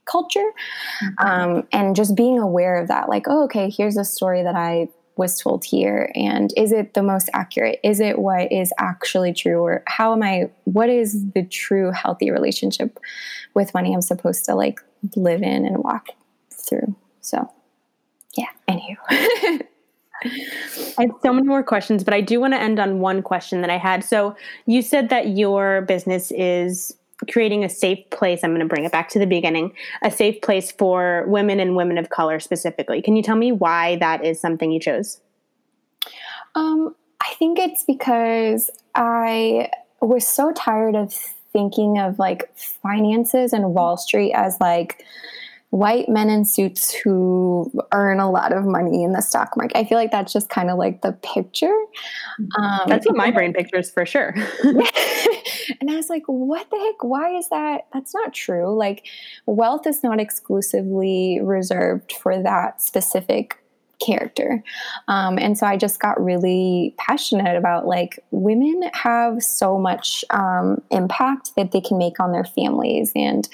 culture 0.06 0.52
mm-hmm. 1.04 1.28
um, 1.28 1.68
and 1.72 1.96
just 1.96 2.16
being 2.16 2.40
aware 2.40 2.76
of 2.82 2.88
that 2.88 3.10
like 3.10 3.26
oh 3.28 3.44
okay 3.44 3.70
here's 3.70 3.98
a 3.98 4.06
story 4.06 4.44
that 4.44 4.56
i 4.56 4.88
was 5.18 5.40
told 5.40 5.64
here 5.64 6.12
and 6.16 6.54
is 6.58 6.72
it 6.72 6.94
the 6.94 7.04
most 7.04 7.30
accurate 7.34 7.80
is 7.84 8.00
it 8.00 8.20
what 8.20 8.52
is 8.52 8.74
actually 8.80 9.34
true 9.34 9.60
or 9.60 9.84
how 9.88 10.14
am 10.14 10.24
i 10.24 10.50
what 10.64 10.90
is 10.90 11.30
the 11.34 11.44
true 11.46 11.92
healthy 11.92 12.32
relationship 12.32 13.00
with 13.54 13.74
money 13.74 13.94
i'm 13.94 14.02
supposed 14.02 14.46
to 14.46 14.56
like 14.56 14.80
live 15.16 15.42
in 15.42 15.66
and 15.66 15.84
walk 15.84 16.08
through 16.52 16.96
so 17.20 17.52
yeah 18.36 18.50
anywho 18.68 19.62
I 20.24 21.04
have 21.04 21.16
so 21.24 21.34
many 21.34 21.48
more 21.48 21.64
questions, 21.64 22.04
but 22.04 22.14
I 22.14 22.22
do 22.22 22.40
want 22.40 22.54
to 22.54 22.62
end 22.62 22.80
on 22.80 23.00
one 23.00 23.22
question 23.22 23.62
that 23.62 23.70
I 23.70 23.78
had. 23.78 24.04
So, 24.04 24.36
you 24.68 24.82
said 24.82 25.10
that 25.10 25.30
your 25.30 25.82
business 25.82 26.32
is 26.32 26.96
creating 27.30 27.64
a 27.64 27.70
safe 27.70 28.00
place. 28.10 28.42
I'm 28.44 28.52
going 28.52 28.62
to 28.62 28.66
bring 28.66 28.86
it 28.86 28.92
back 28.92 29.10
to 29.10 29.20
the 29.20 29.28
beginning 29.28 29.74
a 30.02 30.12
safe 30.12 30.42
place 30.42 30.72
for 30.72 31.26
women 31.28 31.60
and 31.60 31.76
women 31.76 31.98
of 31.98 32.10
color 32.10 32.40
specifically. 32.40 33.02
Can 33.02 33.16
you 33.16 33.24
tell 33.24 33.36
me 33.36 33.52
why 33.52 33.98
that 33.98 34.26
is 34.26 34.40
something 34.40 34.72
you 34.72 34.80
chose? 34.80 35.20
Um, 36.56 36.96
I 37.22 37.34
think 37.36 37.60
it's 37.60 37.84
because 37.84 38.72
I 38.96 39.70
was 40.02 40.26
so 40.28 40.52
tired 40.54 40.96
of 40.96 41.14
thinking 41.54 42.00
of 42.00 42.18
like 42.18 42.50
finances 42.56 43.54
and 43.54 43.74
Wall 43.74 43.98
Street 43.98 44.34
as 44.34 44.58
like 44.60 45.04
white 45.72 46.10
men 46.10 46.30
in 46.30 46.44
suits 46.44 46.94
who 46.94 47.72
earn 47.94 48.20
a 48.20 48.30
lot 48.30 48.52
of 48.52 48.66
money 48.66 49.04
in 49.04 49.14
the 49.14 49.22
stock 49.22 49.56
market. 49.56 49.78
I 49.78 49.86
feel 49.86 49.98
like 49.98 50.12
that's 50.12 50.34
just 50.34 50.50
kind 50.50 50.70
of 50.70 50.78
like 50.78 51.02
the 51.02 51.14
picture. 51.24 51.74
Um, 52.58 52.82
that's 52.88 53.06
what 53.06 53.16
my 53.16 53.32
brain 53.32 53.54
pictures 53.54 53.90
for 53.90 54.06
sure. 54.06 54.36
and 55.80 55.90
I 55.90 55.96
was 55.96 56.10
like, 56.10 56.24
what 56.26 56.70
the 56.70 56.78
heck? 56.78 57.04
Why 57.04 57.38
is 57.38 57.50
that? 57.50 57.88
That's 57.94 58.14
not 58.14 58.34
true. 58.34 58.76
Like, 58.76 59.06
wealth 59.46 59.88
is 59.88 60.04
not 60.04 60.20
exclusively 60.20 61.40
reserved 61.42 62.14
for 62.14 62.42
that 62.42 62.82
specific 62.82 63.62
character. 64.02 64.64
Um, 65.08 65.38
and 65.38 65.58
so 65.58 65.68
I 65.68 65.78
just 65.78 66.00
got 66.00 66.22
really 66.24 66.96
passionate 66.98 67.56
about 67.56 67.86
like 67.86 68.20
women 68.32 68.90
have 68.94 69.44
so 69.44 69.78
much 69.78 70.26
um, 70.32 70.82
impact 70.90 71.52
that 71.56 71.72
they 71.72 71.82
can 71.82 71.98
make 71.98 72.20
on 72.20 72.32
their 72.32 72.44
families 72.44 73.12
and 73.16 73.48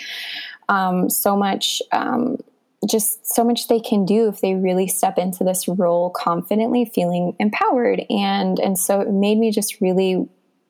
um, 0.70 1.10
so 1.10 1.36
much 1.36 1.82
um, 1.92 2.38
just 2.90 3.26
so 3.26 3.44
much 3.44 3.68
they 3.68 3.80
can 3.80 4.06
do 4.06 4.28
if 4.28 4.42
they 4.42 4.54
really 4.54 4.88
step 4.88 5.18
into 5.18 5.44
this 5.44 5.68
role 5.68 6.12
confidently 6.12 6.86
feeling 6.86 7.36
empowered 7.40 8.04
and 8.10 8.60
and 8.60 8.78
so 8.78 9.02
it 9.02 9.12
made 9.12 9.40
me 9.40 9.52
just 9.52 9.82
really 9.82 10.28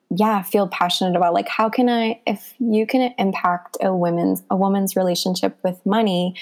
yeah 0.10 0.42
feel 0.42 0.68
passionate 0.68 1.16
about 1.16 1.34
like 1.34 1.48
how 1.48 1.70
can 1.70 1.90
i 1.90 2.20
if 2.26 2.54
you 2.60 2.86
can 2.86 3.14
impact 3.18 3.78
a 3.82 3.94
woman's 3.94 4.44
a 4.50 4.56
woman's 4.56 4.96
relationship 4.96 5.58
with 5.64 5.86
money 5.86 6.34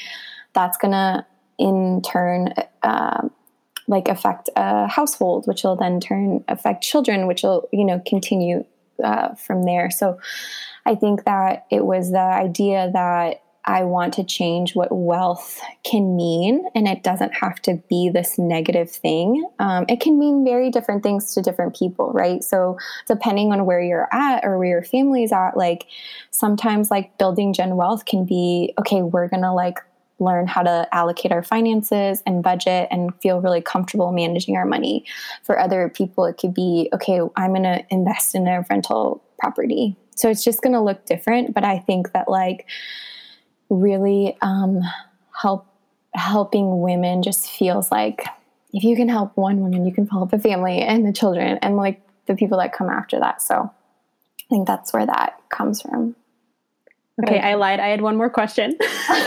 that's 0.53 0.77
gonna 0.77 1.25
in 1.57 2.01
turn 2.01 2.53
uh, 2.83 3.27
like 3.87 4.07
affect 4.07 4.49
a 4.55 4.87
household 4.87 5.45
which 5.47 5.63
will 5.63 5.75
then 5.75 5.99
turn 5.99 6.43
affect 6.47 6.83
children 6.83 7.27
which 7.27 7.43
will 7.43 7.67
you 7.71 7.85
know 7.85 8.01
continue 8.05 8.63
uh, 9.03 9.35
from 9.35 9.63
there. 9.63 9.89
So 9.91 10.19
i 10.85 10.95
think 10.95 11.25
that 11.25 11.65
it 11.71 11.85
was 11.85 12.11
the 12.11 12.19
idea 12.19 12.89
that 12.93 13.41
I 13.67 13.83
want 13.83 14.13
to 14.15 14.23
change 14.23 14.75
what 14.75 14.91
wealth 14.91 15.59
can 15.83 16.15
mean, 16.15 16.65
and 16.75 16.87
it 16.87 17.01
doesn't 17.01 17.33
have 17.33 17.59
to 17.63 17.81
be 17.89 18.09
this 18.09 18.37
negative 18.37 18.91
thing. 18.91 19.43
Um, 19.57 19.85
it 19.89 19.99
can 19.99 20.19
mean 20.19 20.45
very 20.45 20.69
different 20.69 21.01
things 21.01 21.33
to 21.33 21.41
different 21.41 21.75
people, 21.75 22.11
right? 22.13 22.43
So, 22.43 22.77
depending 23.07 23.51
on 23.51 23.65
where 23.65 23.81
you're 23.81 24.07
at 24.13 24.45
or 24.45 24.59
where 24.59 24.67
your 24.67 24.83
family's 24.83 25.31
at, 25.31 25.57
like 25.57 25.87
sometimes, 26.29 26.91
like 26.91 27.17
building 27.17 27.53
gen 27.53 27.75
wealth 27.75 28.05
can 28.05 28.23
be 28.23 28.73
okay, 28.79 29.01
we're 29.01 29.27
gonna 29.27 29.53
like 29.53 29.79
learn 30.19 30.47
how 30.47 30.61
to 30.61 30.87
allocate 30.93 31.31
our 31.31 31.43
finances 31.43 32.21
and 32.25 32.41
budget 32.43 32.87
and 32.89 33.13
feel 33.21 33.41
really 33.41 33.61
comfortable 33.61 34.11
managing 34.11 34.55
our 34.55 34.65
money. 34.65 35.03
For 35.43 35.59
other 35.59 35.89
people, 35.89 36.25
it 36.25 36.37
could 36.37 36.53
be 36.53 36.89
okay, 36.93 37.19
I'm 37.35 37.53
gonna 37.53 37.83
invest 37.89 38.35
in 38.35 38.47
a 38.47 38.63
rental 38.69 39.23
property. 39.39 39.95
So, 40.15 40.29
it's 40.29 40.43
just 40.43 40.61
gonna 40.61 40.83
look 40.83 41.05
different, 41.05 41.55
but 41.55 41.65
I 41.65 41.79
think 41.79 42.13
that 42.13 42.29
like, 42.29 42.67
really 43.69 44.37
um, 44.41 44.81
help 45.31 45.67
helping 46.13 46.81
women 46.81 47.21
just 47.21 47.49
feels 47.49 47.91
like 47.91 48.25
if 48.73 48.83
you 48.83 48.95
can 48.95 49.09
help 49.09 49.35
one 49.35 49.61
woman, 49.61 49.85
you 49.85 49.93
can 49.93 50.07
help 50.07 50.33
a 50.33 50.39
family 50.39 50.81
and 50.81 51.05
the 51.05 51.13
children 51.13 51.57
and 51.61 51.77
like 51.77 52.01
the 52.25 52.35
people 52.35 52.57
that 52.57 52.73
come 52.73 52.89
after 52.89 53.19
that. 53.19 53.41
So 53.41 53.55
I 53.55 54.49
think 54.49 54.67
that's 54.67 54.93
where 54.93 55.05
that 55.05 55.39
comes 55.49 55.81
from. 55.81 56.15
Okay, 57.23 57.39
I 57.39 57.53
lied. 57.53 57.79
I 57.79 57.87
had 57.87 58.01
one 58.01 58.17
more 58.17 58.29
question 58.29 58.77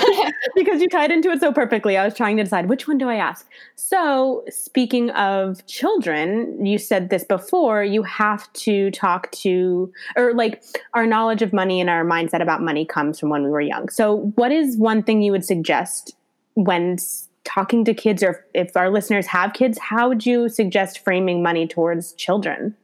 because 0.54 0.82
you 0.82 0.88
tied 0.90 1.10
into 1.10 1.30
it 1.30 1.40
so 1.40 1.52
perfectly. 1.52 1.96
I 1.96 2.04
was 2.04 2.12
trying 2.12 2.36
to 2.36 2.42
decide 2.42 2.68
which 2.68 2.86
one 2.86 2.98
do 2.98 3.08
I 3.08 3.14
ask. 3.14 3.48
So, 3.76 4.44
speaking 4.50 5.08
of 5.10 5.64
children, 5.66 6.66
you 6.66 6.76
said 6.76 7.08
this 7.08 7.24
before, 7.24 7.82
you 7.82 8.02
have 8.02 8.52
to 8.54 8.90
talk 8.90 9.30
to, 9.32 9.90
or 10.16 10.34
like 10.34 10.62
our 10.92 11.06
knowledge 11.06 11.40
of 11.40 11.54
money 11.54 11.80
and 11.80 11.88
our 11.88 12.04
mindset 12.04 12.42
about 12.42 12.60
money 12.60 12.84
comes 12.84 13.18
from 13.18 13.30
when 13.30 13.42
we 13.42 13.48
were 13.48 13.62
young. 13.62 13.88
So, 13.88 14.32
what 14.34 14.52
is 14.52 14.76
one 14.76 15.02
thing 15.02 15.22
you 15.22 15.32
would 15.32 15.44
suggest 15.46 16.14
when 16.54 16.98
talking 17.44 17.86
to 17.86 17.94
kids, 17.94 18.22
or 18.22 18.44
if 18.52 18.76
our 18.76 18.90
listeners 18.90 19.26
have 19.28 19.54
kids, 19.54 19.78
how 19.78 20.10
would 20.10 20.26
you 20.26 20.50
suggest 20.50 20.98
framing 20.98 21.42
money 21.42 21.66
towards 21.66 22.12
children? 22.12 22.76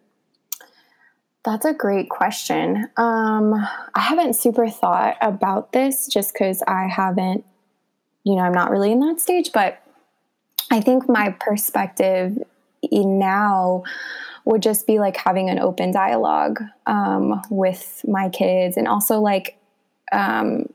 That's 1.45 1.66
a 1.66 1.74
great 1.74 2.09
question. 2.09 2.88
Um, 2.97 3.55
I 3.95 4.01
haven't 4.01 4.34
super 4.34 4.68
thought 4.68 5.16
about 5.20 5.72
this 5.72 6.09
just 6.09 6.32
because 6.32 6.62
I 6.66 6.88
haven't, 6.88 7.45
you 8.24 8.34
know, 8.34 8.42
I'm 8.42 8.55
not 8.55 8.70
really 8.70 8.92
in 8.92 9.01
that 9.01 9.20
stage, 9.20 9.53
but 9.53 9.82
I 10.70 10.80
think 10.80 11.09
my 11.09 11.36
perspective 11.40 12.38
now 12.90 13.84
would 14.47 14.62
just 14.62 14.86
be 14.86 14.99
like 14.99 15.16
having 15.16 15.51
an 15.51 15.59
open 15.59 15.90
dialogue 15.90 16.61
um, 16.86 17.42
with 17.51 18.03
my 18.09 18.30
kids 18.30 18.76
and 18.78 18.88
also 18.88 19.20
like 19.20 19.59
um, 20.12 20.66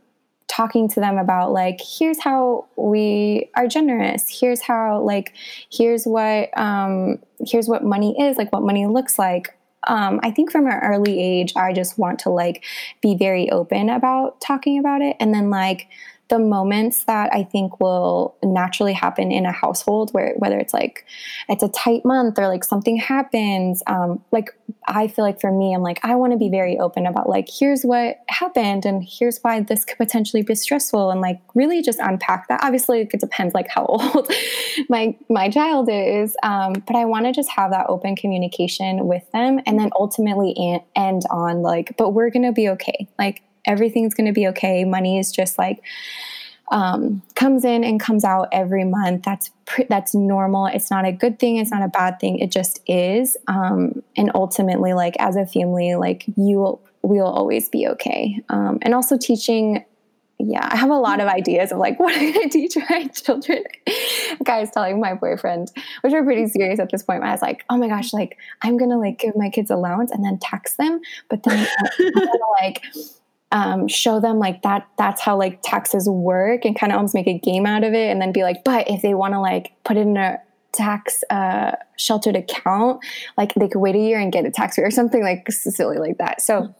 talking 0.47 0.87
to 0.89 0.99
them 0.99 1.17
about 1.17 1.51
like 1.51 1.79
here's 1.79 2.19
how 2.19 2.65
we 2.75 3.49
are 3.55 3.67
generous 3.67 4.27
here's 4.27 4.61
how 4.61 4.99
like 4.99 5.33
here's 5.71 6.05
what 6.05 6.49
um 6.57 7.19
here's 7.47 7.67
what 7.67 7.83
money 7.83 8.19
is 8.19 8.35
like 8.35 8.51
what 8.51 8.63
money 8.63 8.87
looks 8.87 9.19
like 9.19 9.55
um, 9.87 10.19
I 10.23 10.31
think 10.31 10.51
from 10.51 10.67
an 10.67 10.79
early 10.81 11.19
age, 11.19 11.53
I 11.55 11.73
just 11.73 11.97
want 11.97 12.19
to 12.19 12.29
like 12.29 12.63
be 13.01 13.15
very 13.15 13.49
open 13.49 13.89
about 13.89 14.41
talking 14.41 14.79
about 14.79 15.01
it. 15.01 15.15
And 15.19 15.33
then 15.33 15.49
like 15.49 15.87
the 16.29 16.39
moments 16.39 17.03
that 17.05 17.33
I 17.33 17.43
think 17.43 17.79
will 17.79 18.35
naturally 18.43 18.93
happen 18.93 19.31
in 19.31 19.45
a 19.45 19.51
household 19.51 20.11
where 20.11 20.35
whether 20.37 20.57
it's 20.59 20.73
like 20.73 21.05
it's 21.47 21.63
a 21.63 21.69
tight 21.69 22.05
month 22.05 22.37
or 22.37 22.47
like 22.47 22.63
something 22.63 22.97
happens, 22.97 23.81
um, 23.87 24.23
like 24.31 24.51
I 24.87 25.07
feel 25.07 25.25
like 25.25 25.41
for 25.41 25.51
me, 25.51 25.73
I'm 25.73 25.81
like, 25.81 25.99
I 26.03 26.15
want 26.15 26.33
to 26.33 26.37
be 26.37 26.49
very 26.49 26.77
open 26.77 27.07
about 27.07 27.27
like, 27.27 27.47
here's 27.49 27.83
what 27.83 28.17
happened 28.27 28.85
and 28.85 29.03
here's 29.03 29.39
why 29.39 29.59
this 29.61 29.83
could 29.83 29.97
potentially 29.97 30.43
be 30.43 30.55
stressful 30.55 31.09
and 31.09 31.19
like 31.19 31.39
really 31.55 31.81
just 31.81 31.99
unpack 31.99 32.47
that. 32.47 32.59
Obviously 32.63 33.01
it 33.01 33.19
depends 33.19 33.53
like 33.53 33.67
how 33.67 33.85
old 33.89 34.31
my 34.87 35.15
my 35.29 35.49
child 35.49 35.89
is. 35.91 36.37
Um, 36.43 36.73
but 36.85 36.95
I 36.95 37.05
want 37.05 37.25
to 37.25 37.31
just 37.31 37.49
have 37.49 37.71
that 37.71 37.87
open 37.89 38.15
communication 38.15 39.07
with 39.07 39.23
them 39.31 39.59
and 39.65 39.79
then 39.79 39.89
ultimately 39.99 40.55
end 40.95 41.23
on 41.31 41.63
like, 41.63 41.97
but 41.97 42.11
we're 42.11 42.29
gonna 42.29 42.53
be 42.53 42.69
okay. 42.69 43.07
Like 43.17 43.41
everything's 43.65 44.13
going 44.13 44.27
to 44.27 44.33
be 44.33 44.47
okay. 44.47 44.83
Money 44.83 45.19
is 45.19 45.31
just 45.31 45.57
like 45.57 45.81
um, 46.71 47.21
comes 47.35 47.65
in 47.65 47.83
and 47.83 47.99
comes 47.99 48.23
out 48.23 48.47
every 48.51 48.83
month. 48.83 49.23
That's 49.23 49.51
pr- 49.65 49.83
that's 49.89 50.13
normal. 50.13 50.67
It's 50.67 50.91
not 50.91 51.05
a 51.05 51.11
good 51.11 51.39
thing. 51.39 51.57
It's 51.57 51.71
not 51.71 51.83
a 51.83 51.87
bad 51.87 52.19
thing. 52.19 52.39
It 52.39 52.51
just 52.51 52.79
is. 52.87 53.37
Um, 53.47 54.03
and 54.15 54.31
ultimately, 54.35 54.93
like 54.93 55.15
as 55.19 55.35
a 55.35 55.45
family, 55.45 55.95
like 55.95 56.25
you 56.35 56.79
we'll 57.01 57.25
always 57.25 57.69
be 57.69 57.87
okay. 57.87 58.41
Um, 58.49 58.77
and 58.81 58.93
also 58.93 59.17
teaching 59.17 59.85
yeah, 60.41 60.69
I 60.71 60.77
have 60.77 60.89
a 60.89 60.95
lot 60.95 61.19
of 61.19 61.27
ideas 61.27 61.73
of 61.73 61.79
like 61.79 61.99
what 61.99 62.15
I'm 62.15 62.31
going 62.31 62.49
to 62.49 62.49
teach 62.49 62.77
my 62.89 63.07
children. 63.07 63.63
Guys 64.43 64.71
telling 64.71 64.99
my 64.99 65.13
boyfriend, 65.13 65.71
which 66.01 66.13
are 66.13 66.23
pretty 66.23 66.47
serious 66.47 66.79
at 66.79 66.89
this 66.91 67.03
point. 67.03 67.23
I 67.23 67.31
was 67.31 67.41
like, 67.41 67.65
oh 67.69 67.77
my 67.77 67.89
gosh, 67.89 68.13
like 68.13 68.37
I'm 68.61 68.77
going 68.77 68.89
to 68.89 68.97
like 68.97 69.19
give 69.19 69.35
my 69.35 69.49
kids 69.49 69.69
allowance 69.69 70.11
and 70.11 70.23
then 70.23 70.39
tax 70.39 70.75
them, 70.75 71.01
but 71.29 71.43
then 71.43 71.67
I'm 71.99 72.13
gonna, 72.13 72.29
like 72.61 72.83
um, 73.51 73.87
show 73.87 74.19
them 74.19 74.37
like 74.37 74.61
that 74.61 74.87
that's 74.97 75.21
how 75.21 75.37
like 75.37 75.59
taxes 75.63 76.07
work 76.07 76.65
and 76.65 76.77
kind 76.77 76.91
of 76.91 76.97
almost 76.97 77.15
make 77.15 77.27
a 77.27 77.37
game 77.39 77.65
out 77.65 77.83
of 77.83 77.93
it 77.93 78.09
and 78.09 78.21
then 78.21 78.31
be 78.31 78.43
like, 78.43 78.63
but 78.63 78.89
if 78.89 79.01
they 79.01 79.13
want 79.13 79.33
to 79.33 79.39
like 79.39 79.71
put 79.83 79.97
it 79.97 80.01
in 80.01 80.17
a 80.17 80.37
tax 80.71 81.23
uh, 81.29 81.71
sheltered 81.97 82.35
account, 82.35 83.03
like 83.37 83.53
they 83.55 83.67
could 83.67 83.79
wait 83.79 83.95
a 83.95 83.99
year 83.99 84.19
and 84.19 84.31
get 84.31 84.45
a 84.45 84.51
tax 84.51 84.75
free 84.75 84.83
or 84.83 84.91
something 84.91 85.23
like 85.23 85.49
silly 85.51 85.97
like 85.97 86.17
that. 86.19 86.41
So 86.41 86.73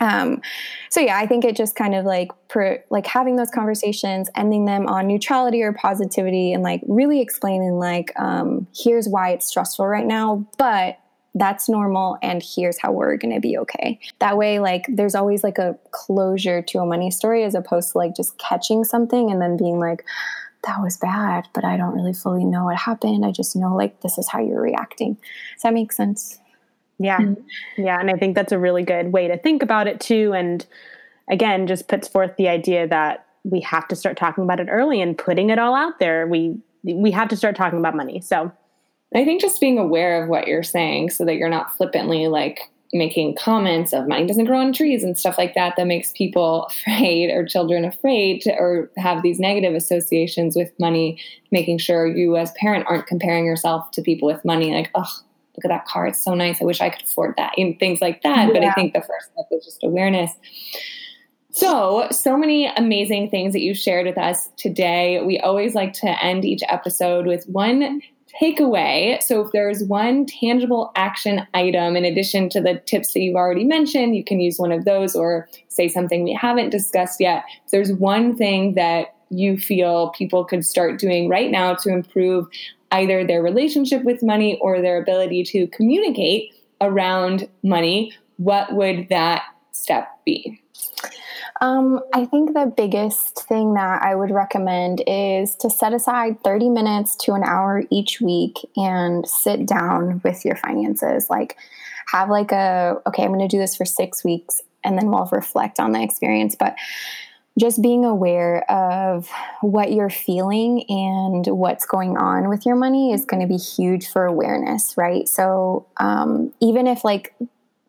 um, 0.00 0.42
so 0.90 1.00
yeah, 1.00 1.16
I 1.16 1.26
think 1.26 1.44
it 1.44 1.56
just 1.56 1.76
kind 1.76 1.94
of 1.94 2.04
like 2.04 2.30
per, 2.48 2.82
like 2.90 3.06
having 3.06 3.36
those 3.36 3.50
conversations, 3.50 4.28
ending 4.34 4.64
them 4.64 4.86
on 4.86 5.06
neutrality 5.06 5.62
or 5.62 5.72
positivity, 5.72 6.52
and 6.52 6.62
like 6.62 6.82
really 6.86 7.20
explaining 7.20 7.78
like 7.78 8.12
um, 8.18 8.66
here's 8.76 9.08
why 9.08 9.30
it's 9.30 9.46
stressful 9.46 9.86
right 9.86 10.06
now, 10.06 10.46
but 10.58 10.98
that's 11.34 11.68
normal 11.68 12.16
and 12.22 12.42
here's 12.42 12.78
how 12.78 12.92
we're 12.92 13.16
going 13.16 13.34
to 13.34 13.40
be 13.40 13.58
okay 13.58 13.98
that 14.20 14.36
way 14.36 14.58
like 14.58 14.86
there's 14.88 15.14
always 15.14 15.42
like 15.42 15.58
a 15.58 15.76
closure 15.90 16.62
to 16.62 16.78
a 16.78 16.86
money 16.86 17.10
story 17.10 17.42
as 17.44 17.54
opposed 17.54 17.92
to 17.92 17.98
like 17.98 18.14
just 18.14 18.36
catching 18.38 18.84
something 18.84 19.30
and 19.30 19.42
then 19.42 19.56
being 19.56 19.78
like 19.78 20.04
that 20.64 20.80
was 20.80 20.96
bad 20.96 21.46
but 21.52 21.64
i 21.64 21.76
don't 21.76 21.94
really 21.94 22.12
fully 22.12 22.44
know 22.44 22.64
what 22.66 22.76
happened 22.76 23.24
i 23.26 23.30
just 23.30 23.56
know 23.56 23.74
like 23.74 24.00
this 24.00 24.16
is 24.16 24.28
how 24.28 24.40
you're 24.40 24.60
reacting 24.60 25.14
does 25.14 25.62
that 25.62 25.74
make 25.74 25.92
sense 25.92 26.38
yeah. 26.98 27.18
Mm-hmm. 27.18 27.82
Yeah. 27.82 28.00
And 28.00 28.10
I 28.10 28.14
think 28.14 28.34
that's 28.34 28.52
a 28.52 28.58
really 28.58 28.82
good 28.82 29.12
way 29.12 29.28
to 29.28 29.38
think 29.38 29.62
about 29.62 29.86
it 29.86 30.00
too. 30.00 30.32
And 30.34 30.64
again, 31.28 31.66
just 31.66 31.88
puts 31.88 32.08
forth 32.08 32.36
the 32.36 32.48
idea 32.48 32.86
that 32.88 33.26
we 33.44 33.60
have 33.60 33.88
to 33.88 33.96
start 33.96 34.16
talking 34.16 34.44
about 34.44 34.60
it 34.60 34.68
early 34.70 35.00
and 35.00 35.16
putting 35.16 35.50
it 35.50 35.58
all 35.58 35.74
out 35.74 35.98
there. 35.98 36.26
We 36.26 36.56
we 36.82 37.10
have 37.12 37.28
to 37.28 37.36
start 37.36 37.56
talking 37.56 37.78
about 37.78 37.96
money. 37.96 38.20
So 38.20 38.52
I 39.14 39.24
think 39.24 39.40
just 39.40 39.60
being 39.60 39.78
aware 39.78 40.22
of 40.22 40.28
what 40.28 40.46
you're 40.46 40.62
saying 40.62 41.10
so 41.10 41.24
that 41.24 41.36
you're 41.36 41.48
not 41.48 41.76
flippantly 41.76 42.26
like 42.26 42.60
making 42.92 43.34
comments 43.34 43.92
of 43.92 44.06
money 44.06 44.24
doesn't 44.24 44.44
grow 44.44 44.60
on 44.60 44.72
trees 44.72 45.02
and 45.02 45.18
stuff 45.18 45.36
like 45.36 45.54
that 45.54 45.74
that 45.76 45.86
makes 45.86 46.12
people 46.12 46.64
afraid 46.70 47.30
or 47.30 47.44
children 47.44 47.84
afraid 47.84 48.40
to, 48.40 48.54
or 48.54 48.90
have 48.96 49.22
these 49.22 49.40
negative 49.40 49.74
associations 49.74 50.54
with 50.56 50.72
money 50.78 51.20
making 51.50 51.76
sure 51.76 52.06
you 52.06 52.36
as 52.36 52.52
parent 52.52 52.86
aren't 52.88 53.06
comparing 53.06 53.44
yourself 53.44 53.90
to 53.90 54.00
people 54.00 54.26
with 54.26 54.44
money 54.44 54.72
like 54.72 54.90
oh 54.94 55.12
look 55.56 55.64
at 55.64 55.68
that 55.68 55.86
car 55.86 56.06
it's 56.06 56.22
so 56.22 56.34
nice 56.34 56.62
i 56.62 56.64
wish 56.64 56.80
i 56.80 56.88
could 56.88 57.02
afford 57.02 57.34
that 57.36 57.52
and 57.56 57.78
things 57.78 58.00
like 58.00 58.22
that 58.22 58.46
yeah. 58.46 58.52
but 58.52 58.64
i 58.64 58.72
think 58.72 58.92
the 58.92 59.00
first 59.00 59.32
step 59.32 59.46
is 59.50 59.64
just 59.64 59.82
awareness 59.82 60.32
so, 61.54 62.08
so 62.10 62.36
many 62.36 62.66
amazing 62.66 63.30
things 63.30 63.52
that 63.52 63.60
you 63.60 63.74
shared 63.74 64.06
with 64.06 64.18
us 64.18 64.50
today. 64.56 65.22
We 65.24 65.38
always 65.38 65.76
like 65.76 65.92
to 65.92 66.20
end 66.20 66.44
each 66.44 66.62
episode 66.68 67.28
with 67.28 67.48
one 67.48 68.02
takeaway. 68.40 69.22
So, 69.22 69.40
if 69.40 69.52
there's 69.52 69.84
one 69.84 70.26
tangible 70.26 70.92
action 70.96 71.46
item 71.54 71.96
in 71.96 72.04
addition 72.04 72.48
to 72.50 72.60
the 72.60 72.80
tips 72.86 73.12
that 73.12 73.20
you've 73.20 73.36
already 73.36 73.64
mentioned, 73.64 74.16
you 74.16 74.24
can 74.24 74.40
use 74.40 74.58
one 74.58 74.72
of 74.72 74.84
those 74.84 75.14
or 75.14 75.48
say 75.68 75.88
something 75.88 76.24
we 76.24 76.32
haven't 76.32 76.70
discussed 76.70 77.20
yet. 77.20 77.44
If 77.64 77.70
there's 77.70 77.92
one 77.92 78.36
thing 78.36 78.74
that 78.74 79.14
you 79.30 79.56
feel 79.58 80.10
people 80.10 80.44
could 80.44 80.64
start 80.64 80.98
doing 80.98 81.28
right 81.28 81.50
now 81.50 81.74
to 81.74 81.88
improve 81.90 82.46
either 82.92 83.26
their 83.26 83.42
relationship 83.42 84.04
with 84.04 84.22
money 84.22 84.58
or 84.60 84.80
their 84.80 85.00
ability 85.00 85.42
to 85.44 85.66
communicate 85.68 86.52
around 86.80 87.48
money, 87.62 88.12
what 88.36 88.72
would 88.74 89.08
that 89.08 89.42
step 89.72 90.08
be? 90.24 90.60
Um, 91.60 92.00
I 92.12 92.24
think 92.24 92.52
the 92.52 92.72
biggest 92.76 93.46
thing 93.46 93.74
that 93.74 94.02
I 94.02 94.14
would 94.14 94.30
recommend 94.30 95.02
is 95.06 95.54
to 95.56 95.70
set 95.70 95.94
aside 95.94 96.42
30 96.42 96.68
minutes 96.68 97.14
to 97.16 97.32
an 97.32 97.44
hour 97.44 97.84
each 97.90 98.20
week 98.20 98.58
and 98.76 99.26
sit 99.28 99.66
down 99.66 100.20
with 100.24 100.44
your 100.44 100.56
finances. 100.56 101.30
Like, 101.30 101.56
have 102.12 102.28
like 102.28 102.52
a, 102.52 103.00
okay, 103.06 103.22
I'm 103.22 103.32
going 103.32 103.40
to 103.40 103.48
do 103.48 103.58
this 103.58 103.76
for 103.76 103.84
six 103.84 104.24
weeks 104.24 104.60
and 104.82 104.98
then 104.98 105.10
we'll 105.10 105.28
reflect 105.32 105.80
on 105.80 105.92
the 105.92 106.02
experience. 106.02 106.54
But 106.54 106.76
just 107.58 107.80
being 107.80 108.04
aware 108.04 108.68
of 108.70 109.30
what 109.60 109.92
you're 109.92 110.10
feeling 110.10 110.84
and 110.88 111.46
what's 111.46 111.86
going 111.86 112.16
on 112.16 112.48
with 112.48 112.66
your 112.66 112.74
money 112.74 113.12
is 113.12 113.24
going 113.24 113.40
to 113.40 113.48
be 113.48 113.56
huge 113.56 114.08
for 114.08 114.26
awareness, 114.26 114.96
right? 114.96 115.28
So, 115.28 115.86
um, 115.98 116.52
even 116.60 116.88
if 116.88 117.04
like 117.04 117.34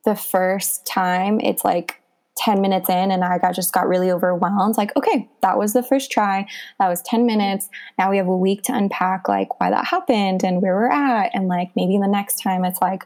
the 0.06 0.16
first 0.16 0.86
time 0.86 1.40
it's 1.42 1.66
like 1.66 2.00
10 2.38 2.62
minutes 2.62 2.90
in 2.90 3.12
and 3.12 3.24
I 3.24 3.38
got 3.38 3.56
just 3.56 3.74
got 3.74 3.88
really 3.88 4.12
overwhelmed. 4.12 4.78
Like, 4.78 4.96
okay, 4.98 5.30
that 5.42 5.58
was 5.58 5.74
the 5.74 5.84
first 5.84 6.12
try. 6.12 6.48
That 6.80 6.90
was 6.90 7.02
10 7.04 7.26
minutes. 7.26 7.70
Now 7.98 8.12
we 8.12 8.18
have 8.18 8.28
a 8.28 8.38
week 8.38 8.64
to 8.64 8.76
unpack 8.76 9.30
like 9.30 9.60
why 9.60 9.70
that 9.70 9.86
happened 9.86 10.44
and 10.44 10.62
where 10.62 10.76
we're 10.76 10.92
at. 10.92 11.32
And 11.34 11.48
like 11.48 11.72
maybe 11.76 11.98
the 11.98 12.08
next 12.08 12.42
time 12.42 12.66
it's 12.66 12.82
like, 12.82 13.06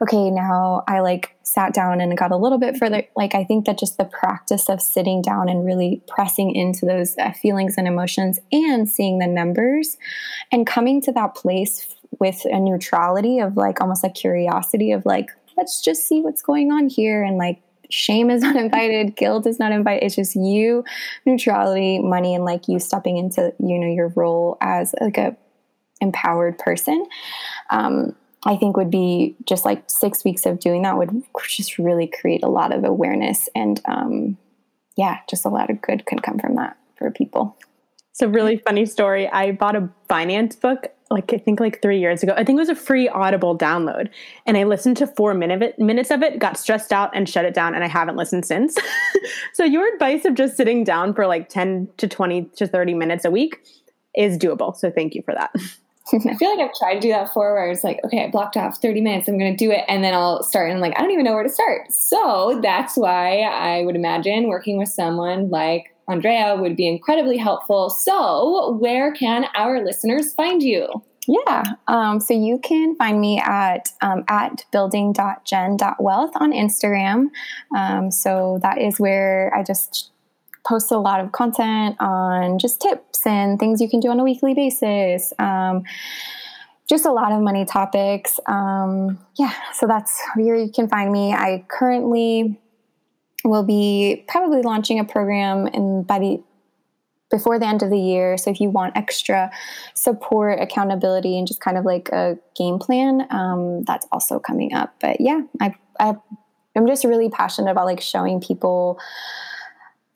okay, 0.00 0.30
now 0.30 0.84
I 0.86 1.00
like 1.00 1.36
sat 1.42 1.74
down 1.74 2.00
and 2.00 2.16
got 2.16 2.30
a 2.30 2.36
little 2.36 2.58
bit 2.58 2.76
further. 2.76 3.04
Like, 3.16 3.34
I 3.34 3.44
think 3.44 3.66
that 3.66 3.78
just 3.78 3.98
the 3.98 4.04
practice 4.04 4.68
of 4.68 4.80
sitting 4.80 5.22
down 5.22 5.48
and 5.48 5.64
really 5.66 6.02
pressing 6.06 6.54
into 6.54 6.86
those 6.86 7.16
uh, 7.18 7.32
feelings 7.32 7.74
and 7.76 7.88
emotions 7.88 8.38
and 8.52 8.88
seeing 8.88 9.18
the 9.18 9.26
numbers 9.26 9.96
and 10.52 10.66
coming 10.66 11.00
to 11.02 11.12
that 11.12 11.34
place 11.34 11.96
with 12.20 12.44
a 12.44 12.60
neutrality 12.60 13.38
of 13.40 13.56
like 13.56 13.80
almost 13.80 14.04
a 14.04 14.10
curiosity 14.10 14.92
of 14.92 15.04
like, 15.04 15.30
let's 15.56 15.80
just 15.80 16.06
see 16.06 16.20
what's 16.20 16.42
going 16.42 16.70
on 16.70 16.88
here 16.88 17.22
and 17.24 17.36
like 17.36 17.60
shame 17.90 18.30
is 18.30 18.42
not 18.42 18.56
invited. 18.64 19.16
Guilt 19.16 19.46
is 19.46 19.58
not 19.58 19.72
invited. 19.72 20.04
It's 20.04 20.16
just 20.16 20.36
you 20.36 20.84
neutrality 21.26 21.98
money 21.98 22.34
and 22.34 22.44
like 22.44 22.68
you 22.68 22.78
stepping 22.78 23.16
into 23.16 23.52
you 23.58 23.78
know 23.78 23.92
your 23.92 24.08
role 24.16 24.56
as 24.60 24.94
like 25.00 25.18
a 25.18 25.36
empowered 26.00 26.58
person. 26.58 27.06
Um, 27.70 28.14
i 28.44 28.56
think 28.56 28.76
would 28.76 28.88
be 28.88 29.34
just 29.46 29.64
like 29.64 29.82
six 29.90 30.22
weeks 30.24 30.46
of 30.46 30.60
doing 30.60 30.82
that 30.82 30.96
would 30.96 31.24
just 31.48 31.76
really 31.76 32.06
create 32.06 32.44
a 32.44 32.48
lot 32.48 32.72
of 32.72 32.84
awareness 32.84 33.48
and 33.56 33.80
um, 33.86 34.38
yeah 34.96 35.18
just 35.28 35.44
a 35.44 35.48
lot 35.48 35.70
of 35.70 35.82
good 35.82 36.06
can 36.06 36.20
come 36.20 36.38
from 36.38 36.54
that 36.54 36.78
for 36.98 37.10
people. 37.10 37.56
It's 38.10 38.20
a 38.20 38.28
really 38.28 38.56
funny 38.56 38.84
story. 38.84 39.28
I 39.28 39.52
bought 39.52 39.76
a 39.76 39.88
finance 40.08 40.56
book 40.56 40.88
like 41.10 41.32
I 41.32 41.38
think 41.38 41.60
like 41.60 41.80
three 41.80 41.98
years 41.98 42.22
ago. 42.22 42.34
I 42.36 42.44
think 42.44 42.58
it 42.58 42.60
was 42.60 42.68
a 42.68 42.74
free 42.74 43.08
Audible 43.08 43.56
download, 43.56 44.08
and 44.46 44.56
I 44.56 44.64
listened 44.64 44.96
to 44.98 45.06
four 45.06 45.34
minute, 45.34 45.78
minutes 45.78 46.10
of 46.10 46.22
it, 46.22 46.38
got 46.38 46.58
stressed 46.58 46.92
out, 46.92 47.10
and 47.14 47.28
shut 47.28 47.44
it 47.44 47.54
down, 47.54 47.74
and 47.74 47.84
I 47.84 47.88
haven't 47.88 48.16
listened 48.16 48.44
since. 48.44 48.76
so 49.54 49.64
your 49.64 49.92
advice 49.92 50.24
of 50.24 50.34
just 50.34 50.56
sitting 50.56 50.84
down 50.84 51.14
for 51.14 51.26
like 51.26 51.48
ten 51.48 51.88
to 51.96 52.08
twenty 52.08 52.44
to 52.56 52.66
thirty 52.66 52.94
minutes 52.94 53.24
a 53.24 53.30
week 53.30 53.60
is 54.14 54.36
doable. 54.36 54.76
So 54.76 54.90
thank 54.90 55.14
you 55.14 55.22
for 55.22 55.34
that. 55.34 55.50
I 56.12 56.34
feel 56.36 56.56
like 56.56 56.66
I've 56.66 56.74
tried 56.74 56.94
to 56.94 57.00
do 57.00 57.10
that 57.10 57.26
before 57.26 57.52
where 57.54 57.70
it's 57.70 57.84
like, 57.84 58.00
okay, 58.04 58.24
I 58.24 58.30
blocked 58.30 58.56
off 58.56 58.80
30 58.80 59.02
minutes, 59.02 59.28
I'm 59.28 59.38
going 59.38 59.54
to 59.54 59.64
do 59.64 59.70
it. 59.70 59.84
And 59.88 60.02
then 60.02 60.14
I'll 60.14 60.42
start 60.42 60.70
and 60.70 60.76
I'm 60.76 60.80
like, 60.80 60.98
I 60.98 61.02
don't 61.02 61.10
even 61.10 61.24
know 61.24 61.34
where 61.34 61.42
to 61.42 61.50
start. 61.50 61.92
So 61.92 62.60
that's 62.62 62.96
why 62.96 63.40
I 63.40 63.82
would 63.82 63.94
imagine 63.94 64.48
working 64.48 64.78
with 64.78 64.88
someone 64.88 65.50
like 65.50 65.94
Andrea 66.08 66.56
would 66.56 66.76
be 66.76 66.88
incredibly 66.88 67.36
helpful. 67.36 67.90
So, 67.90 68.76
where 68.80 69.12
can 69.12 69.46
our 69.54 69.84
listeners 69.84 70.32
find 70.34 70.62
you? 70.62 70.88
Yeah. 71.28 71.62
Um, 71.88 72.20
so 72.20 72.32
you 72.32 72.58
can 72.58 72.96
find 72.96 73.20
me 73.20 73.38
at 73.38 73.90
um, 74.00 74.24
at 74.28 74.64
building.gen.wealth 74.72 76.30
on 76.34 76.52
Instagram. 76.52 77.26
Um, 77.76 78.10
so 78.10 78.58
that 78.62 78.78
is 78.78 78.98
where 78.98 79.52
I 79.54 79.62
just 79.62 80.10
post 80.66 80.90
a 80.90 80.98
lot 80.98 81.20
of 81.20 81.32
content 81.32 81.96
on 82.00 82.58
just 82.58 82.80
tips 82.80 83.26
and 83.26 83.58
things 83.58 83.80
you 83.80 83.90
can 83.90 84.00
do 84.00 84.08
on 84.08 84.18
a 84.18 84.24
weekly 84.24 84.54
basis. 84.54 85.34
Um, 85.38 85.82
just 86.88 87.04
a 87.04 87.12
lot 87.12 87.32
of 87.32 87.42
money 87.42 87.66
topics. 87.66 88.40
Um, 88.46 89.18
yeah. 89.38 89.52
So 89.74 89.86
that's 89.86 90.18
where 90.34 90.56
you 90.56 90.72
can 90.72 90.88
find 90.88 91.12
me. 91.12 91.34
I 91.34 91.64
currently 91.68 92.58
will 93.44 93.64
be 93.64 94.24
probably 94.28 94.62
launching 94.62 94.98
a 94.98 95.04
program 95.04 95.66
in 95.68 96.02
by 96.02 96.18
the 96.18 96.42
before 97.30 97.58
the 97.58 97.66
end 97.66 97.82
of 97.82 97.90
the 97.90 97.98
year. 97.98 98.38
So 98.38 98.50
if 98.50 98.60
you 98.60 98.70
want 98.70 98.96
extra 98.96 99.50
support, 99.94 100.60
accountability, 100.60 101.38
and 101.38 101.46
just 101.46 101.60
kind 101.60 101.76
of 101.76 101.84
like 101.84 102.08
a 102.08 102.38
game 102.56 102.78
plan, 102.78 103.26
um, 103.30 103.84
that's 103.84 104.06
also 104.10 104.38
coming 104.38 104.72
up. 104.72 104.94
But 105.00 105.20
yeah, 105.20 105.42
I, 105.60 105.74
I 106.00 106.14
I'm 106.76 106.86
just 106.86 107.04
really 107.04 107.28
passionate 107.28 107.70
about 107.70 107.86
like 107.86 108.00
showing 108.00 108.40
people 108.40 108.98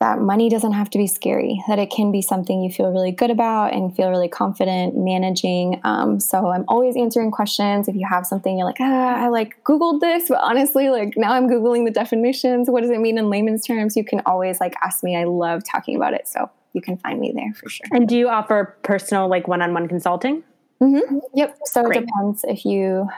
that 0.03 0.19
money 0.19 0.49
doesn't 0.49 0.73
have 0.73 0.91
to 0.91 0.99
be 0.99 1.07
scary, 1.07 1.63
that 1.69 1.79
it 1.79 1.89
can 1.89 2.11
be 2.11 2.21
something 2.21 2.61
you 2.61 2.69
feel 2.69 2.91
really 2.91 3.13
good 3.13 3.31
about 3.31 3.73
and 3.73 3.95
feel 3.95 4.11
really 4.11 4.27
confident 4.27 4.97
managing. 4.97 5.81
Um, 5.85 6.19
so 6.19 6.49
I'm 6.49 6.65
always 6.67 6.97
answering 6.97 7.31
questions. 7.31 7.87
If 7.87 7.95
you 7.95 8.05
have 8.11 8.27
something 8.27 8.59
you're 8.59 8.67
like, 8.67 8.81
ah, 8.81 9.25
I 9.25 9.29
like 9.29 9.63
Googled 9.63 10.01
this, 10.01 10.29
but 10.29 10.39
honestly, 10.43 10.91
like 10.91 11.17
now 11.17 11.35
I'm 11.35 11.49
Googling 11.49 11.85
the 11.85 11.93
definitions. 11.93 12.69
What 12.69 12.81
does 12.81 12.91
it 12.91 12.99
mean 12.99 13.17
in 13.17 13.31
layman's 13.31 13.65
terms? 13.65 13.97
You 13.97 14.03
can 14.05 14.23
always 14.27 14.59
like 14.59 14.75
ask 14.83 15.05
me. 15.05 15.17
I 15.17 15.23
love 15.23 15.63
talking 15.63 15.95
about 15.95 16.15
it. 16.15 16.27
So 16.27 16.51
you 16.73 16.81
can 16.81 16.97
find 16.97 17.21
me 17.21 17.33
there 17.33 17.55
for 17.55 17.69
sure. 17.69 17.87
And 17.93 18.09
do 18.09 18.17
you 18.17 18.29
offer 18.29 18.77
personal, 18.83 19.29
like 19.29 19.47
one 19.47 19.63
on 19.63 19.73
one 19.73 19.87
consulting? 19.87 20.43
Mm-hmm. 20.81 21.19
Yep. 21.35 21.59
So 21.67 21.85
Great. 21.85 21.99
it 21.99 22.07
depends 22.07 22.45
if 22.49 22.65
you, 22.65 23.09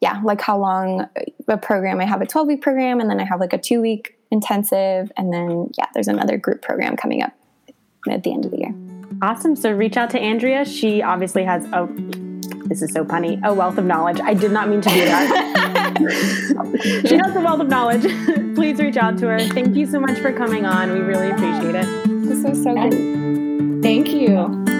yeah, 0.00 0.20
like 0.24 0.40
how 0.40 0.58
long 0.58 1.08
a 1.46 1.56
program. 1.56 2.00
I 2.00 2.04
have 2.04 2.20
a 2.20 2.26
12 2.26 2.48
week 2.48 2.62
program 2.62 2.98
and 2.98 3.08
then 3.08 3.20
I 3.20 3.24
have 3.24 3.38
like 3.38 3.52
a 3.52 3.58
two 3.58 3.80
week 3.80 4.18
intensive. 4.32 5.12
And 5.16 5.32
then, 5.32 5.70
yeah, 5.78 5.86
there's 5.94 6.08
another 6.08 6.36
group 6.36 6.62
program 6.62 6.96
coming 6.96 7.22
up 7.22 7.32
at 8.10 8.24
the 8.24 8.32
end 8.32 8.44
of 8.44 8.50
the 8.50 8.58
year. 8.58 8.74
Awesome. 9.20 9.54
So 9.54 9.70
reach 9.70 9.96
out 9.96 10.10
to 10.10 10.18
Andrea. 10.18 10.64
She 10.64 11.02
obviously 11.02 11.44
has 11.44 11.64
a 11.66 11.88
this 12.66 12.80
is 12.80 12.92
so 12.92 13.04
punny 13.04 13.40
a 13.44 13.52
wealth 13.52 13.76
of 13.76 13.84
knowledge. 13.84 14.18
I 14.20 14.34
did 14.34 14.50
not 14.50 14.68
mean 14.68 14.80
to 14.80 14.88
do 14.88 15.04
that. 15.04 15.98
she 17.06 17.16
has 17.16 17.36
a 17.36 17.40
wealth 17.40 17.60
of 17.60 17.68
knowledge. 17.68 18.02
Please 18.54 18.78
reach 18.78 18.96
out 18.96 19.18
to 19.18 19.26
her. 19.28 19.40
Thank 19.40 19.76
you 19.76 19.86
so 19.86 20.00
much 20.00 20.18
for 20.18 20.32
coming 20.32 20.64
on. 20.64 20.92
We 20.92 21.00
really 21.00 21.30
appreciate 21.30 21.74
it. 21.74 21.86
This 22.24 22.42
was 22.42 22.62
so 22.62 22.74
good. 22.74 23.82
Thank 23.82 24.08
you. 24.08 24.71